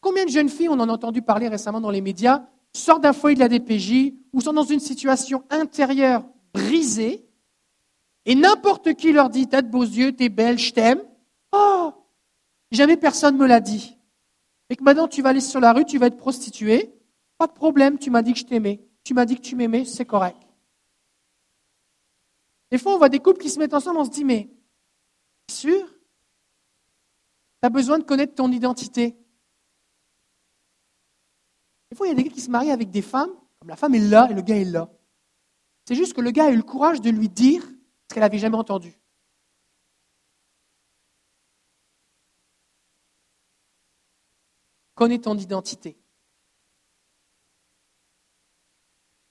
Combien 0.00 0.24
de 0.24 0.30
jeunes 0.30 0.48
filles, 0.48 0.68
on 0.68 0.80
en 0.80 0.88
a 0.88 0.92
entendu 0.92 1.22
parler 1.22 1.48
récemment 1.48 1.80
dans 1.80 1.90
les 1.90 2.00
médias, 2.00 2.44
sortent 2.72 3.02
d'un 3.02 3.12
foyer 3.12 3.36
de 3.36 3.40
la 3.40 3.48
DPJ 3.48 4.12
ou 4.32 4.40
sont 4.40 4.52
dans 4.52 4.64
une 4.64 4.80
situation 4.80 5.44
intérieure 5.50 6.24
brisée, 6.52 7.24
et 8.26 8.34
n'importe 8.34 8.94
qui 8.94 9.12
leur 9.12 9.30
dit 9.30 9.46
T'as 9.46 9.62
de 9.62 9.68
beaux 9.68 9.82
yeux, 9.82 10.12
t'es 10.12 10.28
belle, 10.28 10.58
je 10.58 10.72
t'aime. 10.72 11.02
Oh 11.52 11.92
Jamais 12.72 12.96
personne 12.96 13.36
ne 13.36 13.40
me 13.40 13.46
l'a 13.46 13.60
dit. 13.60 13.96
Et 14.68 14.76
que 14.76 14.82
maintenant 14.82 15.08
tu 15.08 15.22
vas 15.22 15.28
aller 15.28 15.40
sur 15.40 15.60
la 15.60 15.72
rue, 15.72 15.84
tu 15.84 15.98
vas 15.98 16.06
être 16.06 16.16
prostituée. 16.16 16.92
Pas 17.38 17.46
de 17.46 17.52
problème, 17.52 17.98
tu 17.98 18.10
m'as 18.10 18.22
dit 18.22 18.32
que 18.32 18.38
je 18.40 18.44
t'aimais. 18.44 18.80
Tu 19.04 19.14
m'as 19.14 19.26
dit 19.26 19.36
que 19.36 19.42
tu 19.42 19.54
m'aimais, 19.54 19.84
c'est 19.84 20.06
correct. 20.06 20.43
Des 22.74 22.78
fois, 22.78 22.96
on 22.96 22.98
voit 22.98 23.08
des 23.08 23.20
couples 23.20 23.40
qui 23.40 23.50
se 23.50 23.60
mettent 23.60 23.72
ensemble, 23.72 24.00
on 24.00 24.04
se 24.04 24.10
dit, 24.10 24.24
mais 24.24 24.50
sûr? 25.48 25.86
Tu 25.86 25.96
as 27.62 27.70
besoin 27.70 28.00
de 28.00 28.02
connaître 28.02 28.34
ton 28.34 28.50
identité. 28.50 29.16
Des 31.88 31.96
fois, 31.96 32.08
il 32.08 32.10
y 32.10 32.12
a 32.12 32.16
des 32.16 32.24
gars 32.24 32.34
qui 32.34 32.40
se 32.40 32.50
marient 32.50 32.72
avec 32.72 32.90
des 32.90 33.00
femmes, 33.00 33.30
comme 33.60 33.68
la 33.68 33.76
femme 33.76 33.94
est 33.94 34.00
là 34.00 34.26
et 34.28 34.34
le 34.34 34.42
gars 34.42 34.56
est 34.56 34.64
là. 34.64 34.90
C'est 35.84 35.94
juste 35.94 36.14
que 36.14 36.20
le 36.20 36.32
gars 36.32 36.46
a 36.46 36.50
eu 36.50 36.56
le 36.56 36.64
courage 36.64 37.00
de 37.00 37.10
lui 37.10 37.28
dire 37.28 37.62
ce 37.62 38.12
qu'elle 38.12 38.24
n'avait 38.24 38.38
jamais 38.38 38.56
entendu. 38.56 38.98
Connais 44.96 45.20
ton 45.20 45.38
identité. 45.38 45.96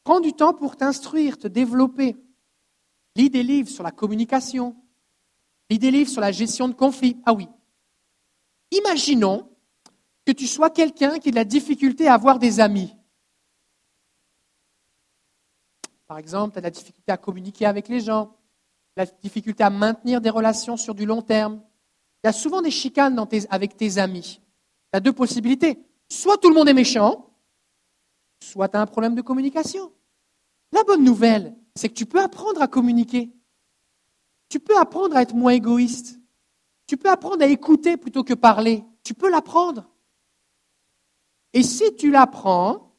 Prends 0.06 0.22
du 0.22 0.32
temps 0.32 0.54
pour 0.54 0.78
t'instruire, 0.78 1.38
te 1.38 1.50
développer. 1.50 2.23
Lis 3.16 3.30
des 3.30 3.44
livres 3.44 3.70
sur 3.70 3.84
la 3.84 3.92
communication. 3.92 4.76
Lis 5.70 5.80
des 5.80 5.92
livres 5.92 6.10
sur 6.10 6.22
la 6.22 6.32
gestion 6.32 6.68
de 6.68 6.74
conflits. 6.74 7.18
Ah 7.26 7.34
oui. 7.34 7.48
Imaginons 8.72 9.50
que 10.26 10.32
tu 10.32 10.48
sois 10.48 10.70
quelqu'un 10.70 11.20
qui 11.20 11.30
a 11.30 11.32
de 11.32 11.36
la 11.36 11.46
difficulté 11.46 12.08
à 12.08 12.16
avoir 12.16 12.40
des 12.40 12.60
amis. 12.60 12.96
Par 16.08 16.18
exemple, 16.18 16.54
tu 16.54 16.58
as 16.60 16.62
de 16.62 16.68
la 16.68 16.72
difficulté 16.72 17.12
à 17.12 17.18
communiquer 17.18 17.66
avec 17.66 17.88
les 17.88 18.00
gens, 18.00 18.36
la 18.96 19.06
difficulté 19.06 19.64
à 19.64 19.70
maintenir 19.70 20.22
des 20.22 20.30
relations 20.30 20.78
sur 20.78 20.96
du 20.96 21.06
long 21.06 21.22
terme. 21.22 21.62
Il 22.24 22.28
y 22.28 22.30
a 22.30 22.34
souvent 22.34 22.62
des 22.62 22.72
chicanes 22.72 23.24
avec 23.50 23.78
tes 23.78 23.98
amis. 23.98 24.42
Tu 24.92 24.98
as 24.98 25.00
deux 25.00 25.14
possibilités. 25.14 25.80
Soit 26.10 26.38
tout 26.38 26.50
le 26.50 26.56
monde 26.56 26.70
est 26.70 26.74
méchant, 26.74 27.30
soit 28.42 28.70
tu 28.70 28.78
as 28.78 28.82
un 28.82 28.86
problème 28.86 29.16
de 29.16 29.22
communication. 29.22 29.92
La 30.72 30.84
bonne 30.84 31.04
nouvelle, 31.04 31.56
c'est 31.76 31.90
que 31.90 31.94
tu 31.94 32.06
peux 32.06 32.22
apprendre 32.22 32.62
à 32.62 32.68
communiquer. 32.68 33.32
Tu 34.50 34.60
peux 34.60 34.78
apprendre 34.78 35.16
à 35.16 35.22
être 35.22 35.36
moins 35.36 35.54
égoïste. 35.54 36.20
Tu 36.86 36.98
peux 36.98 37.10
apprendre 37.10 37.44
à 37.44 37.48
écouter 37.48 37.98
plutôt 37.98 38.24
que 38.24 38.34
parler. 38.34 38.84
Tu 39.04 39.14
peux 39.14 39.30
l'apprendre. 39.30 39.90
Et 41.54 41.64
si 41.64 41.96
tu 41.96 42.12
l'apprends, 42.12 42.96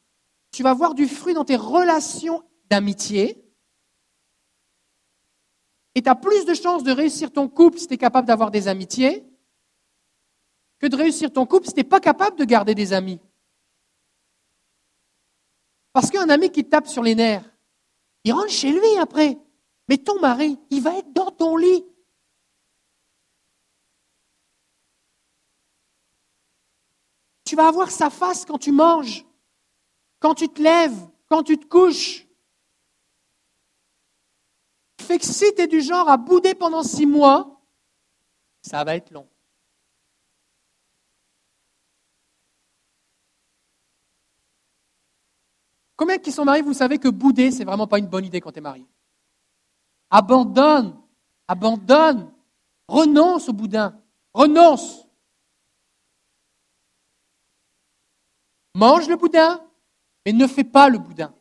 tu 0.51 0.63
vas 0.63 0.75
voir 0.75 0.95
du 0.95 1.07
fruit 1.07 1.35
dans 1.35 1.45
tes 1.45 1.57
relations 1.57 2.43
d'amitié. 2.71 3.45
Et 5.95 6.03
tu 6.03 6.09
as 6.09 6.15
plus 6.15 6.45
de 6.45 6.55
chances 6.55 6.83
de 6.83 6.93
réussir 6.93 7.33
ton 7.33 7.49
couple 7.49 7.79
si 7.79 7.87
tu 7.87 7.95
es 7.95 7.99
capable 7.99 8.27
d'avoir 8.27 8.51
des 8.51 8.69
amitiés 8.69 9.25
que 10.81 10.87
de 10.89 10.97
réussir 10.97 11.33
ton 11.33 11.47
couple 11.47 11.67
si 11.67 11.73
tu 11.73 11.81
n'es 11.81 11.85
pas 11.85 12.01
capable 12.01 12.37
de 12.37 12.45
garder 12.45 12.75
des 12.75 12.93
amis. 12.93 13.21
Parce 15.93 16.11
qu'un 16.11 16.29
ami 16.29 16.51
qui 16.51 16.65
tape 16.65 16.89
sur 16.89 17.03
les 17.03 17.15
nerfs, 17.15 17.49
il 18.25 18.33
rentre 18.33 18.51
chez 18.51 18.73
lui 18.73 18.99
après. 18.99 19.39
Mais 19.89 19.99
ton 19.99 20.19
mari, 20.19 20.59
il 20.71 20.83
va 20.83 20.97
être 20.97 21.13
dans 21.13 21.31
ton 21.31 21.57
lit. 21.57 21.85
Tu 27.45 27.55
vas 27.55 27.69
avoir 27.69 27.91
sa 27.91 28.09
face 28.09 28.47
quand 28.47 28.59
tu 28.59 28.73
manges, 28.73 29.27
quand 30.19 30.35
tu 30.35 30.49
te 30.49 30.63
lèves, 30.63 31.07
quand 31.29 31.43
tu 31.43 31.59
te 31.59 31.67
couches. 31.67 32.27
Fait 35.03 35.19
que 35.19 35.27
si 35.27 35.55
tu 35.55 35.61
es 35.61 35.67
du 35.67 35.83
genre 35.83 36.09
à 36.09 36.17
bouder 36.17 36.55
pendant 36.55 36.83
six 36.83 37.05
mois, 37.05 37.61
ça 38.63 38.83
va 38.83 38.97
être 38.97 39.11
long. 39.11 39.29
Combien 45.97 46.19
qui 46.19 46.33
sont 46.33 46.45
mariés, 46.45 46.63
vous 46.63 46.75
savez 46.75 46.99
que 46.99 47.09
bouder, 47.09 47.51
c'est 47.51 47.65
vraiment 47.65 47.87
pas 47.87 47.99
une 47.99 48.09
bonne 48.09 48.25
idée 48.25 48.41
quand 48.41 48.53
tu 48.53 48.59
es 48.59 48.63
marié? 48.63 48.87
Abandonne, 50.11 51.01
abandonne, 51.47 52.33
renonce 52.89 53.49
au 53.49 53.53
boudin, 53.53 54.01
renonce. 54.33 55.07
Mange 58.75 59.09
le 59.09 59.17
boudin, 59.17 59.65
mais 60.27 60.33
ne 60.33 60.47
fais 60.47 60.65
pas 60.65 60.89
le 60.89 60.99
boudin. 60.99 61.33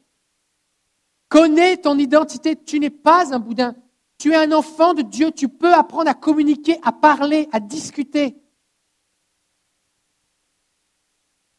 Connais 1.30 1.78
ton 1.78 1.98
identité, 1.98 2.56
tu 2.64 2.80
n'es 2.80 2.92
pas 2.92 3.34
un 3.34 3.40
boudin. 3.40 3.76
Tu 4.20 4.34
es 4.34 4.36
un 4.36 4.52
enfant 4.52 4.94
de 4.94 5.02
Dieu, 5.02 5.32
tu 5.32 5.50
peux 5.50 5.74
apprendre 5.74 6.10
à 6.10 6.14
communiquer, 6.14 6.80
à 6.84 6.92
parler, 6.92 7.50
à 7.52 7.60
discuter. 7.60 8.40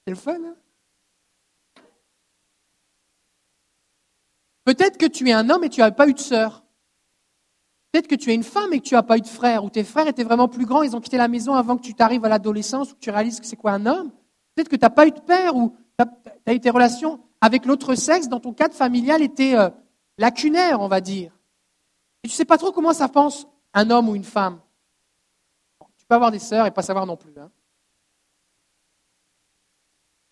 C'est 0.06 0.10
le 0.10 0.16
fun, 0.16 0.36
hein? 0.44 0.56
Peut-être 4.64 4.96
que 4.96 5.06
tu 5.06 5.28
es 5.28 5.32
un 5.32 5.50
homme 5.50 5.64
et 5.64 5.68
tu 5.68 5.80
n'as 5.80 5.90
pas 5.90 6.08
eu 6.08 6.14
de 6.14 6.18
sœur. 6.18 6.64
Peut-être 7.92 8.08
que 8.08 8.14
tu 8.14 8.30
es 8.32 8.34
une 8.34 8.42
femme 8.42 8.72
et 8.72 8.80
que 8.80 8.84
tu 8.84 8.94
n'as 8.94 9.02
pas 9.02 9.18
eu 9.18 9.20
de 9.20 9.26
frère, 9.28 9.64
ou 9.64 9.70
tes 9.70 9.84
frères 9.84 10.08
étaient 10.08 10.24
vraiment 10.24 10.48
plus 10.48 10.66
grands, 10.66 10.82
ils 10.82 10.96
ont 10.96 11.00
quitté 11.00 11.16
la 11.16 11.28
maison 11.28 11.54
avant 11.54 11.76
que 11.76 11.82
tu 11.82 11.94
t'arrives 11.94 12.24
à 12.24 12.28
l'adolescence, 12.28 12.90
ou 12.90 12.94
que 12.94 13.00
tu 13.00 13.10
réalises 13.10 13.38
que 13.38 13.46
c'est 13.46 13.56
quoi 13.56 13.72
un 13.72 13.86
homme. 13.86 14.10
Peut-être 14.54 14.68
que 14.68 14.76
tu 14.76 14.82
n'as 14.82 14.90
pas 14.90 15.06
eu 15.06 15.12
de 15.12 15.20
père, 15.20 15.54
ou 15.54 15.76
tu 15.96 16.04
as, 16.46 16.54
eu 16.54 16.60
tes 16.60 16.70
relations 16.70 17.20
avec 17.40 17.66
l'autre 17.66 17.94
sexe, 17.94 18.28
dans 18.28 18.40
ton 18.40 18.52
cadre 18.52 18.74
familial 18.74 19.22
était 19.22 19.54
euh, 19.54 19.70
lacunaire, 20.18 20.80
on 20.80 20.88
va 20.88 21.00
dire. 21.00 21.38
Et 22.24 22.28
tu 22.28 22.32
ne 22.32 22.36
sais 22.36 22.44
pas 22.44 22.58
trop 22.58 22.72
comment 22.72 22.92
ça 22.92 23.08
pense 23.08 23.46
un 23.74 23.90
homme 23.90 24.08
ou 24.08 24.16
une 24.16 24.24
femme. 24.24 24.60
tu 25.96 26.06
peux 26.06 26.14
avoir 26.14 26.30
des 26.30 26.38
sœurs 26.38 26.66
et 26.66 26.70
pas 26.70 26.82
savoir 26.82 27.06
non 27.06 27.16
plus. 27.16 27.34
Hein. 27.38 27.50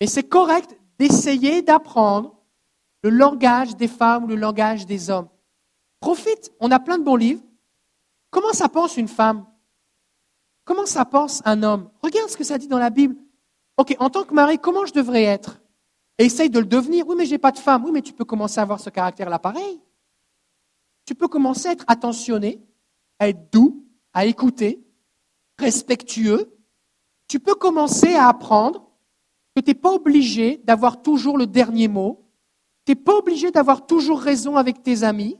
Mais 0.01 0.07
c'est 0.07 0.23
correct 0.23 0.75
d'essayer 0.99 1.61
d'apprendre 1.61 2.42
le 3.03 3.09
langage 3.09 3.75
des 3.75 3.87
femmes 3.87 4.27
le 4.27 4.35
langage 4.35 4.85
des 4.85 5.09
hommes. 5.09 5.27
Profite, 5.99 6.51
on 6.59 6.71
a 6.71 6.79
plein 6.79 6.97
de 6.97 7.03
bons 7.03 7.15
livres. 7.15 7.43
Comment 8.29 8.53
ça 8.53 8.67
pense 8.67 8.97
une 8.97 9.07
femme? 9.07 9.45
Comment 10.65 10.85
ça 10.85 11.05
pense 11.05 11.41
un 11.45 11.61
homme? 11.63 11.89
Regarde 12.01 12.29
ce 12.29 12.37
que 12.37 12.43
ça 12.43 12.57
dit 12.57 12.67
dans 12.67 12.79
la 12.79 12.89
Bible. 12.89 13.15
Ok, 13.77 13.95
en 13.99 14.09
tant 14.09 14.23
que 14.23 14.33
mari, 14.33 14.57
comment 14.59 14.85
je 14.85 14.93
devrais 14.93 15.23
être? 15.23 15.61
Essaye 16.17 16.49
de 16.49 16.59
le 16.59 16.65
devenir. 16.65 17.07
Oui, 17.07 17.15
mais 17.17 17.25
j'ai 17.25 17.37
pas 17.37 17.51
de 17.51 17.57
femme. 17.57 17.85
Oui, 17.85 17.91
mais 17.91 18.01
tu 18.01 18.13
peux 18.13 18.25
commencer 18.25 18.59
à 18.59 18.63
avoir 18.63 18.79
ce 18.79 18.89
caractère-là 18.89 19.39
pareil. 19.39 19.81
Tu 21.05 21.15
peux 21.15 21.27
commencer 21.27 21.69
à 21.69 21.71
être 21.73 21.85
attentionné, 21.87 22.61
à 23.19 23.27
être 23.29 23.51
doux, 23.51 23.85
à 24.13 24.25
écouter, 24.25 24.81
respectueux. 25.57 26.55
Tu 27.27 27.39
peux 27.39 27.55
commencer 27.55 28.13
à 28.13 28.29
apprendre 28.29 28.89
que 29.55 29.61
tu 29.61 29.71
n'es 29.71 29.75
pas 29.75 29.91
obligé 29.91 30.57
d'avoir 30.63 31.01
toujours 31.01 31.37
le 31.37 31.47
dernier 31.47 31.87
mot, 31.87 32.22
tu 32.85 32.91
n'es 32.91 32.95
pas 32.95 33.15
obligé 33.15 33.51
d'avoir 33.51 33.85
toujours 33.85 34.21
raison 34.21 34.57
avec 34.57 34.83
tes 34.83 35.03
amis. 35.03 35.39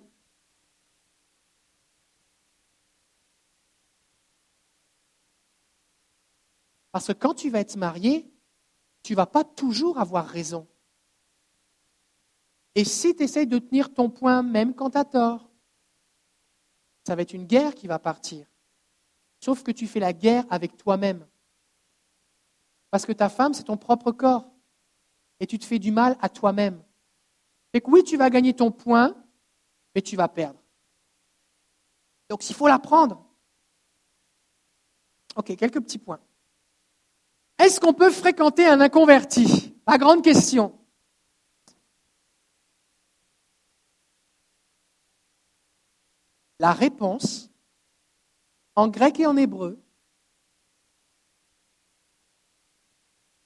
Parce 6.91 7.07
que 7.07 7.13
quand 7.13 7.33
tu 7.33 7.49
vas 7.49 7.59
être 7.59 7.75
marié, 7.75 8.31
tu 9.01 9.13
ne 9.13 9.17
vas 9.17 9.25
pas 9.25 9.43
toujours 9.43 9.99
avoir 9.99 10.27
raison. 10.27 10.67
Et 12.75 12.85
si 12.85 13.15
tu 13.15 13.23
essayes 13.23 13.47
de 13.47 13.59
tenir 13.59 13.93
ton 13.93 14.09
point 14.09 14.41
même 14.43 14.73
quand 14.73 14.91
tu 14.91 14.97
as 14.97 15.05
tort, 15.05 15.49
ça 17.05 17.15
va 17.15 17.23
être 17.23 17.33
une 17.33 17.45
guerre 17.45 17.75
qui 17.75 17.87
va 17.87 17.99
partir. 17.99 18.47
Sauf 19.39 19.63
que 19.63 19.71
tu 19.71 19.87
fais 19.87 19.99
la 19.99 20.13
guerre 20.13 20.45
avec 20.49 20.77
toi-même. 20.77 21.27
Parce 22.91 23.05
que 23.05 23.11
ta 23.11 23.27
femme, 23.27 23.53
c'est 23.53 23.63
ton 23.63 23.75
propre 23.75 24.11
corps. 24.11 24.49
Et 25.39 25.47
tu 25.47 25.59
te 25.59 25.65
fais 25.65 25.79
du 25.79 25.91
mal 25.91 26.15
à 26.21 26.29
toi-même. 26.29 26.81
Et 27.73 27.81
que 27.81 27.89
oui, 27.89 28.03
tu 28.03 28.17
vas 28.17 28.29
gagner 28.29 28.55
ton 28.55 28.71
point, 28.71 29.15
mais 29.95 30.01
tu 30.01 30.15
vas 30.15 30.27
perdre. 30.27 30.59
Donc 32.29 32.47
il 32.49 32.55
faut 32.55 32.67
l'apprendre. 32.67 33.25
Ok, 35.35 35.55
quelques 35.55 35.81
petits 35.81 35.97
points. 35.97 36.19
Est-ce 37.57 37.79
qu'on 37.79 37.93
peut 37.93 38.11
fréquenter 38.11 38.67
un 38.67 38.81
inconverti? 38.81 39.75
La 39.87 39.97
grande 39.97 40.23
question. 40.23 40.79
La 46.59 46.71
réponse, 46.71 47.49
en 48.75 48.87
grec 48.87 49.19
et 49.19 49.25
en 49.25 49.35
hébreu, 49.35 49.83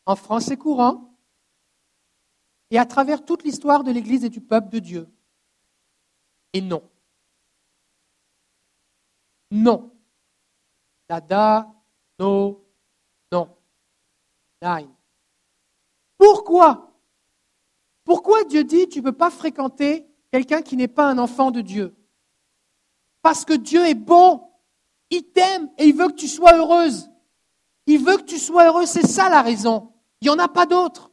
en 0.05 0.15
français 0.15 0.57
courant, 0.57 1.16
et 2.71 2.77
à 2.77 2.85
travers 2.85 3.23
toute 3.23 3.43
l'histoire 3.43 3.83
de 3.83 3.91
l'Église 3.91 4.25
et 4.25 4.29
du 4.29 4.41
peuple 4.41 4.69
de 4.69 4.79
Dieu. 4.79 5.09
Et 6.53 6.61
non. 6.61 6.83
Non. 9.51 9.91
Dada, 11.07 11.73
no, 12.19 12.65
non. 13.31 13.49
Nine. 14.61 14.89
Pourquoi? 16.17 16.91
Pourquoi 18.03 18.43
Dieu 18.43 18.63
dit 18.63 18.89
tu 18.89 18.99
ne 18.99 19.03
peux 19.05 19.13
pas 19.13 19.29
fréquenter 19.29 20.07
quelqu'un 20.31 20.61
qui 20.61 20.75
n'est 20.75 20.87
pas 20.87 21.09
un 21.09 21.17
enfant 21.17 21.51
de 21.51 21.61
Dieu? 21.61 21.95
Parce 23.21 23.45
que 23.45 23.53
Dieu 23.53 23.85
est 23.85 23.95
bon, 23.95 24.49
il 25.09 25.23
t'aime 25.23 25.69
et 25.77 25.85
il 25.85 25.95
veut 25.95 26.07
que 26.07 26.13
tu 26.13 26.27
sois 26.27 26.57
heureuse. 26.57 27.09
Il 27.85 28.03
veut 28.03 28.17
que 28.17 28.23
tu 28.23 28.37
sois 28.37 28.65
heureuse, 28.65 28.89
c'est 28.89 29.07
ça 29.07 29.29
la 29.29 29.41
raison. 29.41 29.93
Il 30.21 30.25
n'y 30.25 30.35
en 30.35 30.39
a 30.39 30.47
pas 30.47 30.65
d'autre. 30.65 31.06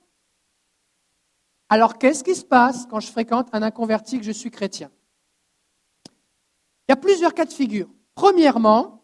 Alors 1.68 1.98
qu'est-ce 1.98 2.22
qui 2.22 2.34
se 2.34 2.44
passe 2.44 2.86
quand 2.86 3.00
je 3.00 3.10
fréquente 3.10 3.48
un 3.52 3.62
inconverti 3.62 4.18
que 4.18 4.24
je 4.24 4.32
suis 4.32 4.50
chrétien? 4.50 4.90
Il 6.06 6.90
y 6.90 6.92
a 6.92 6.96
plusieurs 6.96 7.34
cas 7.34 7.46
de 7.46 7.52
figure. 7.52 7.88
Premièrement, 8.14 9.02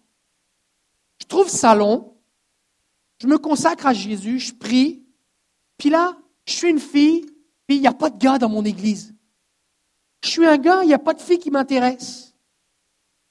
je 1.20 1.26
trouve 1.26 1.48
ça 1.48 1.74
long, 1.74 2.16
je 3.18 3.26
me 3.26 3.38
consacre 3.38 3.86
à 3.86 3.92
Jésus, 3.92 4.38
je 4.38 4.54
prie, 4.54 5.04
puis 5.78 5.90
là, 5.90 6.16
je 6.46 6.52
suis 6.52 6.70
une 6.70 6.78
fille, 6.78 7.26
puis 7.66 7.76
il 7.76 7.80
n'y 7.80 7.86
a 7.86 7.92
pas 7.92 8.10
de 8.10 8.18
gars 8.18 8.38
dans 8.38 8.48
mon 8.48 8.64
église. 8.64 9.14
Je 10.22 10.28
suis 10.28 10.46
un 10.46 10.58
gars, 10.58 10.82
il 10.82 10.88
n'y 10.88 10.94
a 10.94 10.98
pas 10.98 11.14
de 11.14 11.20
fille 11.20 11.38
qui 11.38 11.50
m'intéresse. 11.50 12.34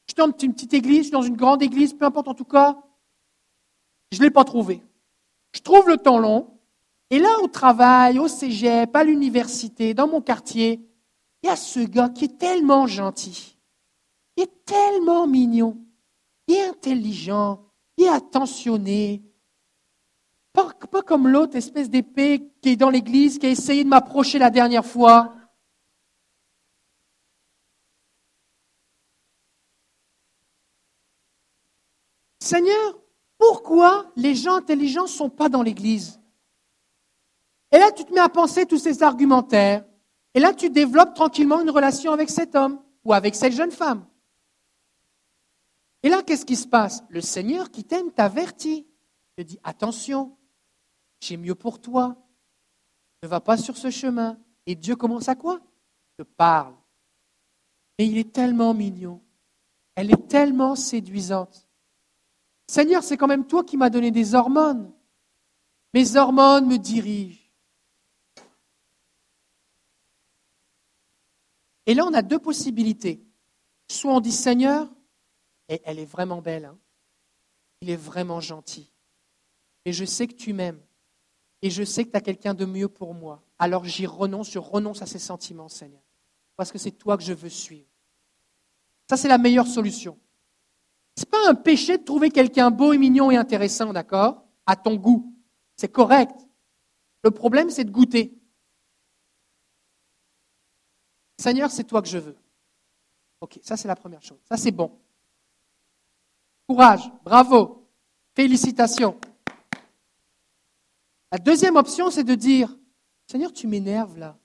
Je 0.08 0.14
suis 0.14 0.16
dans 0.16 0.36
une 0.38 0.54
petite 0.54 0.74
église, 0.74 0.98
je 0.98 1.04
suis 1.04 1.12
dans 1.12 1.22
une 1.22 1.38
grande 1.38 1.62
église, 1.62 1.94
peu 1.94 2.06
importe 2.06 2.28
en 2.28 2.34
tout 2.34 2.46
cas, 2.46 2.78
je 4.12 4.18
ne 4.18 4.24
l'ai 4.24 4.32
pas 4.32 4.44
trouvé. 4.44 4.84
Je 5.54 5.62
trouve 5.62 5.88
le 5.88 5.98
temps 5.98 6.18
long, 6.18 6.59
et 7.10 7.20
là, 7.20 7.40
au 7.42 7.48
travail, 7.48 8.20
au 8.20 8.28
cégep, 8.28 8.96
à 8.96 9.04
l'université, 9.04 9.94
dans 9.94 10.08
mon 10.08 10.22
quartier, 10.22 10.80
il 11.42 11.48
y 11.48 11.50
a 11.50 11.56
ce 11.56 11.80
gars 11.80 12.10
qui 12.10 12.26
est 12.26 12.38
tellement 12.38 12.86
gentil, 12.86 13.58
qui 14.36 14.44
est 14.44 14.66
tellement 14.66 15.26
mignon, 15.26 15.78
il 16.48 16.56
est 16.56 16.68
intelligent, 16.68 17.66
il 17.98 18.06
est 18.06 18.10
attentionné. 18.10 19.24
Pas, 20.54 20.74
pas 20.74 21.02
comme 21.02 21.28
l'autre 21.28 21.56
espèce 21.56 21.90
d'épée 21.90 22.52
qui 22.62 22.70
est 22.70 22.76
dans 22.76 22.90
l'église, 22.90 23.40
qui 23.40 23.46
a 23.46 23.50
essayé 23.50 23.84
de 23.84 23.90
m'approcher 23.90 24.40
la 24.40 24.50
dernière 24.50 24.86
fois. 24.86 25.36
Seigneur, 32.42 33.00
pourquoi 33.38 34.12
les 34.16 34.34
gens 34.36 34.56
intelligents 34.56 35.04
ne 35.04 35.08
sont 35.08 35.30
pas 35.30 35.50
dans 35.50 35.62
l'église? 35.62 36.19
Et 37.72 37.78
là, 37.78 37.92
tu 37.92 38.04
te 38.04 38.14
mets 38.14 38.20
à 38.20 38.30
penser 38.30 38.66
tous 38.66 38.78
ces 38.78 39.04
argumentaires. 39.04 39.86
Et 40.34 40.40
là, 40.40 40.54
tu 40.54 40.70
développes 40.70 41.14
tranquillement 41.14 41.62
une 41.62 41.70
relation 41.70 42.12
avec 42.12 42.30
cet 42.30 42.56
homme 42.56 42.82
ou 43.04 43.14
avec 43.14 43.36
cette 43.36 43.54
jeune 43.54 43.72
femme. 43.72 44.06
Et 46.04 46.10
là, 46.10 46.24
qu'est-ce 46.24 46.46
qui 46.46 46.56
se 46.56 46.68
passe? 46.68 47.04
Le 47.10 47.22
Seigneur 47.22 47.72
qui 47.72 47.84
t'aime 47.84 48.12
t'avertit. 48.12 48.88
Il 49.38 49.44
te 49.44 49.48
dit, 49.50 49.60
attention, 49.64 50.38
j'ai 51.20 51.38
mieux 51.38 51.56
pour 51.56 51.80
toi. 51.80 52.16
Ne 53.22 53.28
va 53.28 53.42
pas 53.42 53.58
sur 53.58 53.78
ce 53.78 53.90
chemin. 53.90 54.40
Et 54.66 54.76
Dieu 54.76 54.96
commence 54.96 55.28
à 55.30 55.36
quoi? 55.36 55.60
Te 56.18 56.24
parle. 56.24 56.76
Et 57.98 58.06
il 58.06 58.18
est 58.18 58.32
tellement 58.32 58.74
mignon. 58.74 59.22
Elle 59.96 60.12
est 60.12 60.28
tellement 60.28 60.76
séduisante. 60.76 61.68
Seigneur, 62.68 63.04
c'est 63.04 63.18
quand 63.18 63.28
même 63.28 63.46
toi 63.48 63.64
qui 63.64 63.78
m'as 63.78 63.90
donné 63.90 64.12
des 64.12 64.36
hormones. 64.36 64.94
Mes 65.94 66.16
hormones 66.16 66.68
me 66.68 66.78
dirigent. 66.78 67.39
Et 71.90 71.96
là, 71.96 72.06
on 72.06 72.14
a 72.14 72.22
deux 72.22 72.38
possibilités. 72.38 73.20
Soit 73.88 74.14
on 74.14 74.20
dit 74.20 74.32
Seigneur, 74.32 74.88
et 75.70 75.82
elle 75.86 75.98
est 75.98 76.06
vraiment 76.06 76.40
belle, 76.40 76.66
hein. 76.66 76.78
il 77.82 77.90
est 77.90 77.96
vraiment 77.96 78.40
gentil, 78.40 78.94
et 79.86 79.92
je 79.92 80.06
sais 80.06 80.28
que 80.28 80.36
tu 80.36 80.54
m'aimes, 80.54 80.80
et 81.64 81.72
je 81.72 81.84
sais 81.84 82.06
que 82.06 82.12
tu 82.12 82.16
as 82.16 82.22
quelqu'un 82.22 82.54
de 82.54 82.66
mieux 82.66 82.90
pour 82.90 83.16
moi. 83.16 83.42
Alors 83.58 83.86
j'y 83.86 84.06
renonce, 84.06 84.52
je 84.52 84.60
renonce 84.60 85.02
à 85.02 85.08
ces 85.08 85.18
sentiments, 85.18 85.68
Seigneur, 85.68 86.04
parce 86.56 86.72
que 86.72 86.78
c'est 86.78 86.92
toi 86.92 87.18
que 87.18 87.24
je 87.24 87.34
veux 87.34 87.50
suivre. 87.50 87.90
Ça, 89.10 89.18
c'est 89.18 89.28
la 89.28 89.40
meilleure 89.40 89.66
solution. 89.66 90.20
Ce 91.18 91.24
n'est 91.24 91.32
pas 91.32 91.50
un 91.50 91.56
péché 91.56 91.98
de 91.98 92.04
trouver 92.04 92.30
quelqu'un 92.30 92.70
beau 92.70 92.94
et 92.94 93.00
mignon 93.00 93.32
et 93.32 93.36
intéressant, 93.36 93.94
d'accord? 93.94 94.44
À 94.68 94.76
ton 94.76 94.94
goût. 94.94 95.34
C'est 95.76 95.92
correct. 95.92 96.36
Le 97.24 97.32
problème, 97.32 97.72
c'est 97.72 97.84
de 97.84 97.90
goûter. 97.90 98.39
Seigneur, 101.40 101.72
c'est 101.72 101.86
toi 101.86 102.02
que 102.02 102.08
je 102.10 102.18
veux. 102.18 102.36
Ok, 103.40 103.60
ça 103.64 103.78
c'est 103.78 103.88
la 103.88 103.96
première 103.96 104.22
chose. 104.22 104.40
Ça 104.50 104.58
c'est 104.58 104.72
bon. 104.72 104.92
Courage, 106.68 107.10
bravo, 107.24 107.88
félicitations. 108.36 109.18
La 111.32 111.38
deuxième 111.38 111.78
option, 111.78 112.12
c'est 112.12 112.26
de 112.26 112.36
dire, 112.36 112.78
Seigneur, 113.26 113.54
tu 113.54 113.68
m'énerves 113.68 114.18
là. 114.18 114.38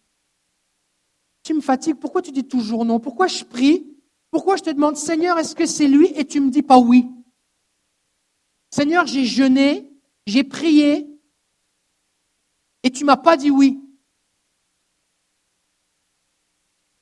Tu 1.42 1.52
me 1.52 1.60
fatigues. 1.60 1.96
Pourquoi 1.96 2.22
tu 2.22 2.30
dis 2.30 2.46
toujours 2.46 2.84
non? 2.84 3.00
Pourquoi 3.00 3.26
je 3.26 3.42
prie? 3.42 3.84
Pourquoi 4.30 4.56
je 4.56 4.62
te 4.62 4.70
demande, 4.70 4.96
Seigneur, 4.96 5.36
est-ce 5.36 5.56
que 5.56 5.66
c'est 5.66 5.88
lui? 5.88 6.06
Et 6.14 6.24
tu 6.24 6.40
me 6.40 6.50
dis 6.50 6.62
pas 6.62 6.78
oui 6.78 7.10
Seigneur, 8.70 9.06
j'ai 9.06 9.24
jeûné, 9.24 9.92
j'ai 10.26 10.44
prié 10.44 11.08
et 12.84 12.90
tu 12.90 13.04
m'as 13.04 13.16
pas 13.16 13.36
dit 13.36 13.50
oui. 13.50 13.83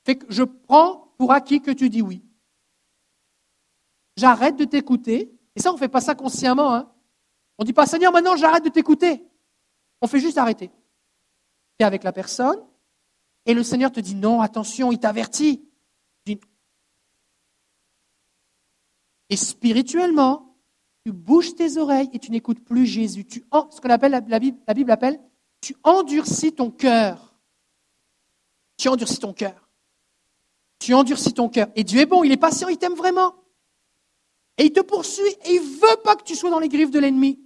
Fait 0.05 0.17
que 0.17 0.25
je 0.29 0.43
prends 0.43 1.13
pour 1.17 1.31
acquis 1.31 1.61
que 1.61 1.71
tu 1.71 1.89
dis 1.89 2.01
oui. 2.01 2.23
J'arrête 4.17 4.55
de 4.55 4.65
t'écouter. 4.65 5.33
Et 5.55 5.59
ça, 5.59 5.71
on 5.71 5.73
ne 5.73 5.79
fait 5.79 5.87
pas 5.87 6.01
ça 6.01 6.15
consciemment. 6.15 6.73
Hein. 6.73 6.91
On 7.57 7.63
ne 7.63 7.65
dit 7.65 7.73
pas, 7.73 7.85
Seigneur, 7.85 8.11
maintenant 8.11 8.35
j'arrête 8.35 8.63
de 8.63 8.69
t'écouter. 8.69 9.23
On 10.01 10.07
fait 10.07 10.19
juste 10.19 10.37
arrêter. 10.37 10.69
Tu 10.69 11.83
es 11.83 11.85
avec 11.85 12.03
la 12.03 12.11
personne 12.11 12.59
et 13.45 13.53
le 13.53 13.63
Seigneur 13.63 13.91
te 13.91 13.99
dit, 13.99 14.15
non, 14.15 14.41
attention, 14.41 14.91
il 14.91 14.99
t'avertit. 14.99 15.67
Et 19.29 19.37
spirituellement, 19.37 20.57
tu 21.05 21.11
bouges 21.11 21.55
tes 21.55 21.77
oreilles 21.77 22.09
et 22.13 22.19
tu 22.19 22.29
n'écoutes 22.29 22.63
plus 22.63 22.85
Jésus. 22.85 23.25
Ce 23.71 23.81
qu'on 23.81 23.89
appelle, 23.89 24.11
la 24.11 24.39
Bible, 24.39 24.59
la 24.67 24.73
Bible 24.73 24.91
appelle, 24.91 25.19
tu 25.59 25.75
endurcis 25.83 26.53
ton 26.53 26.69
cœur. 26.69 27.33
Tu 28.77 28.89
endurcis 28.89 29.19
ton 29.19 29.33
cœur 29.33 29.62
tu 30.83 30.93
endurcis 30.93 31.33
ton 31.33 31.47
cœur. 31.47 31.67
Et 31.75 31.83
Dieu 31.83 32.01
est 32.01 32.05
bon, 32.05 32.23
il 32.23 32.31
est 32.31 32.37
patient, 32.37 32.67
il 32.67 32.77
t'aime 32.77 32.93
vraiment. 32.93 33.35
Et 34.57 34.65
il 34.65 34.73
te 34.73 34.81
poursuit 34.81 35.35
et 35.45 35.53
il 35.55 35.61
veut 35.61 36.01
pas 36.03 36.15
que 36.17 36.23
tu 36.23 36.35
sois 36.35 36.49
dans 36.49 36.59
les 36.59 36.67
griffes 36.67 36.91
de 36.91 36.99
l'ennemi. 36.99 37.39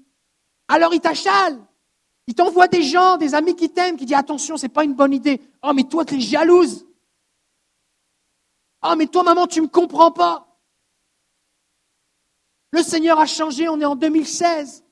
Alors 0.68 0.94
il 0.94 1.00
t'achale. 1.00 1.60
Il 2.26 2.34
t'envoie 2.34 2.68
des 2.68 2.82
gens, 2.84 3.18
des 3.18 3.36
amis 3.36 3.56
qui 3.56 3.70
t'aiment, 3.70 3.96
qui 3.96 4.06
disent 4.06 4.18
attention, 4.18 4.58
c'est 4.58 4.68
pas 4.70 4.84
une 4.84 4.96
bonne 4.96 5.14
idée. 5.14 5.40
Oh, 5.64 5.72
mais 5.74 5.84
toi, 5.84 6.04
tu 6.04 6.16
es 6.16 6.20
jalouse. 6.20 6.86
Oh, 8.84 8.96
mais 8.98 9.08
toi, 9.08 9.24
maman, 9.24 9.48
tu 9.48 9.62
me 9.62 9.68
comprends 9.68 10.12
pas. 10.12 10.60
Le 12.72 12.84
Seigneur 12.84 13.18
a 13.20 13.26
changé, 13.26 13.70
on 13.70 13.80
est 13.80 13.86
en 13.86 13.96
2016. 13.96 14.84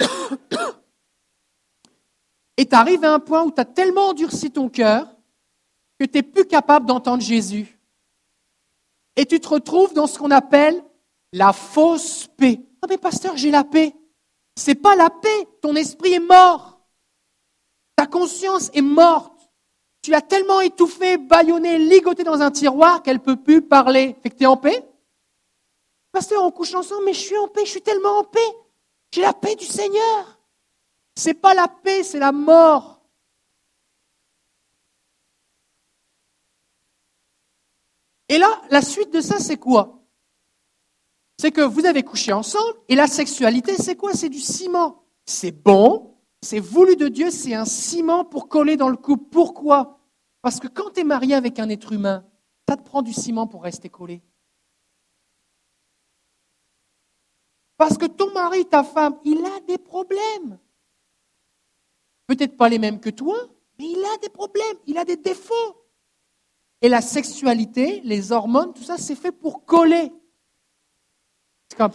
Et 2.56 2.66
tu 2.66 2.74
arrives 2.74 3.04
à 3.04 3.14
un 3.14 3.20
point 3.20 3.44
où 3.44 3.52
tu 3.52 3.60
as 3.60 3.64
tellement 3.64 4.08
endurci 4.08 4.50
ton 4.50 4.68
cœur 4.68 5.17
que 5.98 6.04
tu 6.04 6.18
n'es 6.18 6.22
plus 6.22 6.46
capable 6.46 6.86
d'entendre 6.86 7.22
Jésus. 7.22 7.78
Et 9.16 9.26
tu 9.26 9.40
te 9.40 9.48
retrouves 9.48 9.94
dans 9.94 10.06
ce 10.06 10.18
qu'on 10.18 10.30
appelle 10.30 10.82
la 11.32 11.52
fausse 11.52 12.28
paix. 12.36 12.60
Ah 12.82 12.86
mais 12.88 12.98
pasteur, 12.98 13.36
j'ai 13.36 13.50
la 13.50 13.64
paix. 13.64 13.94
C'est 14.56 14.74
pas 14.74 14.96
la 14.96 15.10
paix, 15.10 15.48
ton 15.60 15.74
esprit 15.74 16.14
est 16.14 16.20
mort. 16.20 16.80
Ta 17.96 18.06
conscience 18.06 18.70
est 18.74 18.82
morte. 18.82 19.32
Tu 20.02 20.10
l'as 20.10 20.22
tellement 20.22 20.60
étouffé, 20.60 21.18
bâillonné, 21.18 21.78
ligoté 21.78 22.22
dans 22.22 22.40
un 22.40 22.50
tiroir 22.50 23.02
qu'elle 23.02 23.20
peut 23.20 23.36
plus 23.36 23.62
parler. 23.62 24.16
Fait 24.22 24.30
que 24.30 24.36
tu 24.36 24.44
es 24.44 24.46
en 24.46 24.56
paix 24.56 24.84
Pasteur, 26.12 26.42
on 26.42 26.50
couche 26.50 26.74
ensemble, 26.74 27.04
mais 27.04 27.12
je 27.12 27.20
suis 27.20 27.36
en 27.36 27.48
paix, 27.48 27.64
je 27.64 27.70
suis 27.70 27.82
tellement 27.82 28.18
en 28.18 28.24
paix. 28.24 28.38
J'ai 29.12 29.22
la 29.22 29.32
paix 29.32 29.54
du 29.54 29.64
Seigneur. 29.64 30.38
C'est 31.14 31.34
pas 31.34 31.54
la 31.54 31.68
paix, 31.68 32.02
c'est 32.02 32.18
la 32.18 32.32
mort. 32.32 32.97
Et 38.28 38.38
là, 38.38 38.62
la 38.70 38.82
suite 38.82 39.12
de 39.12 39.20
ça, 39.20 39.38
c'est 39.38 39.56
quoi? 39.56 40.04
C'est 41.38 41.52
que 41.52 41.60
vous 41.60 41.86
avez 41.86 42.02
couché 42.02 42.32
ensemble, 42.32 42.78
et 42.88 42.94
la 42.94 43.06
sexualité, 43.06 43.76
c'est 43.76 43.96
quoi? 43.96 44.12
C'est 44.12 44.28
du 44.28 44.40
ciment. 44.40 45.04
C'est 45.24 45.52
bon, 45.52 46.16
c'est 46.42 46.60
voulu 46.60 46.96
de 46.96 47.08
Dieu, 47.08 47.30
c'est 47.30 47.54
un 47.54 47.64
ciment 47.64 48.24
pour 48.24 48.48
coller 48.48 48.76
dans 48.76 48.88
le 48.88 48.96
couple. 48.96 49.24
Pourquoi? 49.30 50.00
Parce 50.42 50.60
que 50.60 50.68
quand 50.68 50.90
tu 50.92 51.00
es 51.00 51.04
marié 51.04 51.34
avec 51.34 51.58
un 51.58 51.68
être 51.68 51.92
humain, 51.92 52.24
ça 52.68 52.76
te 52.76 52.82
prend 52.82 53.02
du 53.02 53.12
ciment 53.12 53.46
pour 53.46 53.62
rester 53.62 53.88
collé. 53.88 54.22
Parce 57.76 57.96
que 57.96 58.06
ton 58.06 58.32
mari, 58.32 58.66
ta 58.66 58.82
femme, 58.82 59.18
il 59.24 59.44
a 59.44 59.60
des 59.60 59.78
problèmes. 59.78 60.58
Peut-être 62.26 62.56
pas 62.56 62.68
les 62.68 62.78
mêmes 62.78 63.00
que 63.00 63.10
toi, 63.10 63.36
mais 63.78 63.88
il 63.88 64.04
a 64.04 64.18
des 64.18 64.28
problèmes, 64.28 64.76
il 64.86 64.98
a 64.98 65.04
des 65.04 65.16
défauts. 65.16 65.76
Et 66.80 66.88
la 66.88 67.00
sexualité, 67.00 68.00
les 68.04 68.32
hormones, 68.32 68.72
tout 68.72 68.84
ça, 68.84 68.98
c'est 68.98 69.16
fait 69.16 69.32
pour 69.32 69.64
coller. 69.64 70.12
C'est 71.68 71.76
comme, 71.76 71.92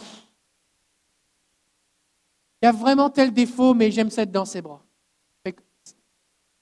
il 2.62 2.66
y 2.66 2.68
a 2.68 2.72
vraiment 2.72 3.10
tel 3.10 3.32
défaut, 3.32 3.74
mais 3.74 3.90
j'aime 3.90 4.10
ça 4.10 4.24
dans 4.24 4.44
ses 4.44 4.62
bras. 4.62 4.82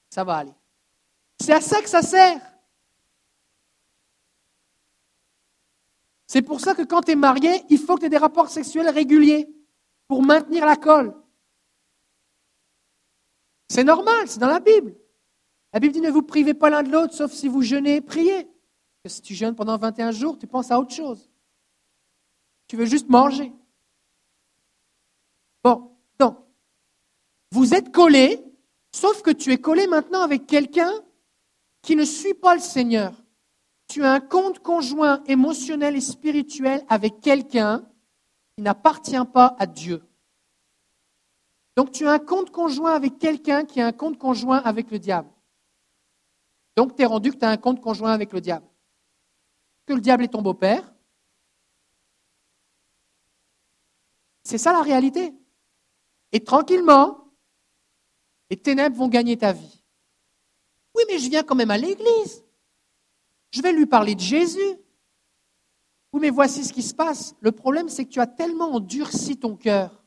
Ça 0.09 0.23
va 0.23 0.35
aller. 0.35 0.53
C'est 1.39 1.53
à 1.53 1.61
ça 1.61 1.81
que 1.81 1.89
ça 1.89 2.03
sert. 2.03 2.39
C'est 6.27 6.43
pour 6.43 6.59
ça 6.59 6.75
que 6.75 6.83
quand 6.83 7.01
tu 7.01 7.11
es 7.11 7.15
marié, 7.15 7.63
il 7.69 7.79
faut 7.79 7.95
que 7.95 8.01
tu 8.01 8.05
aies 8.05 8.09
des 8.09 8.17
rapports 8.17 8.49
sexuels 8.49 8.89
réguliers 8.89 9.49
pour 10.07 10.21
maintenir 10.21 10.65
la 10.65 10.75
colle. 10.75 11.15
C'est 13.67 13.83
normal, 13.83 14.27
c'est 14.27 14.39
dans 14.39 14.47
la 14.47 14.59
Bible. 14.59 14.95
La 15.73 15.79
Bible 15.79 15.93
dit 15.93 16.01
ne 16.01 16.11
vous 16.11 16.21
privez 16.21 16.53
pas 16.53 16.69
l'un 16.69 16.83
de 16.83 16.91
l'autre, 16.91 17.15
sauf 17.15 17.31
si 17.31 17.47
vous 17.47 17.63
jeûnez 17.63 17.95
et 17.95 18.01
priez. 18.01 18.47
que 19.03 19.09
si 19.09 19.21
tu 19.21 19.33
jeûnes 19.33 19.55
pendant 19.55 19.77
21 19.77 20.11
jours, 20.11 20.37
tu 20.37 20.47
penses 20.47 20.71
à 20.71 20.79
autre 20.79 20.93
chose. 20.93 21.29
Tu 22.67 22.77
veux 22.77 22.85
juste 22.85 23.09
manger. 23.09 23.51
Bon, 25.63 25.91
donc, 26.19 26.37
vous 27.51 27.73
êtes 27.73 27.91
collé, 27.91 28.39
sauf 28.91 29.21
que 29.23 29.31
tu 29.31 29.51
es 29.51 29.57
collé 29.57 29.87
maintenant 29.87 30.21
avec 30.21 30.45
quelqu'un 30.45 30.91
qui 31.81 31.95
ne 31.95 32.05
suit 32.05 32.35
pas 32.35 32.53
le 32.53 32.61
Seigneur. 32.61 33.13
Tu 33.87 34.03
as 34.03 34.13
un 34.13 34.19
compte 34.19 34.59
conjoint 34.59 35.23
émotionnel 35.25 35.95
et 35.95 36.01
spirituel 36.01 36.85
avec 36.87 37.19
quelqu'un 37.19 37.83
qui 38.55 38.63
n'appartient 38.63 39.25
pas 39.33 39.55
à 39.57 39.65
Dieu. 39.65 40.03
Donc 41.75 41.91
tu 41.91 42.07
as 42.07 42.11
un 42.11 42.19
compte 42.19 42.51
conjoint 42.51 42.93
avec 42.93 43.17
quelqu'un 43.17 43.65
qui 43.65 43.81
a 43.81 43.87
un 43.87 43.91
compte 43.91 44.19
conjoint 44.19 44.59
avec 44.59 44.91
le 44.91 44.99
diable. 44.99 45.32
Donc, 46.75 46.95
tu 46.95 47.03
es 47.03 47.05
rendu 47.05 47.31
que 47.31 47.37
tu 47.37 47.45
as 47.45 47.49
un 47.49 47.57
compte 47.57 47.81
conjoint 47.81 48.11
avec 48.11 48.33
le 48.33 48.41
diable. 48.41 48.65
Que 49.85 49.93
le 49.93 50.01
diable 50.01 50.23
est 50.23 50.29
ton 50.29 50.41
beau-père. 50.41 50.93
C'est 54.43 54.57
ça 54.57 54.73
la 54.73 54.81
réalité. 54.81 55.33
Et 56.31 56.43
tranquillement, 56.43 57.31
les 58.49 58.57
ténèbres 58.57 58.97
vont 58.97 59.07
gagner 59.07 59.37
ta 59.37 59.53
vie. 59.53 59.83
Oui, 60.95 61.03
mais 61.07 61.19
je 61.19 61.29
viens 61.29 61.43
quand 61.43 61.55
même 61.55 61.71
à 61.71 61.77
l'église. 61.77 62.43
Je 63.51 63.61
vais 63.61 63.71
lui 63.71 63.85
parler 63.85 64.15
de 64.15 64.19
Jésus. 64.19 64.77
Oui, 66.11 66.19
mais 66.21 66.29
voici 66.29 66.63
ce 66.63 66.73
qui 66.73 66.83
se 66.83 66.93
passe. 66.93 67.35
Le 67.39 67.51
problème, 67.51 67.89
c'est 67.89 68.05
que 68.05 68.09
tu 68.09 68.19
as 68.19 68.27
tellement 68.27 68.73
endurci 68.73 69.37
ton 69.37 69.55
cœur 69.55 70.02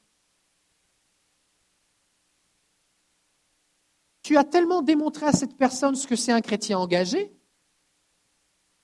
tu 4.26 4.36
as 4.36 4.42
tellement 4.42 4.82
démontré 4.82 5.24
à 5.24 5.30
cette 5.30 5.56
personne 5.56 5.94
ce 5.94 6.08
que 6.08 6.16
c'est 6.16 6.32
un 6.32 6.40
chrétien 6.40 6.80
engagé, 6.80 7.32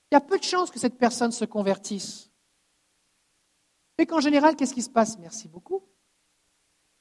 il 0.09 0.13
y 0.13 0.15
a 0.15 0.21
peu 0.21 0.37
de 0.39 0.43
chances 0.43 0.71
que 0.71 0.79
cette 0.79 0.97
personne 0.97 1.33
se 1.33 1.43
convertisse. 1.43 2.31
Mais 3.97 4.05
qu'en 4.05 4.21
général, 4.21 4.55
qu'est-ce 4.55 4.73
qui 4.73 4.81
se 4.81 4.89
passe? 4.89 5.19
Merci 5.19 5.49
beaucoup. 5.49 5.83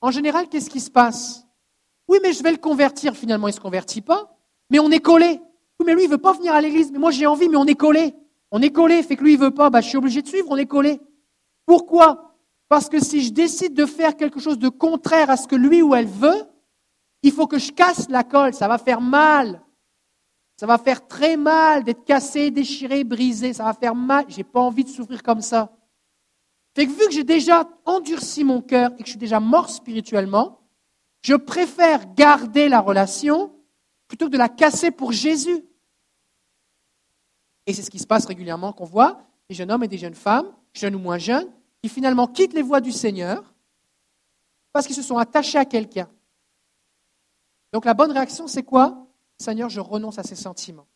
En 0.00 0.10
général, 0.10 0.48
qu'est-ce 0.48 0.70
qui 0.70 0.80
se 0.80 0.90
passe? 0.90 1.46
Oui, 2.08 2.18
mais 2.20 2.32
je 2.32 2.42
vais 2.42 2.50
le 2.50 2.56
convertir. 2.56 3.14
Finalement, 3.14 3.46
il 3.46 3.52
ne 3.52 3.56
se 3.56 3.60
convertit 3.60 4.00
pas. 4.00 4.36
Mais 4.70 4.80
on 4.80 4.90
est 4.90 4.98
collé. 4.98 5.40
Oui, 5.78 5.86
mais 5.86 5.94
lui, 5.94 6.02
il 6.02 6.08
ne 6.08 6.14
veut 6.14 6.18
pas 6.18 6.32
venir 6.32 6.52
à 6.52 6.60
l'église. 6.60 6.90
Mais 6.90 6.98
moi, 6.98 7.12
j'ai 7.12 7.26
envie, 7.26 7.48
mais 7.48 7.56
on 7.56 7.66
est 7.66 7.76
collé. 7.76 8.12
On 8.50 8.60
est 8.60 8.72
collé. 8.72 9.04
Fait 9.04 9.14
que 9.14 9.22
lui, 9.22 9.34
il 9.34 9.38
ne 9.38 9.44
veut 9.44 9.54
pas. 9.54 9.70
Bah, 9.70 9.80
je 9.80 9.88
suis 9.88 9.98
obligé 9.98 10.20
de 10.20 10.26
suivre. 10.26 10.48
On 10.50 10.56
est 10.56 10.66
collé. 10.66 11.00
Pourquoi? 11.64 12.34
Parce 12.68 12.88
que 12.88 12.98
si 12.98 13.22
je 13.22 13.30
décide 13.30 13.74
de 13.74 13.86
faire 13.86 14.16
quelque 14.16 14.40
chose 14.40 14.58
de 14.58 14.68
contraire 14.68 15.30
à 15.30 15.36
ce 15.36 15.46
que 15.46 15.54
lui 15.54 15.80
ou 15.80 15.94
elle 15.94 16.08
veut, 16.08 16.51
il 17.22 17.32
faut 17.32 17.46
que 17.46 17.58
je 17.58 17.72
casse 17.72 18.08
la 18.08 18.24
colle, 18.24 18.54
ça 18.54 18.68
va 18.68 18.78
faire 18.78 19.00
mal. 19.00 19.62
Ça 20.56 20.66
va 20.66 20.78
faire 20.78 21.06
très 21.08 21.36
mal 21.36 21.82
d'être 21.82 22.04
cassé, 22.04 22.50
déchiré, 22.50 23.02
brisé. 23.04 23.52
Ça 23.52 23.64
va 23.64 23.74
faire 23.74 23.94
mal. 23.94 24.24
J'ai 24.28 24.44
pas 24.44 24.60
envie 24.60 24.84
de 24.84 24.88
souffrir 24.88 25.22
comme 25.22 25.40
ça. 25.40 25.72
Vu 26.76 26.86
que 26.86 27.10
j'ai 27.10 27.24
déjà 27.24 27.68
endurci 27.84 28.44
mon 28.44 28.62
cœur 28.62 28.92
et 28.92 28.98
que 28.98 29.04
je 29.04 29.10
suis 29.10 29.18
déjà 29.18 29.40
mort 29.40 29.68
spirituellement, 29.70 30.60
Je 31.24 31.34
préfère 31.34 32.14
garder 32.14 32.68
la 32.68 32.80
relation 32.80 33.54
plutôt 34.08 34.26
que 34.26 34.32
de 34.32 34.38
la 34.38 34.48
casser 34.48 34.90
pour 34.90 35.12
Jésus. 35.12 35.64
Et 37.66 37.72
c'est 37.72 37.82
ce 37.82 37.90
qui 37.90 38.00
se 38.00 38.08
passe 38.08 38.26
régulièrement 38.26 38.72
qu'on 38.72 38.84
voit 38.84 39.22
des 39.48 39.54
jeunes 39.54 39.70
hommes 39.70 39.84
et 39.84 39.88
des 39.88 39.98
jeunes 39.98 40.14
femmes, 40.14 40.52
jeunes 40.72 40.96
ou 40.96 40.98
moins 40.98 41.18
jeunes, 41.18 41.48
qui 41.80 41.88
finalement 41.88 42.26
quittent 42.26 42.54
les 42.54 42.62
voies 42.62 42.80
du 42.80 42.90
Seigneur 42.90 43.54
parce 44.72 44.86
qu'ils 44.86 44.96
se 44.96 45.02
sont 45.02 45.16
attachés 45.16 45.58
à 45.58 45.64
quelqu'un. 45.64 46.08
Donc 47.72 47.84
la 47.86 47.94
bonne 47.94 48.12
réaction, 48.12 48.46
c'est 48.46 48.62
quoi? 48.62 49.06
Seigneur, 49.38 49.70
je 49.70 49.80
renonce 49.80 50.18
à 50.18 50.22
ces 50.22 50.36
sentiments. 50.36 50.86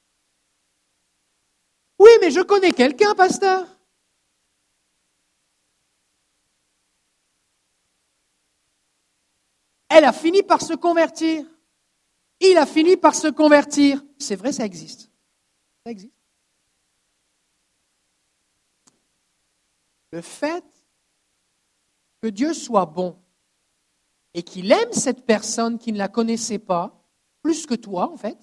Oui, 1.99 2.11
mais 2.20 2.31
je 2.31 2.41
connais 2.41 2.72
quelqu'un, 2.72 3.14
pasteur. 3.14 3.66
Elle 9.89 10.05
a 10.05 10.12
fini 10.12 10.43
par 10.43 10.61
se 10.61 10.74
convertir. 10.74 11.47
Il 12.41 12.59
a 12.59 12.66
fini 12.66 12.99
par 12.99 13.14
se 13.14 13.29
convertir. 13.29 14.05
C'est 14.18 14.37
vrai, 14.37 14.53
ça 14.53 14.66
existe. 14.66 15.11
Ça 15.85 15.91
existe. 15.91 16.12
Le 20.12 20.20
fait 20.20 20.64
que 22.20 22.29
Dieu 22.29 22.53
soit 22.53 22.87
bon 22.87 23.18
et 24.37 24.43
qu'il 24.43 24.70
aime 24.70 24.93
cette 24.93 25.24
personne 25.24 25.78
qui 25.78 25.93
ne 25.93 25.99
la 25.99 26.09
connaissait 26.09 26.59
pas, 26.59 27.03
plus 27.43 27.64
que 27.64 27.74
toi 27.74 28.12
en 28.12 28.18
fait, 28.18 28.39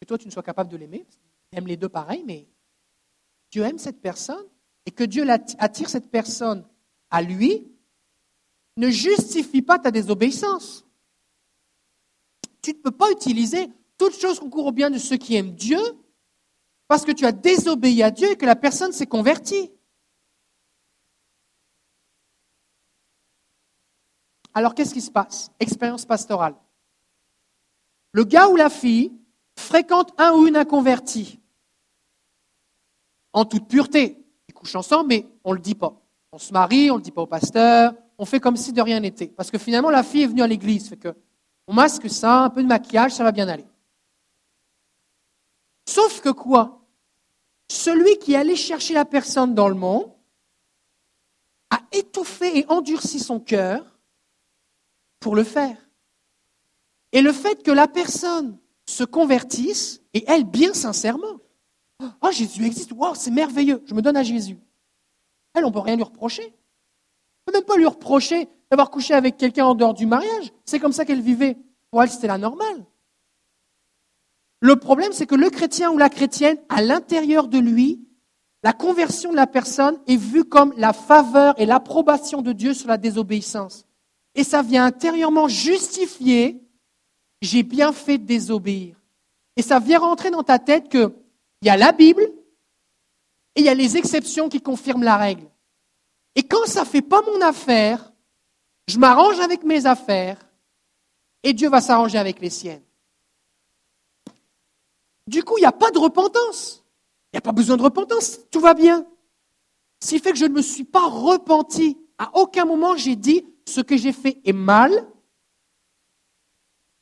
que 0.00 0.06
toi 0.06 0.18
tu 0.18 0.26
ne 0.26 0.32
sois 0.32 0.42
capable 0.42 0.68
de 0.68 0.76
l'aimer, 0.76 1.06
il 1.52 1.58
aime 1.58 1.68
les 1.68 1.76
deux 1.76 1.88
pareils, 1.88 2.24
mais 2.26 2.48
Dieu 3.52 3.62
aime 3.62 3.78
cette 3.78 4.02
personne 4.02 4.44
et 4.84 4.90
que 4.90 5.04
Dieu 5.04 5.24
attire 5.58 5.88
cette 5.88 6.10
personne 6.10 6.66
à 7.08 7.22
lui, 7.22 7.72
ne 8.78 8.90
justifie 8.90 9.62
pas 9.62 9.78
ta 9.78 9.92
désobéissance. 9.92 10.84
Tu 12.62 12.72
ne 12.72 12.78
peux 12.78 12.90
pas 12.90 13.12
utiliser 13.12 13.68
toute 13.96 14.18
chose 14.18 14.40
concourt 14.40 14.66
au 14.66 14.72
bien 14.72 14.90
de 14.90 14.98
ceux 14.98 15.18
qui 15.18 15.36
aiment 15.36 15.54
Dieu 15.54 15.78
parce 16.88 17.04
que 17.04 17.12
tu 17.12 17.26
as 17.26 17.32
désobéi 17.32 18.02
à 18.02 18.10
Dieu 18.10 18.32
et 18.32 18.36
que 18.36 18.46
la 18.46 18.56
personne 18.56 18.92
s'est 18.92 19.06
convertie. 19.06 19.70
Alors 24.54 24.74
qu'est-ce 24.74 24.94
qui 24.94 25.00
se 25.00 25.10
passe? 25.10 25.50
Expérience 25.58 26.04
pastorale. 26.04 26.54
Le 28.12 28.24
gars 28.24 28.48
ou 28.48 28.56
la 28.56 28.70
fille 28.70 29.12
fréquente 29.56 30.12
un 30.18 30.32
ou 30.32 30.46
une 30.46 30.56
inconvertie 30.56 31.40
en 33.32 33.44
toute 33.44 33.68
pureté. 33.68 34.18
Ils 34.48 34.54
couchent 34.54 34.76
ensemble, 34.76 35.08
mais 35.08 35.26
on 35.44 35.50
ne 35.50 35.56
le 35.56 35.62
dit 35.62 35.74
pas. 35.74 35.94
On 36.32 36.38
se 36.38 36.52
marie, 36.52 36.90
on 36.90 36.94
ne 36.94 36.98
le 36.98 37.04
dit 37.04 37.10
pas 37.10 37.22
au 37.22 37.26
pasteur, 37.26 37.94
on 38.18 38.24
fait 38.24 38.40
comme 38.40 38.56
si 38.56 38.72
de 38.72 38.80
rien 38.80 39.00
n'était. 39.00 39.28
Parce 39.28 39.50
que 39.50 39.58
finalement, 39.58 39.90
la 39.90 40.02
fille 40.02 40.22
est 40.22 40.26
venue 40.26 40.42
à 40.42 40.46
l'église, 40.46 40.88
fait 40.88 40.96
que 40.96 41.14
on 41.66 41.74
masque 41.74 42.10
ça, 42.10 42.40
un 42.40 42.50
peu 42.50 42.62
de 42.62 42.68
maquillage, 42.68 43.12
ça 43.12 43.24
va 43.24 43.32
bien 43.32 43.48
aller. 43.48 43.66
Sauf 45.88 46.20
que 46.20 46.30
quoi? 46.30 46.80
Celui 47.68 48.18
qui 48.18 48.36
allait 48.36 48.56
chercher 48.56 48.94
la 48.94 49.04
personne 49.04 49.54
dans 49.54 49.68
le 49.68 49.74
monde 49.74 50.10
a 51.70 51.80
étouffé 51.92 52.58
et 52.58 52.66
endurci 52.68 53.18
son 53.18 53.40
cœur 53.40 53.91
pour 55.22 55.34
le 55.34 55.44
faire. 55.44 55.76
Et 57.12 57.22
le 57.22 57.32
fait 57.32 57.62
que 57.62 57.70
la 57.70 57.88
personne 57.88 58.58
se 58.86 59.04
convertisse, 59.04 60.02
et 60.12 60.24
elle 60.26 60.44
bien 60.44 60.74
sincèrement, 60.74 61.38
oh 62.20 62.30
Jésus 62.30 62.66
existe, 62.66 62.92
c'est 63.14 63.30
merveilleux, 63.30 63.82
je 63.86 63.94
me 63.94 64.02
donne 64.02 64.16
à 64.16 64.22
Jésus. 64.22 64.58
Elle, 65.54 65.64
on 65.64 65.68
ne 65.68 65.72
peut 65.72 65.78
rien 65.78 65.96
lui 65.96 66.02
reprocher. 66.02 66.42
On 66.44 67.50
ne 67.50 67.52
peut 67.52 67.58
même 67.58 67.64
pas 67.64 67.76
lui 67.76 67.86
reprocher 67.86 68.48
d'avoir 68.70 68.90
couché 68.90 69.14
avec 69.14 69.36
quelqu'un 69.36 69.66
en 69.66 69.74
dehors 69.74 69.94
du 69.94 70.06
mariage. 70.06 70.52
C'est 70.64 70.78
comme 70.78 70.92
ça 70.92 71.04
qu'elle 71.04 71.20
vivait. 71.20 71.58
Pour 71.90 72.02
elle, 72.02 72.10
c'était 72.10 72.26
la 72.26 72.38
normale. 72.38 72.86
Le 74.60 74.76
problème, 74.76 75.12
c'est 75.12 75.26
que 75.26 75.34
le 75.34 75.50
chrétien 75.50 75.90
ou 75.90 75.98
la 75.98 76.08
chrétienne, 76.08 76.56
à 76.68 76.82
l'intérieur 76.82 77.48
de 77.48 77.58
lui, 77.58 78.06
la 78.62 78.72
conversion 78.72 79.30
de 79.32 79.36
la 79.36 79.48
personne 79.48 79.98
est 80.06 80.16
vue 80.16 80.44
comme 80.44 80.72
la 80.76 80.92
faveur 80.92 81.54
et 81.58 81.66
l'approbation 81.66 82.42
de 82.42 82.52
Dieu 82.52 82.72
sur 82.72 82.88
la 82.88 82.96
désobéissance. 82.96 83.86
Et 84.34 84.44
ça 84.44 84.62
vient 84.62 84.84
intérieurement 84.84 85.48
justifier, 85.48 86.62
j'ai 87.40 87.62
bien 87.62 87.92
fait 87.92 88.18
de 88.18 88.24
désobéir. 88.24 88.96
Et 89.56 89.62
ça 89.62 89.78
vient 89.78 89.98
rentrer 89.98 90.30
dans 90.30 90.42
ta 90.42 90.58
tête 90.58 90.88
qu'il 90.88 91.12
y 91.62 91.68
a 91.68 91.76
la 91.76 91.92
Bible 91.92 92.22
et 93.54 93.60
il 93.60 93.64
y 93.66 93.68
a 93.68 93.74
les 93.74 93.96
exceptions 93.96 94.48
qui 94.48 94.62
confirment 94.62 95.02
la 95.02 95.16
règle. 95.16 95.48
Et 96.34 96.42
quand 96.42 96.64
ça 96.66 96.80
ne 96.80 96.86
fait 96.86 97.02
pas 97.02 97.20
mon 97.22 97.40
affaire, 97.42 98.12
je 98.88 98.98
m'arrange 98.98 99.38
avec 99.40 99.64
mes 99.64 99.84
affaires 99.84 100.38
et 101.42 101.52
Dieu 101.52 101.68
va 101.68 101.80
s'arranger 101.80 102.18
avec 102.18 102.40
les 102.40 102.50
siennes. 102.50 102.82
Du 105.26 105.42
coup, 105.42 105.58
il 105.58 105.60
n'y 105.60 105.66
a 105.66 105.72
pas 105.72 105.90
de 105.90 105.98
repentance. 105.98 106.84
Il 107.32 107.36
n'y 107.36 107.38
a 107.38 107.42
pas 107.42 107.52
besoin 107.52 107.76
de 107.76 107.82
repentance. 107.82 108.38
Tout 108.50 108.60
va 108.60 108.74
bien. 108.74 109.06
Ce 110.02 110.10
qui 110.10 110.18
fait 110.18 110.32
que 110.32 110.38
je 110.38 110.46
ne 110.46 110.54
me 110.54 110.62
suis 110.62 110.84
pas 110.84 111.06
repenti. 111.06 111.98
À 112.18 112.30
aucun 112.34 112.64
moment 112.64 112.96
j'ai 112.96 113.16
dit 113.16 113.44
ce 113.66 113.80
que 113.80 113.96
j'ai 113.96 114.12
fait 114.12 114.40
est 114.44 114.52
mal. 114.52 114.90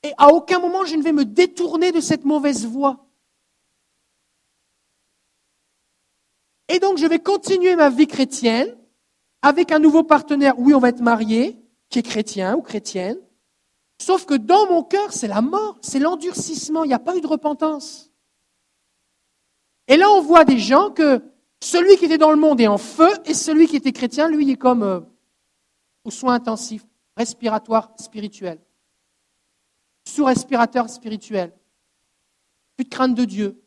Et 0.03 0.13
à 0.17 0.29
aucun 0.33 0.59
moment 0.59 0.85
je 0.85 0.97
ne 0.97 1.03
vais 1.03 1.13
me 1.13 1.25
détourner 1.25 1.93
de 1.93 2.01
cette 2.01 2.25
mauvaise 2.25 2.67
voie. 2.67 3.07
Et 6.69 6.79
donc 6.79 6.99
je 6.99 7.07
vais 7.07 7.19
continuer 7.19 7.77
ma 7.77 7.91
vie 7.91 8.07
chrétienne 8.07 8.77
avec 9.43 9.73
un 9.73 9.79
nouveau 9.79 10.05
partenaire. 10.05 10.59
Oui, 10.59 10.75
on 10.75 10.79
va 10.79 10.91
être 10.91 11.01
marié, 11.01 11.61
qui 11.89 11.99
est 11.99 12.03
chrétien 12.03 12.57
ou 12.57 12.63
chrétienne. 12.63 13.19
Sauf 14.01 14.25
que 14.25 14.35
dans 14.35 14.67
mon 14.71 14.83
cœur, 14.83 15.13
c'est 15.13 15.29
la 15.29 15.43
mort, 15.43 15.77
c'est 15.83 15.99
l'endurcissement, 15.99 16.85
il 16.85 16.89
n'y 16.89 16.95
a 16.95 16.99
pas 16.99 17.17
eu 17.17 17.21
de 17.21 17.27
repentance. 17.27 18.11
Et 19.89 19.97
là, 19.97 20.11
on 20.11 20.23
voit 20.23 20.45
des 20.45 20.59
gens 20.59 20.91
que 20.91 21.21
celui 21.63 21.97
qui 21.97 22.07
était 22.07 22.17
dans 22.17 22.31
le 22.31 22.39
monde 22.39 22.61
est 22.61 22.67
en 22.67 22.79
feu 22.79 23.11
et 23.27 23.35
celui 23.35 23.67
qui 23.67 23.77
était 23.77 23.93
chrétien, 23.93 24.29
lui, 24.29 24.51
est 24.51 24.57
comme 24.57 24.83
euh, 24.83 25.01
aux 26.05 26.11
soins 26.11 26.35
intensifs, 26.35 26.87
respiratoire 27.17 27.93
spirituel, 27.99 28.61
sous-respirateur 30.05 30.89
spirituel, 30.89 31.55
plus 32.77 32.85
de 32.85 32.91
crainte 32.91 33.15
de 33.15 33.25
Dieu, 33.25 33.63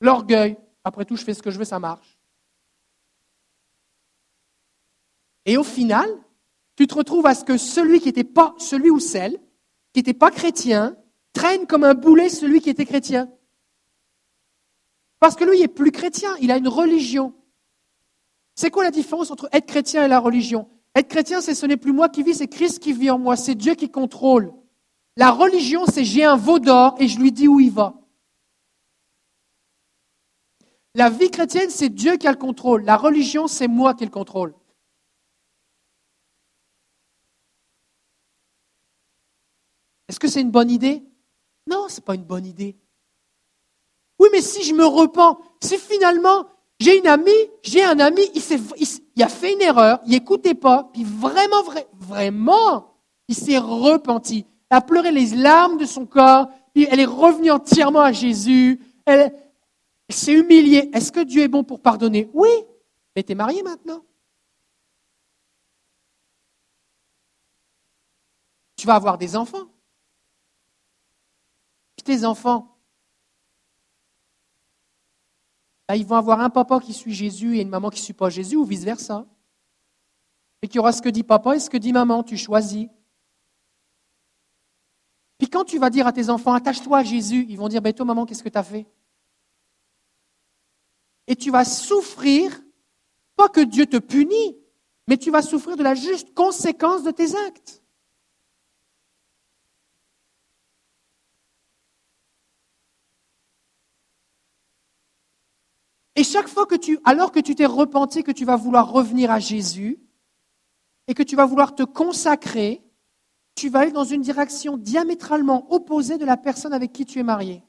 l'orgueil, 0.00 0.56
après 0.84 1.04
tout, 1.04 1.16
je 1.16 1.24
fais 1.24 1.34
ce 1.34 1.42
que 1.42 1.50
je 1.50 1.58
veux, 1.58 1.64
ça 1.64 1.78
marche. 1.78 2.18
Et 5.44 5.56
au 5.56 5.64
final, 5.64 6.08
tu 6.76 6.86
te 6.86 6.94
retrouves 6.94 7.26
à 7.26 7.34
ce 7.34 7.44
que 7.44 7.56
celui 7.56 8.00
qui 8.00 8.06
n'était 8.06 8.24
pas, 8.24 8.54
celui 8.58 8.90
ou 8.90 9.00
celle, 9.00 9.38
qui 9.92 10.00
n'était 10.00 10.14
pas 10.14 10.30
chrétien, 10.30 10.96
traîne 11.32 11.66
comme 11.66 11.84
un 11.84 11.94
boulet 11.94 12.28
celui 12.28 12.60
qui 12.60 12.70
était 12.70 12.86
chrétien. 12.86 13.30
Parce 15.18 15.36
que 15.36 15.44
lui 15.44 15.62
est 15.62 15.68
plus 15.68 15.90
chrétien, 15.90 16.36
il 16.40 16.50
a 16.50 16.56
une 16.56 16.68
religion. 16.68 17.34
C'est 18.54 18.70
quoi 18.70 18.84
la 18.84 18.90
différence 18.90 19.30
entre 19.30 19.48
être 19.52 19.66
chrétien 19.66 20.04
et 20.04 20.08
la 20.08 20.18
religion? 20.18 20.68
Être 20.94 21.08
chrétien, 21.08 21.40
c'est 21.40 21.54
ce 21.54 21.66
n'est 21.66 21.76
plus 21.76 21.92
moi 21.92 22.08
qui 22.08 22.22
vis, 22.22 22.34
c'est 22.34 22.48
Christ 22.48 22.80
qui 22.80 22.92
vit 22.92 23.10
en 23.10 23.18
moi, 23.18 23.36
c'est 23.36 23.54
Dieu 23.54 23.74
qui 23.74 23.90
contrôle. 23.90 24.52
La 25.16 25.30
religion, 25.30 25.84
c'est 25.86 26.04
j'ai 26.04 26.24
un 26.24 26.36
veau 26.36 26.58
d'or 26.58 26.94
et 26.98 27.08
je 27.08 27.18
lui 27.18 27.32
dis 27.32 27.48
où 27.48 27.60
il 27.60 27.70
va. 27.70 27.94
La 30.94 31.10
vie 31.10 31.30
chrétienne, 31.30 31.70
c'est 31.70 31.88
Dieu 31.90 32.16
qui 32.16 32.26
a 32.26 32.32
le 32.32 32.38
contrôle. 32.38 32.84
La 32.84 32.96
religion, 32.96 33.46
c'est 33.46 33.68
moi 33.68 33.94
qui 33.94 34.04
le 34.04 34.10
contrôle. 34.10 34.54
Est-ce 40.08 40.18
que 40.18 40.28
c'est 40.28 40.40
une 40.40 40.50
bonne 40.50 40.70
idée? 40.70 41.04
Non, 41.66 41.88
ce 41.88 41.96
n'est 41.96 42.04
pas 42.04 42.14
une 42.14 42.24
bonne 42.24 42.46
idée. 42.46 42.76
Oui, 44.18 44.28
mais 44.32 44.40
si 44.40 44.64
je 44.64 44.74
me 44.74 44.86
repens, 44.86 45.38
si 45.62 45.76
finalement 45.78 46.46
j'ai 46.80 46.98
une 46.98 47.06
amie, 47.06 47.30
j'ai 47.62 47.82
un 47.82 47.98
ami, 47.98 48.22
il, 48.34 49.22
a 49.22 49.28
fait 49.28 49.52
une 49.54 49.62
erreur, 49.62 50.00
il 50.06 50.10
n'écoutait 50.10 50.54
pas, 50.54 50.88
puis 50.92 51.04
vraiment, 51.04 51.62
vraiment, 51.92 52.94
il 53.26 53.34
s'est 53.34 53.58
repenti. 53.58 54.46
Elle 54.70 54.78
a 54.78 54.80
pleuré 54.80 55.10
les 55.10 55.34
larmes 55.34 55.78
de 55.78 55.84
son 55.84 56.06
corps, 56.06 56.48
puis 56.74 56.86
elle 56.90 57.00
est 57.00 57.04
revenue 57.04 57.50
entièrement 57.50 58.02
à 58.02 58.12
Jésus, 58.12 58.80
elle, 59.04 59.34
elle 60.08 60.14
s'est 60.14 60.34
humiliée. 60.34 60.90
Est-ce 60.92 61.10
que 61.10 61.20
Dieu 61.20 61.42
est 61.42 61.48
bon 61.48 61.64
pour 61.64 61.80
pardonner? 61.80 62.30
Oui, 62.32 62.48
mais 63.16 63.22
tu 63.22 63.32
es 63.32 63.34
marié 63.34 63.62
maintenant. 63.62 64.02
Tu 68.76 68.86
vas 68.86 68.94
avoir 68.94 69.18
des 69.18 69.34
enfants 69.34 69.68
tes 72.08 72.24
enfants, 72.24 72.77
bah, 75.88 75.96
ils 75.96 76.06
vont 76.06 76.16
avoir 76.16 76.40
un 76.40 76.50
papa 76.50 76.80
qui 76.80 76.92
suit 76.92 77.14
Jésus 77.14 77.56
et 77.56 77.62
une 77.62 77.70
maman 77.70 77.88
qui 77.88 78.00
ne 78.00 78.04
suit 78.04 78.12
pas 78.12 78.28
Jésus, 78.28 78.56
ou 78.56 78.64
vice-versa. 78.64 79.26
Et 80.60 80.68
qu'il 80.68 80.76
y 80.76 80.78
aura 80.80 80.92
ce 80.92 81.00
que 81.00 81.08
dit 81.08 81.22
papa 81.22 81.56
et 81.56 81.60
ce 81.60 81.70
que 81.70 81.78
dit 81.78 81.94
maman, 81.94 82.22
tu 82.22 82.36
choisis. 82.36 82.88
Puis 85.38 85.48
quand 85.48 85.64
tu 85.64 85.78
vas 85.78 85.88
dire 85.88 86.06
à 86.06 86.12
tes 86.12 86.28
enfants, 86.28 86.52
attache-toi 86.52 86.98
à 86.98 87.04
Jésus, 87.04 87.46
ils 87.48 87.56
vont 87.56 87.68
dire, 87.68 87.80
ben 87.80 87.94
maman, 88.04 88.26
qu'est-ce 88.26 88.42
que 88.42 88.48
tu 88.50 88.58
as 88.58 88.62
fait? 88.62 88.86
Et 91.26 91.36
tu 91.36 91.50
vas 91.50 91.64
souffrir, 91.64 92.60
pas 93.36 93.48
que 93.48 93.60
Dieu 93.60 93.86
te 93.86 93.98
punit, 93.98 94.58
mais 95.06 95.16
tu 95.16 95.30
vas 95.30 95.42
souffrir 95.42 95.76
de 95.76 95.82
la 95.82 95.94
juste 95.94 96.34
conséquence 96.34 97.02
de 97.02 97.12
tes 97.12 97.34
actes. 97.46 97.82
Et 106.18 106.24
chaque 106.24 106.48
fois 106.48 106.66
que 106.66 106.74
tu, 106.74 106.98
alors 107.04 107.30
que 107.30 107.38
tu 107.38 107.54
t'es 107.54 107.64
repenti, 107.64 108.24
que 108.24 108.32
tu 108.32 108.44
vas 108.44 108.56
vouloir 108.56 108.90
revenir 108.90 109.30
à 109.30 109.38
Jésus 109.38 110.00
et 111.06 111.14
que 111.14 111.22
tu 111.22 111.36
vas 111.36 111.46
vouloir 111.46 111.76
te 111.76 111.84
consacrer, 111.84 112.82
tu 113.54 113.68
vas 113.68 113.78
aller 113.78 113.92
dans 113.92 114.02
une 114.02 114.22
direction 114.22 114.76
diamétralement 114.76 115.72
opposée 115.72 116.18
de 116.18 116.24
la 116.24 116.36
personne 116.36 116.72
avec 116.72 116.92
qui 116.92 117.04
tu 117.04 117.20
es 117.20 117.22
marié. 117.22 117.62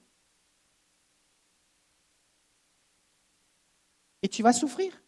Et 4.24 4.28
tu 4.28 4.42
vas 4.42 4.52
souffrir. 4.52 5.00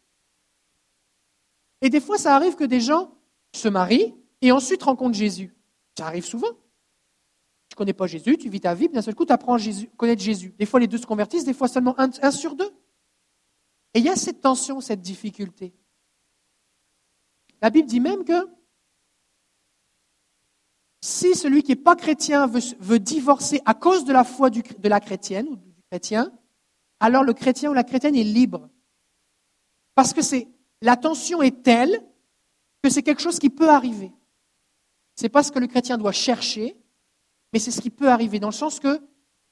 Et 1.81 1.89
des 1.89 1.99
fois, 1.99 2.19
ça 2.19 2.35
arrive 2.35 2.53
que 2.53 2.63
des 2.63 2.79
gens 2.79 3.11
se 3.55 3.69
marient 3.69 4.13
et 4.41 4.51
ensuite 4.51 4.83
rencontrent 4.83 5.17
Jésus. 5.17 5.51
Ça 5.97 6.05
arrive 6.05 6.25
souvent. 6.25 6.51
Tu 7.69 7.73
ne 7.73 7.77
connais 7.77 7.93
pas 7.93 8.05
Jésus, 8.05 8.37
tu 8.37 8.49
vis 8.49 8.61
ta 8.61 8.75
vie, 8.75 8.87
d'un 8.87 9.01
seul 9.01 9.15
coup, 9.15 9.25
tu 9.25 9.33
apprends 9.33 9.55
à 9.55 9.59
connaître 9.97 10.21
Jésus. 10.21 10.53
Des 10.59 10.67
fois, 10.67 10.79
les 10.79 10.87
deux 10.87 10.99
se 10.99 11.07
convertissent, 11.07 11.45
des 11.45 11.55
fois 11.55 11.67
seulement 11.67 11.95
un 11.97 12.29
sur 12.29 12.53
deux. 12.53 12.71
Et 13.93 13.99
il 13.99 14.05
y 14.05 14.09
a 14.09 14.15
cette 14.15 14.41
tension, 14.41 14.79
cette 14.81 15.01
difficulté. 15.01 15.73
La 17.61 17.69
Bible 17.69 17.87
dit 17.87 17.99
même 17.99 18.23
que 18.23 18.47
si 21.01 21.35
celui 21.35 21.63
qui 21.63 21.71
n'est 21.71 21.75
pas 21.75 21.95
chrétien 21.95 22.47
veut, 22.47 22.99
divorcer 22.99 23.61
à 23.65 23.73
cause 23.73 24.05
de 24.05 24.13
la 24.13 24.23
foi 24.23 24.49
de 24.49 24.89
la 24.89 24.99
chrétienne 24.99 25.47
ou 25.47 25.55
du 25.55 25.81
chrétien, 25.89 26.31
alors 26.99 27.23
le 27.23 27.33
chrétien 27.33 27.71
ou 27.71 27.73
la 27.73 27.83
chrétienne 27.83 28.15
est 28.15 28.23
libre. 28.23 28.69
Parce 29.95 30.13
que 30.13 30.21
la 30.81 30.95
tension 30.95 31.41
est 31.41 31.63
telle 31.63 32.03
que 32.83 32.89
c'est 32.89 33.03
quelque 33.03 33.21
chose 33.21 33.39
qui 33.39 33.49
peut 33.49 33.69
arriver. 33.69 34.11
Ce 35.15 35.23
n'est 35.23 35.29
pas 35.29 35.43
ce 35.43 35.51
que 35.51 35.59
le 35.59 35.67
chrétien 35.67 35.97
doit 35.97 36.11
chercher, 36.11 36.77
mais 37.51 37.59
c'est 37.59 37.71
ce 37.71 37.81
qui 37.81 37.89
peut 37.89 38.09
arriver, 38.09 38.39
dans 38.39 38.47
le 38.47 38.53
sens 38.53 38.79
que 38.79 38.97
tu 38.97 39.03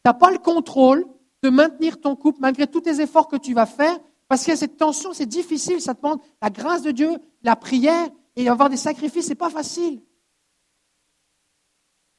n'as 0.05 0.13
pas 0.13 0.31
le 0.31 0.37
contrôle 0.37 1.05
de 1.43 1.49
maintenir 1.49 1.99
ton 1.99 2.15
couple 2.15 2.39
malgré 2.41 2.67
tous 2.67 2.81
tes 2.81 3.01
efforts 3.01 3.27
que 3.27 3.35
tu 3.35 3.53
vas 3.53 3.65
faire, 3.65 3.99
parce 4.29 4.43
qu'il 4.43 4.51
y 4.51 4.53
a 4.53 4.57
cette 4.57 4.77
tension, 4.77 5.11
c'est 5.11 5.25
difficile, 5.25 5.81
ça 5.81 5.95
demande 5.95 6.21
la 6.39 6.51
grâce 6.51 6.83
de 6.83 6.91
Dieu, 6.91 7.17
la 7.41 7.55
prière 7.55 8.09
et 8.35 8.47
avoir 8.47 8.69
des 8.69 8.77
sacrifices, 8.77 9.25
c'est 9.25 9.35
pas 9.35 9.49
facile. 9.49 10.03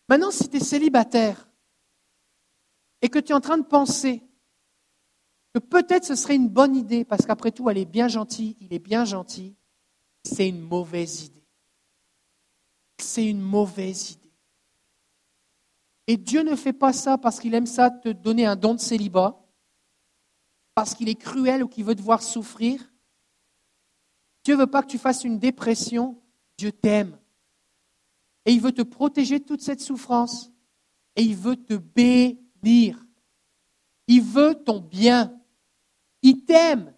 Maintenant, 0.08 0.32
si 0.32 0.48
tu 0.48 0.56
es 0.56 0.60
célibataire 0.60 1.48
et 3.00 3.08
que 3.08 3.20
tu 3.20 3.30
es 3.30 3.34
en 3.34 3.40
train 3.40 3.58
de 3.58 3.64
penser 3.64 4.24
que 5.54 5.60
peut-être 5.60 6.04
ce 6.04 6.16
serait 6.16 6.34
une 6.34 6.48
bonne 6.48 6.74
idée, 6.74 7.04
parce 7.04 7.24
qu'après 7.24 7.52
tout, 7.52 7.70
elle 7.70 7.78
est 7.78 7.84
bien 7.84 8.08
gentille, 8.08 8.56
il 8.60 8.74
est 8.74 8.80
bien 8.80 9.04
gentil, 9.04 9.54
c'est 10.24 10.48
une 10.48 10.60
mauvaise 10.60 11.26
idée. 11.26 11.46
C'est 12.98 13.24
une 13.24 13.40
mauvaise 13.40 14.10
idée. 14.10 14.32
Et 16.08 16.16
Dieu 16.16 16.42
ne 16.42 16.56
fait 16.56 16.72
pas 16.72 16.92
ça 16.92 17.18
parce 17.18 17.38
qu'il 17.38 17.54
aime 17.54 17.66
ça 17.66 17.88
te 17.88 18.08
donner 18.08 18.46
un 18.46 18.56
don 18.56 18.74
de 18.74 18.80
célibat 18.80 19.39
parce 20.80 20.94
qu'il 20.94 21.10
est 21.10 21.14
cruel 21.14 21.62
ou 21.62 21.68
qu'il 21.68 21.84
veut 21.84 21.94
te 21.94 22.00
voir 22.00 22.22
souffrir. 22.22 22.90
Dieu 24.44 24.54
ne 24.54 24.60
veut 24.60 24.66
pas 24.66 24.82
que 24.82 24.88
tu 24.88 24.96
fasses 24.96 25.24
une 25.24 25.38
dépression. 25.38 26.18
Dieu 26.56 26.72
t'aime. 26.72 27.18
Et 28.46 28.52
il 28.52 28.62
veut 28.62 28.72
te 28.72 28.80
protéger 28.80 29.40
de 29.40 29.44
toute 29.44 29.60
cette 29.60 29.82
souffrance. 29.82 30.50
Et 31.16 31.22
il 31.22 31.36
veut 31.36 31.56
te 31.56 31.74
bénir. 31.74 33.06
Il 34.06 34.22
veut 34.22 34.54
ton 34.54 34.80
bien. 34.80 35.38
Il 36.22 36.46
t'aime. 36.46 36.94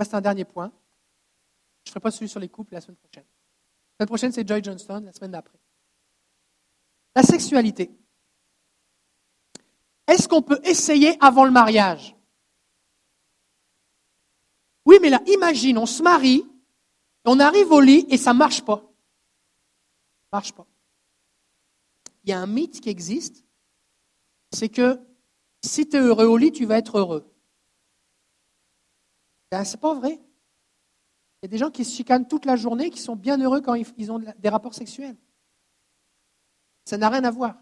Reste 0.00 0.14
un 0.14 0.20
dernier 0.20 0.44
point. 0.44 0.72
Je 1.84 1.90
ne 1.90 1.92
ferai 1.92 2.00
pas 2.00 2.10
celui 2.10 2.28
sur 2.28 2.40
les 2.40 2.48
couples 2.48 2.74
la 2.74 2.80
semaine 2.80 2.96
prochaine. 2.96 3.24
La 3.24 4.04
semaine 4.04 4.08
prochaine, 4.08 4.32
c'est 4.32 4.48
Joy 4.48 4.64
Johnston, 4.64 5.02
la 5.04 5.12
semaine 5.12 5.32
d'après. 5.32 5.58
La 7.14 7.22
sexualité. 7.22 7.90
Est-ce 10.06 10.26
qu'on 10.26 10.42
peut 10.42 10.60
essayer 10.64 11.16
avant 11.20 11.44
le 11.44 11.50
mariage? 11.50 12.16
Oui, 14.86 14.96
mais 15.02 15.10
là, 15.10 15.20
imagine, 15.26 15.76
on 15.78 15.86
se 15.86 16.02
marie, 16.02 16.44
on 17.24 17.38
arrive 17.38 17.70
au 17.70 17.80
lit 17.80 18.06
et 18.08 18.16
ça 18.16 18.32
ne 18.32 18.38
marche 18.38 18.64
pas. 18.64 18.82
Marche 20.32 20.52
pas. 20.52 20.66
Il 22.24 22.30
y 22.30 22.32
a 22.32 22.40
un 22.40 22.46
mythe 22.46 22.80
qui 22.80 22.88
existe, 22.88 23.44
c'est 24.52 24.68
que 24.68 24.98
si 25.62 25.88
tu 25.88 25.96
es 25.96 26.00
heureux 26.00 26.26
au 26.26 26.38
lit, 26.38 26.52
tu 26.52 26.64
vas 26.64 26.78
être 26.78 26.98
heureux. 26.98 27.29
Ben, 29.50 29.64
c'est 29.64 29.80
pas 29.80 29.94
vrai. 29.94 30.20
Il 31.42 31.46
y 31.46 31.46
a 31.46 31.48
des 31.48 31.58
gens 31.58 31.70
qui 31.70 31.84
se 31.84 31.94
chicanent 31.94 32.28
toute 32.28 32.44
la 32.44 32.56
journée, 32.56 32.90
qui 32.90 33.00
sont 33.00 33.16
bien 33.16 33.40
heureux 33.40 33.60
quand 33.60 33.74
ils 33.74 34.12
ont 34.12 34.18
des 34.18 34.48
rapports 34.48 34.74
sexuels. 34.74 35.16
Ça 36.84 36.98
n'a 36.98 37.08
rien 37.08 37.24
à 37.24 37.30
voir. 37.30 37.56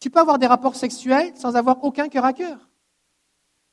Tu 0.00 0.10
peux 0.10 0.18
avoir 0.18 0.38
des 0.38 0.46
rapports 0.46 0.76
sexuels 0.76 1.36
sans 1.36 1.56
avoir 1.56 1.82
aucun 1.82 2.08
cœur 2.08 2.24
à 2.24 2.32
cœur. 2.32 2.68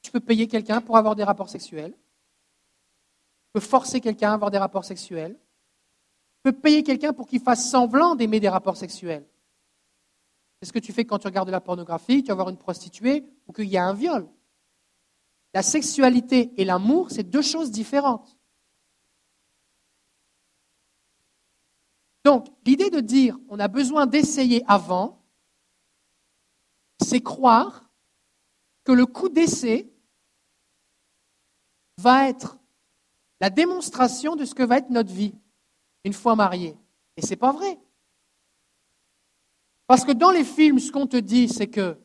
Tu 0.02 0.12
peux 0.12 0.20
payer 0.20 0.48
quelqu'un 0.48 0.82
pour 0.82 0.98
avoir 0.98 1.16
des 1.16 1.24
rapports 1.24 1.50
sexuels. 1.50 1.92
Tu 1.92 3.52
peux 3.54 3.60
forcer 3.60 4.00
quelqu'un 4.00 4.32
à 4.32 4.34
avoir 4.36 4.52
des 4.52 4.58
rapports 4.58 4.86
sexuels. 4.86 5.38
Tu 6.44 6.52
peux 6.52 6.54
payer 6.54 6.84
quelqu'un 6.84 7.12
pour 7.12 7.28
qu'il 7.28 7.42
fasse 7.42 7.70
semblant 7.70 8.16
d'aimer 8.16 8.40
des 8.40 8.50
rapports 8.50 8.78
sexuels. 8.78 9.28
C'est 10.60 10.68
ce 10.68 10.74
que 10.74 10.80
tu 10.80 10.94
fais 10.94 11.06
quand 11.06 11.20
tu 11.20 11.28
regardes 11.28 11.48
de 11.48 11.52
la 11.52 11.60
pornographie, 11.60 12.24
tu 12.24 12.30
vas 12.30 12.36
voir 12.36 12.50
une 12.50 12.58
prostituée 12.58 13.26
ou 13.48 13.54
qu'il 13.54 13.68
y 13.68 13.78
a 13.78 13.86
un 13.86 13.94
viol. 13.94 14.28
La 15.54 15.64
sexualité 15.64 16.54
et 16.58 16.66
l'amour, 16.66 17.12
c'est 17.12 17.24
deux 17.24 17.42
choses 17.42 17.72
différentes. 17.72 18.38
Donc, 22.24 22.48
l'idée 22.66 22.90
de 22.90 23.00
dire 23.00 23.38
on 23.50 23.60
a 23.60 23.68
besoin 23.68 24.06
d'essayer 24.06 24.64
avant, 24.68 25.26
c'est 27.02 27.22
croire 27.22 27.90
que 28.84 28.92
le 28.92 29.06
coup 29.06 29.30
d'essai 29.30 29.92
va 31.98 32.30
être 32.30 32.58
la 33.40 33.50
démonstration 33.50 34.36
de 34.36 34.46
ce 34.46 34.56
que 34.56 34.64
va 34.64 34.78
être 34.78 34.90
notre 34.90 35.12
vie 35.12 35.36
une 36.04 36.14
fois 36.14 36.36
mariée. 36.36 36.78
Et 37.18 37.22
ce 37.22 37.32
n'est 37.32 37.36
pas 37.36 37.52
vrai. 37.52 37.80
Parce 39.88 40.06
que 40.06 40.12
dans 40.12 40.32
les 40.32 40.44
films, 40.44 40.80
ce 40.80 40.92
qu'on 40.92 41.08
te 41.08 41.18
dit, 41.18 41.50
c'est 41.50 41.68
que 41.68 42.00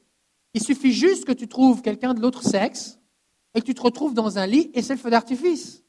il 0.54 0.62
suffit 0.62 0.92
juste 0.92 1.26
que 1.26 1.32
tu 1.32 1.46
trouves 1.46 1.82
quelqu'un 1.82 2.14
de 2.14 2.20
l'autre 2.20 2.42
sexe 2.42 2.98
et 3.56 3.60
que 3.60 3.66
tu 3.66 3.74
te 3.74 3.80
retrouves 3.80 4.12
dans 4.12 4.38
un 4.38 4.46
lit 4.46 4.70
et 4.74 4.82
c'est 4.82 4.92
le 4.92 5.00
feu 5.00 5.10
d'artifice. 5.10 5.82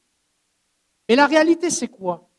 Et 1.06 1.14
la 1.14 1.26
réalité, 1.26 1.68
c'est 1.68 1.88
quoi? 1.88 2.30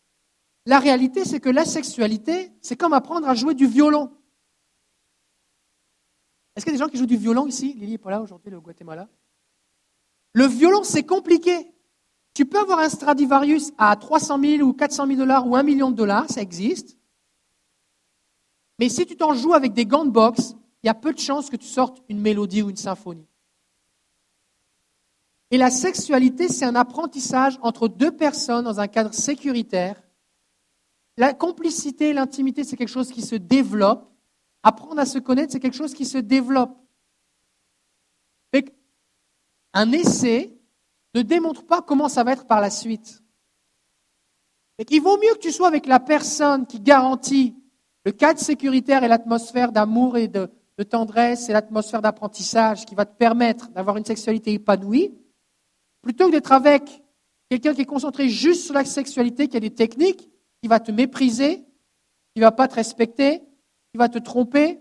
La 0.66 0.80
réalité, 0.80 1.24
c'est 1.24 1.40
que 1.40 1.50
la 1.50 1.66
sexualité, 1.66 2.52
c'est 2.62 2.76
comme 2.76 2.94
apprendre 2.94 3.30
à 3.30 3.36
jouer 3.36 3.54
du 3.54 3.68
violon. 3.68 4.12
Est-ce 6.56 6.66
qu'il 6.66 6.74
y 6.74 6.76
a 6.76 6.80
des 6.80 6.84
gens 6.84 6.90
qui 6.90 6.98
jouent 6.98 7.06
du 7.06 7.16
violon 7.16 7.46
ici? 7.46 7.74
Lily 7.74 7.92
n'est 7.92 7.98
pas 8.00 8.10
là 8.10 8.22
aujourd'hui, 8.22 8.50
le 8.50 8.60
Guatemala. 8.60 9.08
Le 10.34 10.48
violon, 10.48 10.84
c'est 10.84 11.04
compliqué. 11.04 11.74
Tu 12.34 12.46
peux 12.46 12.60
avoir 12.60 12.80
un 12.80 12.90
Stradivarius 12.90 13.72
à 13.78 13.96
300 13.96 14.40
000 14.42 14.68
ou 14.68 14.74
400 14.74 15.06
000 15.06 15.18
dollars 15.20 15.48
ou 15.48 15.56
1 15.56 15.62
million 15.62 15.92
de 15.92 15.96
dollars, 15.96 16.28
ça 16.30 16.42
existe. 16.42 16.98
Mais 18.80 18.90
si 18.90 19.06
tu 19.06 19.16
t'en 19.16 19.36
joues 19.36 19.54
avec 19.54 19.74
des 19.74 19.86
gants 19.86 20.06
de 20.06 20.12
boxe, 20.12 20.56
il 20.82 20.88
y 20.88 20.90
a 20.90 20.96
peu 20.96 21.14
de 21.14 21.20
chances 21.20 21.52
que 21.52 21.56
tu 21.56 21.68
sortes 21.68 22.02
une 22.10 22.20
mélodie 22.20 22.64
ou 22.64 22.72
une 22.72 22.78
symphonie. 22.78 23.29
Et 25.52 25.58
la 25.58 25.72
sexualité, 25.72 26.48
c'est 26.48 26.66
un 26.66 26.76
apprentissage 26.76 27.58
entre 27.62 27.88
deux 27.88 28.12
personnes 28.12 28.66
dans 28.66 28.80
un 28.80 28.88
cadre 28.88 29.14
sécuritaire. 29.14 30.02
La 31.18 31.34
complicité, 31.34 32.14
l'intimité, 32.14 32.64
c'est 32.64 32.78
quelque 32.78 32.88
chose 32.88 33.12
qui 33.12 33.22
se 33.22 33.36
développe. 33.36 34.06
Apprendre 34.62 35.00
à 35.00 35.06
se 35.06 35.18
connaître, 35.20 35.52
c'est 35.52 35.60
quelque 35.60 35.78
chose 35.78 35.94
qui 35.94 36.06
se 36.06 36.18
développe. 36.18 36.76
un 39.74 39.92
essai 39.92 40.58
ne 41.14 41.22
démontre 41.22 41.64
pas 41.64 41.84
comment 41.84 42.10
ça 42.10 42.24
va 42.24 42.32
être 42.32 42.48
par 42.48 42.60
la 42.60 42.72
suite. 42.72 43.22
Il 44.90 45.02
vaut 45.02 45.18
mieux 45.18 45.34
que 45.36 45.40
tu 45.40 45.52
sois 45.52 45.68
avec 45.68 45.86
la 45.86 46.00
personne 46.00 46.66
qui 46.66 46.80
garantit 46.80 47.56
le 48.06 48.12
cadre 48.12 48.40
sécuritaire 48.40 49.04
et 49.04 49.08
l'atmosphère 49.08 49.72
d'amour 49.72 50.18
et 50.18 50.28
de 50.28 50.50
tendresse 50.90 51.50
et 51.50 51.54
l'atmosphère 51.54 52.02
d'apprentissage 52.02 52.86
qui 52.86 52.96
va 52.96 53.06
te 53.06 53.16
permettre 53.16 53.70
d'avoir 53.70 53.98
une 53.98 54.06
sexualité 54.06 54.54
épanouie, 54.54 55.14
Plutôt 56.02 56.28
que 56.28 56.32
d'être 56.32 56.52
avec 56.52 57.04
quelqu'un 57.50 57.74
qui 57.74 57.82
est 57.82 57.86
concentré 57.86 58.30
juste 58.30 58.66
sur 58.66 58.74
la 58.74 58.86
sexualité, 58.86 59.48
qui 59.48 59.58
a 59.58 59.60
des 59.60 59.74
techniques, 59.74 60.30
qui 60.62 60.68
va 60.68 60.80
te 60.80 60.92
mépriser, 60.92 61.58
qui 62.34 62.40
ne 62.40 62.42
va 62.42 62.52
pas 62.52 62.68
te 62.68 62.76
respecter, 62.76 63.42
qui 63.92 63.98
va 63.98 64.10
te 64.10 64.20
tromper, 64.20 64.80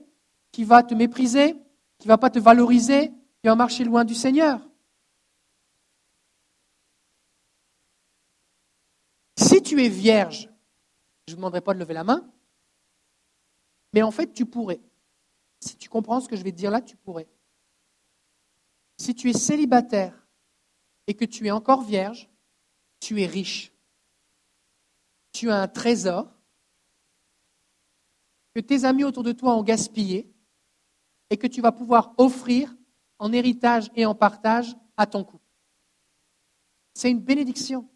qui 0.52 0.64
va 0.64 0.82
te 0.82 0.94
mépriser, 0.94 1.54
qui 1.98 2.06
ne 2.06 2.12
va 2.12 2.18
pas 2.18 2.30
te 2.30 2.38
valoriser, 2.38 3.08
qui 3.08 3.46
va 3.46 3.54
marcher 3.54 3.84
loin 3.84 4.04
du 4.04 4.14
Seigneur. 4.14 4.60
Si 9.36 9.62
tu 9.62 9.82
es 9.82 9.88
vierge, 9.88 10.50
je 11.26 11.32
ne 11.32 11.36
vous 11.36 11.36
demanderai 11.36 11.60
pas 11.60 11.74
de 11.74 11.78
lever 11.78 11.94
la 11.94 12.04
main, 12.04 12.30
Mais 13.94 14.02
en 14.02 14.10
fait, 14.10 14.32
tu 14.32 14.44
pourrais. 14.44 14.80
Si 15.60 15.76
tu 15.76 15.88
comprends 15.88 16.20
ce 16.20 16.28
que 16.28 16.36
je 16.36 16.42
vais 16.42 16.52
te 16.52 16.56
dire 16.56 16.70
là, 16.70 16.82
tu 16.82 16.96
pourrais. 16.96 17.28
Si 18.98 19.14
tu 19.14 19.30
es 19.30 19.32
célibataire 19.32 20.27
et 21.08 21.14
que 21.14 21.24
tu 21.24 21.46
es 21.46 21.50
encore 21.50 21.82
vierge, 21.82 22.28
tu 23.00 23.20
es 23.22 23.26
riche. 23.26 23.72
Tu 25.32 25.50
as 25.50 25.62
un 25.62 25.66
trésor 25.66 26.28
que 28.54 28.60
tes 28.60 28.84
amis 28.84 29.04
autour 29.04 29.22
de 29.22 29.32
toi 29.32 29.56
ont 29.56 29.62
gaspillé 29.62 30.30
et 31.30 31.38
que 31.38 31.46
tu 31.46 31.62
vas 31.62 31.72
pouvoir 31.72 32.12
offrir 32.18 32.76
en 33.18 33.32
héritage 33.32 33.90
et 33.96 34.04
en 34.04 34.14
partage 34.14 34.76
à 34.98 35.06
ton 35.06 35.24
couple. 35.24 35.48
C'est 36.92 37.10
une 37.10 37.20
bénédiction. 37.20 37.88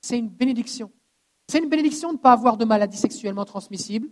C'est 0.00 0.18
une 0.18 0.28
bénédiction. 0.28 0.92
C'est 1.48 1.58
une 1.58 1.68
bénédiction 1.68 2.10
de 2.10 2.18
ne 2.18 2.22
pas 2.22 2.32
avoir 2.32 2.56
de 2.56 2.64
maladie 2.64 2.96
sexuellement 2.96 3.44
transmissible. 3.44 4.08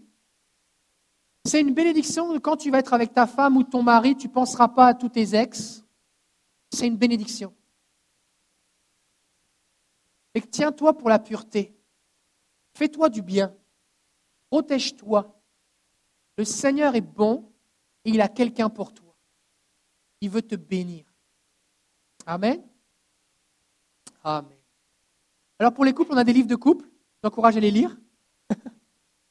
C'est 1.44 1.60
une 1.60 1.74
bénédiction 1.74 2.32
de 2.32 2.38
quand 2.38 2.56
tu 2.56 2.72
vas 2.72 2.80
être 2.80 2.92
avec 2.92 3.14
ta 3.14 3.28
femme 3.28 3.56
ou 3.56 3.62
ton 3.62 3.84
mari, 3.84 4.16
tu 4.16 4.26
ne 4.26 4.32
penseras 4.32 4.68
pas 4.68 4.88
à 4.88 4.94
tous 4.94 5.10
tes 5.10 5.36
ex. 5.36 5.84
C'est 6.72 6.88
une 6.88 6.96
bénédiction. 6.96 7.54
Et 10.38 10.40
tiens-toi 10.40 10.96
pour 10.96 11.08
la 11.08 11.18
pureté. 11.18 11.76
Fais-toi 12.72 13.08
du 13.08 13.22
bien. 13.22 13.52
Protège-toi. 14.50 15.36
Le 16.36 16.44
Seigneur 16.44 16.94
est 16.94 17.00
bon 17.00 17.52
et 18.04 18.10
il 18.10 18.20
a 18.20 18.28
quelqu'un 18.28 18.70
pour 18.70 18.94
toi. 18.94 19.16
Il 20.20 20.30
veut 20.30 20.42
te 20.42 20.54
bénir. 20.54 21.12
Amen. 22.24 22.62
Amen. 24.22 24.56
Alors 25.58 25.74
pour 25.74 25.84
les 25.84 25.92
couples, 25.92 26.12
on 26.12 26.18
a 26.18 26.22
des 26.22 26.32
livres 26.32 26.46
de 26.46 26.54
couple. 26.54 26.88
J'encourage 27.24 27.56
à 27.56 27.60
les 27.60 27.72
lire. 27.72 27.98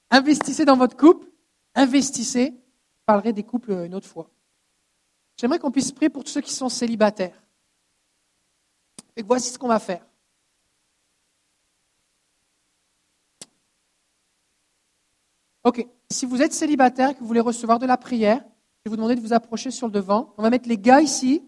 Investissez 0.09 0.65
dans 0.65 0.75
votre 0.75 0.97
couple. 0.97 1.25
Investissez. 1.73 2.47
Je 2.51 3.03
parlerai 3.05 3.31
des 3.31 3.43
couples 3.43 3.71
une 3.71 3.95
autre 3.95 4.09
fois. 4.09 4.29
J'aimerais 5.37 5.59
qu'on 5.59 5.71
puisse 5.71 5.93
prier 5.93 6.09
pour 6.09 6.25
tous 6.25 6.31
ceux 6.31 6.41
qui 6.41 6.53
sont 6.53 6.67
célibataires. 6.67 7.41
Et 9.15 9.23
voici 9.23 9.53
ce 9.53 9.57
qu'on 9.57 9.69
va 9.69 9.79
faire. 9.79 10.05
Ok, 15.67 15.85
si 16.09 16.25
vous 16.25 16.41
êtes 16.41 16.53
célibataire 16.53 17.09
et 17.09 17.13
que 17.13 17.19
vous 17.19 17.27
voulez 17.27 17.41
recevoir 17.41 17.77
de 17.77 17.85
la 17.85 17.97
prière, 17.97 18.37
je 18.37 18.43
vais 18.85 18.89
vous 18.89 18.95
demander 18.95 19.15
de 19.15 19.19
vous 19.19 19.33
approcher 19.33 19.69
sur 19.69 19.87
le 19.87 19.91
devant. 19.91 20.33
On 20.37 20.41
va 20.41 20.49
mettre 20.49 20.69
les 20.69 20.77
gars 20.77 21.01
ici 21.01 21.43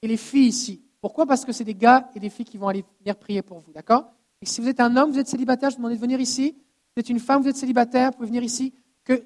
et 0.00 0.08
les 0.08 0.16
filles 0.16 0.46
ici. 0.46 0.82
Pourquoi? 1.02 1.26
Parce 1.26 1.44
que 1.44 1.52
c'est 1.52 1.64
des 1.64 1.74
gars 1.74 2.08
et 2.14 2.18
des 2.18 2.30
filles 2.30 2.46
qui 2.46 2.56
vont 2.56 2.68
aller 2.68 2.82
venir 2.98 3.14
prier 3.16 3.42
pour 3.42 3.58
vous, 3.58 3.70
d'accord? 3.74 4.06
Et 4.40 4.46
si 4.46 4.62
vous 4.62 4.68
êtes 4.68 4.80
un 4.80 4.96
homme, 4.96 5.10
vous 5.10 5.18
êtes 5.18 5.28
célibataire, 5.28 5.68
je 5.68 5.76
vous 5.76 5.82
demande 5.82 5.94
de 5.94 6.00
venir 6.00 6.18
ici. 6.18 6.54
Si 6.54 6.92
vous 6.96 7.00
êtes 7.00 7.10
une 7.10 7.18
femme, 7.18 7.42
vous 7.42 7.48
êtes 7.48 7.58
célibataire, 7.58 8.10
vous 8.12 8.16
pouvez 8.16 8.28
venir 8.28 8.42
ici. 8.42 8.72
Peu 9.04 9.20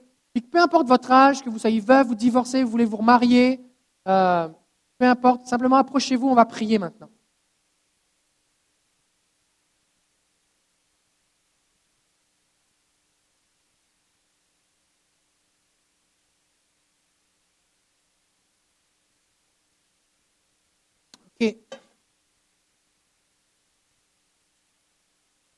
importe 0.55 0.89
votre 0.89 1.13
âge, 1.13 1.41
que 1.41 1.49
vous 1.49 1.61
soyez 1.61 1.79
veuve, 1.79 2.09
vous 2.09 2.17
divorcez, 2.17 2.65
vous 2.65 2.71
voulez 2.71 2.85
vous 2.85 2.97
remarier, 2.97 3.61
euh, 4.09 4.49
peu 4.99 5.07
importe, 5.07 5.47
simplement 5.47 5.77
approchez-vous, 5.77 6.27
on 6.27 6.35
va 6.35 6.47
prier 6.47 6.81
maintenant. 6.81 7.11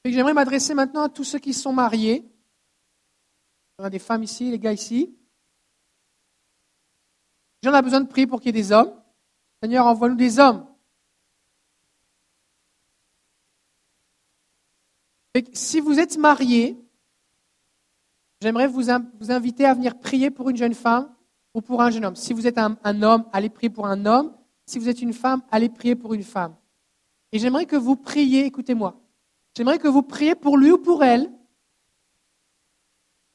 J'aimerais 0.05 0.34
m'adresser 0.34 0.74
maintenant 0.74 1.02
à 1.02 1.09
tous 1.09 1.24
ceux 1.24 1.38
qui 1.38 1.55
sont 1.55 1.72
mariés. 1.72 2.30
Il 3.78 3.82
y 3.82 3.86
a 3.86 3.90
des 3.90 3.98
femmes 3.98 4.22
ici, 4.22 4.50
les 4.50 4.59
gars 4.59 4.72
ici. 4.72 5.16
J'en 7.62 7.74
ai 7.74 7.80
besoin 7.80 8.02
de 8.02 8.07
prier 8.07 8.26
pour 8.26 8.40
qu'il 8.40 8.55
y 8.55 8.59
ait 8.59 8.62
des 8.62 8.70
hommes. 8.70 8.92
Seigneur, 9.62 9.86
envoie-nous 9.86 10.16
des 10.16 10.38
hommes. 10.38 10.66
si 15.52 15.80
vous 15.80 15.98
êtes 15.98 16.16
marié, 16.16 16.78
j'aimerais 18.40 18.68
vous, 18.68 18.88
inviter 18.88 19.64
à 19.64 19.74
venir 19.74 19.98
prier 19.98 20.30
pour 20.30 20.48
une 20.48 20.57
jeune 20.57 20.74
femme 20.74 21.12
ou 21.55 21.61
pour 21.61 21.82
un 21.82 21.90
jeune 21.90 22.05
homme. 22.05 22.14
Si 22.14 22.32
vous 22.32 22.46
êtes 22.46 22.59
un 22.59 23.02
homme, 23.02 23.24
allez 23.32 23.48
prier 23.48 23.70
pour 23.70 23.86
un 23.86 24.07
homme. 24.07 24.32
Si 24.66 24.78
vous 24.78 24.88
êtes 24.88 25.02
une 25.02 25.12
femme, 25.12 25.42
allez 25.50 25.68
prier 25.68 25.96
pour 25.96 26.14
une 26.14 26.22
femme. 26.22 26.55
Et 27.32 27.40
j'aimerais 27.40 27.66
que 27.66 27.74
vous 27.74 27.96
priez, 27.96 28.44
écoutez-moi, 28.44 29.03
j'aimerais 29.57 29.78
que 29.78 29.88
vous 29.88 30.02
priez 30.02 30.34
pour 30.34 30.57
lui 30.57 30.70
ou 30.72 30.78
pour 30.78 31.05
elle, 31.05 31.30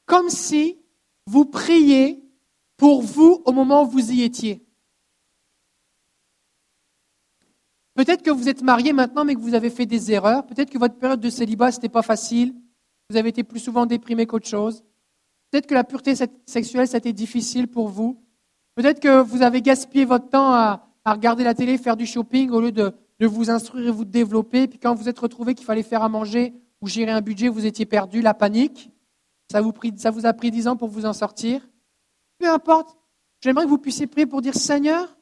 comme 0.06 0.28
si 0.28 0.78
vous 1.26 1.44
priez 1.44 2.22
pour 2.76 3.02
vous 3.02 3.42
au 3.44 3.52
moment 3.52 3.84
où 3.84 3.86
vous 3.86 4.10
y 4.10 4.22
étiez. 4.22 4.66
Peut-être 7.94 8.22
que 8.22 8.30
vous 8.30 8.48
êtes 8.48 8.62
marié 8.62 8.92
maintenant, 8.92 9.24
mais 9.24 9.34
que 9.34 9.40
vous 9.40 9.54
avez 9.54 9.68
fait 9.68 9.86
des 9.86 10.10
erreurs. 10.12 10.46
Peut-être 10.46 10.70
que 10.70 10.78
votre 10.78 10.96
période 10.96 11.20
de 11.20 11.28
célibat, 11.28 11.70
ce 11.70 11.76
n'était 11.76 11.88
pas 11.88 12.02
facile. 12.02 12.54
Vous 13.10 13.16
avez 13.16 13.28
été 13.28 13.44
plus 13.44 13.60
souvent 13.60 13.84
déprimé 13.84 14.26
qu'autre 14.26 14.48
chose. 14.48 14.82
Peut-être 15.50 15.66
que 15.66 15.74
la 15.74 15.84
pureté 15.84 16.14
sexuelle, 16.46 16.88
ça 16.88 16.96
a 16.96 16.98
été 16.98 17.12
difficile 17.12 17.68
pour 17.68 17.88
vous. 17.88 18.22
Peut-être 18.74 19.00
que 19.00 19.20
vous 19.20 19.42
avez 19.42 19.60
gaspillé 19.60 20.04
votre 20.04 20.28
temps 20.28 20.52
à, 20.52 20.88
à 21.04 21.12
regarder 21.12 21.44
la 21.44 21.54
télé, 21.54 21.76
faire 21.76 21.96
du 21.96 22.06
shopping 22.06 22.50
au 22.50 22.60
lieu 22.60 22.72
de, 22.72 22.94
vous 23.26 23.50
instruire 23.50 23.88
et 23.88 23.90
vous 23.90 24.04
développer. 24.04 24.66
Puis 24.66 24.78
quand 24.78 24.94
vous 24.94 25.08
êtes 25.08 25.18
retrouvé 25.18 25.54
qu'il 25.54 25.66
fallait 25.66 25.82
faire 25.82 26.02
à 26.02 26.08
manger 26.08 26.54
ou 26.80 26.88
gérer 26.88 27.12
un 27.12 27.20
budget, 27.20 27.48
vous 27.48 27.66
étiez 27.66 27.86
perdu, 27.86 28.22
la 28.22 28.34
panique. 28.34 28.90
Ça 29.50 29.60
vous, 29.60 30.26
a 30.26 30.32
pris 30.32 30.50
dix 30.50 30.68
ans 30.68 30.76
pour 30.76 30.88
vous 30.88 31.06
en 31.06 31.12
sortir. 31.12 31.68
Peu 32.38 32.48
importe. 32.48 32.96
J'aimerais 33.40 33.64
que 33.64 33.70
vous 33.70 33.78
puissiez 33.78 34.06
prier 34.06 34.26
pour 34.26 34.42
dire 34.42 34.54
Seigneur, 34.54 35.16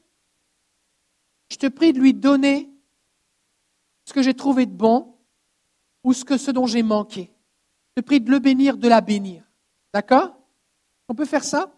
je 1.49 1.57
te 1.57 1.67
prie 1.67 1.93
de 1.93 1.99
lui 1.99 2.13
donner 2.13 2.69
ce 4.05 4.13
que 4.13 4.21
j'ai 4.21 4.33
trouvé 4.33 4.65
de 4.65 4.73
bon 4.73 5.15
ou 6.03 6.13
ce, 6.13 6.25
que, 6.25 6.37
ce 6.37 6.51
dont 6.51 6.65
j'ai 6.65 6.83
manqué. 6.83 7.31
Je 7.89 8.01
te 8.01 8.05
prie 8.05 8.21
de 8.21 8.29
le 8.29 8.39
bénir, 8.39 8.77
de 8.77 8.87
la 8.87 9.01
bénir. 9.01 9.43
D'accord? 9.93 10.37
On 11.07 11.15
peut 11.15 11.25
faire 11.25 11.43
ça? 11.43 11.71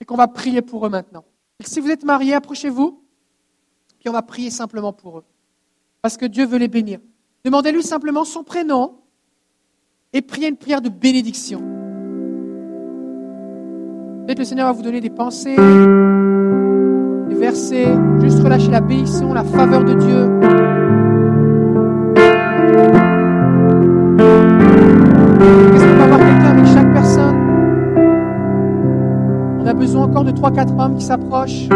Et 0.00 0.04
qu'on 0.04 0.16
va 0.16 0.28
prier 0.28 0.60
pour 0.60 0.86
eux 0.86 0.90
maintenant. 0.90 1.24
Si 1.64 1.80
vous 1.80 1.90
êtes 1.90 2.04
mariés, 2.04 2.34
approchez-vous, 2.34 3.01
puis 4.02 4.08
on 4.08 4.12
va 4.12 4.22
prier 4.22 4.50
simplement 4.50 4.92
pour 4.92 5.18
eux. 5.18 5.24
Parce 6.02 6.16
que 6.16 6.26
Dieu 6.26 6.44
veut 6.44 6.58
les 6.58 6.66
bénir. 6.66 6.98
Demandez-lui 7.44 7.84
simplement 7.84 8.24
son 8.24 8.42
prénom 8.42 8.96
et 10.12 10.22
priez 10.22 10.48
une 10.48 10.56
prière 10.56 10.82
de 10.82 10.88
bénédiction. 10.88 11.60
Peut-être 14.26 14.40
le 14.40 14.44
Seigneur 14.44 14.66
va 14.66 14.72
vous 14.72 14.82
donner 14.82 15.00
des 15.00 15.10
pensées, 15.10 15.54
des 15.54 17.36
versets, 17.36 17.94
juste 18.20 18.40
relâcher 18.40 18.72
la 18.72 18.80
bénédiction, 18.80 19.32
la 19.32 19.44
faveur 19.44 19.84
de 19.84 19.94
Dieu. 19.94 20.62
besoin 29.82 30.04
encore 30.04 30.24
de 30.24 30.30
3-4 30.30 30.80
hommes 30.80 30.96
qui 30.96 31.04
s'approchent. 31.04 31.68